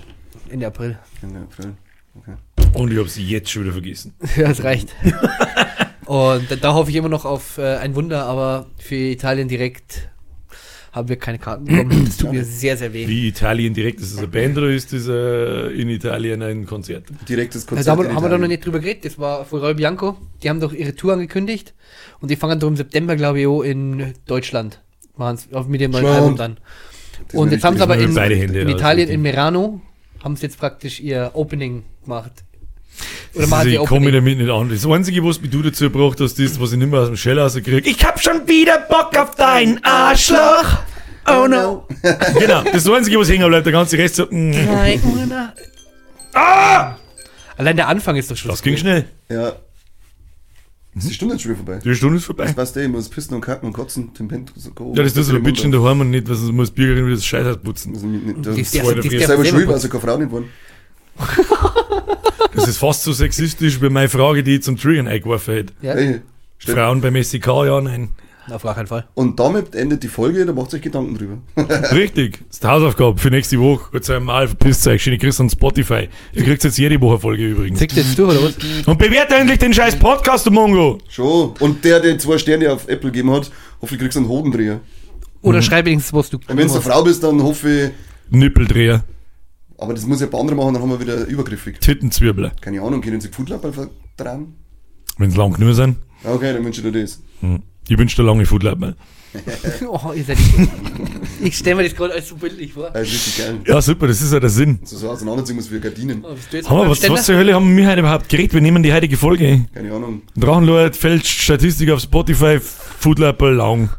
[0.48, 0.98] Ende April.
[1.22, 1.74] Ende April.
[2.14, 2.34] Okay.
[2.74, 4.14] Und ich hab's jetzt schon wieder vergessen.
[4.36, 4.94] ja, das reicht.
[6.06, 10.10] Und da, da hoffe ich immer noch auf äh, ein Wunder, aber für Italien direkt
[10.92, 12.04] haben wir keine Karten bekommen.
[12.06, 13.08] Das tut mir sehr, sehr weh.
[13.08, 17.06] Wie Italien direkt, ist das eine Band oder ist das äh, in Italien ein Konzert?
[17.28, 17.86] Direktes Also Konzert.
[17.86, 19.06] da haben, haben wir da noch nicht drüber geredet.
[19.06, 20.16] Das war von Roy Bianco.
[20.42, 21.74] Die haben doch ihre Tour angekündigt.
[22.20, 24.80] Und die fangen doch im September, glaube ich, auch in Deutschland.
[25.16, 26.12] Auf mit dem neuen Schon.
[26.14, 26.56] Album dann.
[27.28, 29.80] Das Und jetzt haben sie aber in, in Italien, in Merano,
[30.22, 32.32] haben sie jetzt praktisch ihr Opening gemacht.
[33.34, 34.12] Oder Also ich komme Opening.
[34.12, 34.68] damit nicht an.
[34.68, 37.16] Das Einzige, was mich du dazu gebracht hast, ist, was ich nicht mehr aus dem
[37.16, 37.88] Shell rauskriege.
[37.88, 40.78] Ich hab schon wieder Bock auf dein Arschloch.
[41.26, 41.86] Oh no.
[42.38, 43.64] genau, das ist das Einzige, was hängen bleibt.
[43.66, 44.52] Der ganze Rest so, mm,
[46.34, 46.96] Ah!
[47.56, 48.50] Allein der Anfang ist doch schon.
[48.50, 49.04] das ging schnell.
[49.28, 49.52] Ja.
[50.94, 51.80] Ist die Stunde schon wieder vorbei?
[51.82, 52.44] Die Stunde ist vorbei.
[52.46, 54.52] Das weißt du, ich muss pissen und kacken und kotzen, den Pent.
[54.94, 57.24] Ja, das ist so ein Bitch in daheim und nicht, was muss Bürgerin wieder das
[57.24, 57.94] Scheiß putzen.
[57.94, 60.32] Das ist nicht- Die- das ist die- selber die- schuld, weil sie keine Frau nicht
[60.32, 60.42] waren.
[60.44, 60.71] Das ist
[62.82, 65.72] fast so sexistisch wie meine Frage, die ich zum Triggern eingeworfen hätte.
[65.82, 66.20] Ja, Hey.
[66.58, 68.10] Frauen beim SEK, ja, nein.
[68.48, 69.04] auf gar keinen Fall.
[69.14, 71.38] Und damit endet die Folge, da macht euch Gedanken drüber.
[71.92, 73.90] Richtig, das ist die Hausaufgabe für nächste Woche.
[73.90, 76.08] Gut, sei mal, verpisst euch, schöne Grüße an Spotify.
[76.32, 77.80] Ihr kriegt jetzt jede Woche Folge übrigens.
[77.80, 78.86] Zickt jetzt durch, oder was?
[78.86, 80.98] Und bewertet endlich den scheiß Podcast, du Mongo.
[81.08, 81.52] Schon.
[81.58, 83.50] Und der, der zwei Sterne auf Apple gegeben hat,
[83.80, 84.80] hoffe ich kriegst einen Hodendreher.
[85.42, 85.62] Oder Mhm.
[85.62, 86.36] schreib wenigstens, was du.
[86.36, 87.90] Und wenn du eine Frau bist, dann hoffe ich,
[88.30, 89.02] Nippeldreher,
[89.82, 91.80] aber das muss ja bei anderen machen, dann haben wir wieder übergriffig.
[91.80, 92.52] Tittenzwirbler.
[92.60, 94.54] Keine Ahnung, können sie Foodlappel vertragen?
[95.18, 95.96] Wenn's lang genug sind.
[96.24, 97.20] Okay, dann wünsche ich dir das.
[97.40, 97.62] Hm.
[97.88, 98.96] Ich wünsche dir lange Foodlab mal.
[99.88, 100.36] Oh, ihr seid.
[101.42, 102.90] ich stelle mir das gerade alles so bildlich vor.
[102.90, 103.60] Das ist richtig geil.
[103.66, 104.78] Ja, super, das ist ja der Sinn.
[104.84, 106.22] So, so auseinanderziehen muss wie Gardinen.
[106.22, 106.36] Oh,
[106.68, 108.52] Hammer, was, was zur Hölle haben wir heute überhaupt geredet?
[108.52, 109.64] Wir nehmen die heutige Folge.
[109.72, 110.22] Keine Ahnung.
[110.36, 113.90] Drachenlord fälscht Statistik auf Spotify, Foodlab lang.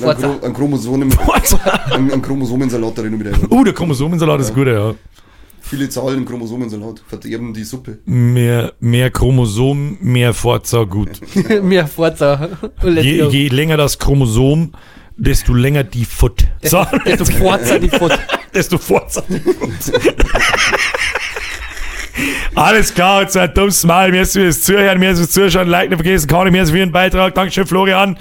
[0.00, 0.26] Forza.
[0.26, 1.14] einen, Chro- einen Chromosomen,
[1.90, 3.32] einen, einen Chromosomensalat drin wieder.
[3.50, 4.94] Uh, der Chromosomensalat ist gut, ja.
[5.60, 7.98] Viele Zahlen im Chromosomensalat verderben die Suppe.
[8.04, 11.20] Mehr, mehr Chromosom, mehr Forza, gut.
[11.62, 12.48] Mir Forza.
[12.84, 14.72] Je, je länger das Chromosom,
[15.16, 16.44] desto länger die Foot.
[16.62, 18.18] So, Desto Forza die Foot.
[18.52, 19.92] desto Forza die Foot.
[22.54, 24.10] Alles klar, jetzt ein dummes Mal.
[24.10, 26.78] Mir ist fürs Zuhören, mir ist fürs Zuschauen, liken, nicht vergessen, kann ich mir für
[26.78, 27.34] Ihren Beitrag.
[27.34, 28.16] Dankeschön, Florian.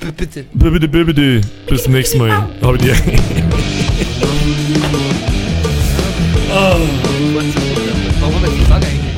[0.00, 0.44] B- Bitte.
[0.52, 2.48] Bitte, bitte, Bis zum nächsten Mal.
[2.62, 2.94] Habe dir.
[8.20, 9.14] Warum haben wir die Frage eigentlich?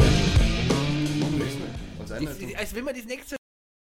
[2.59, 3.36] Als wenn man das nächste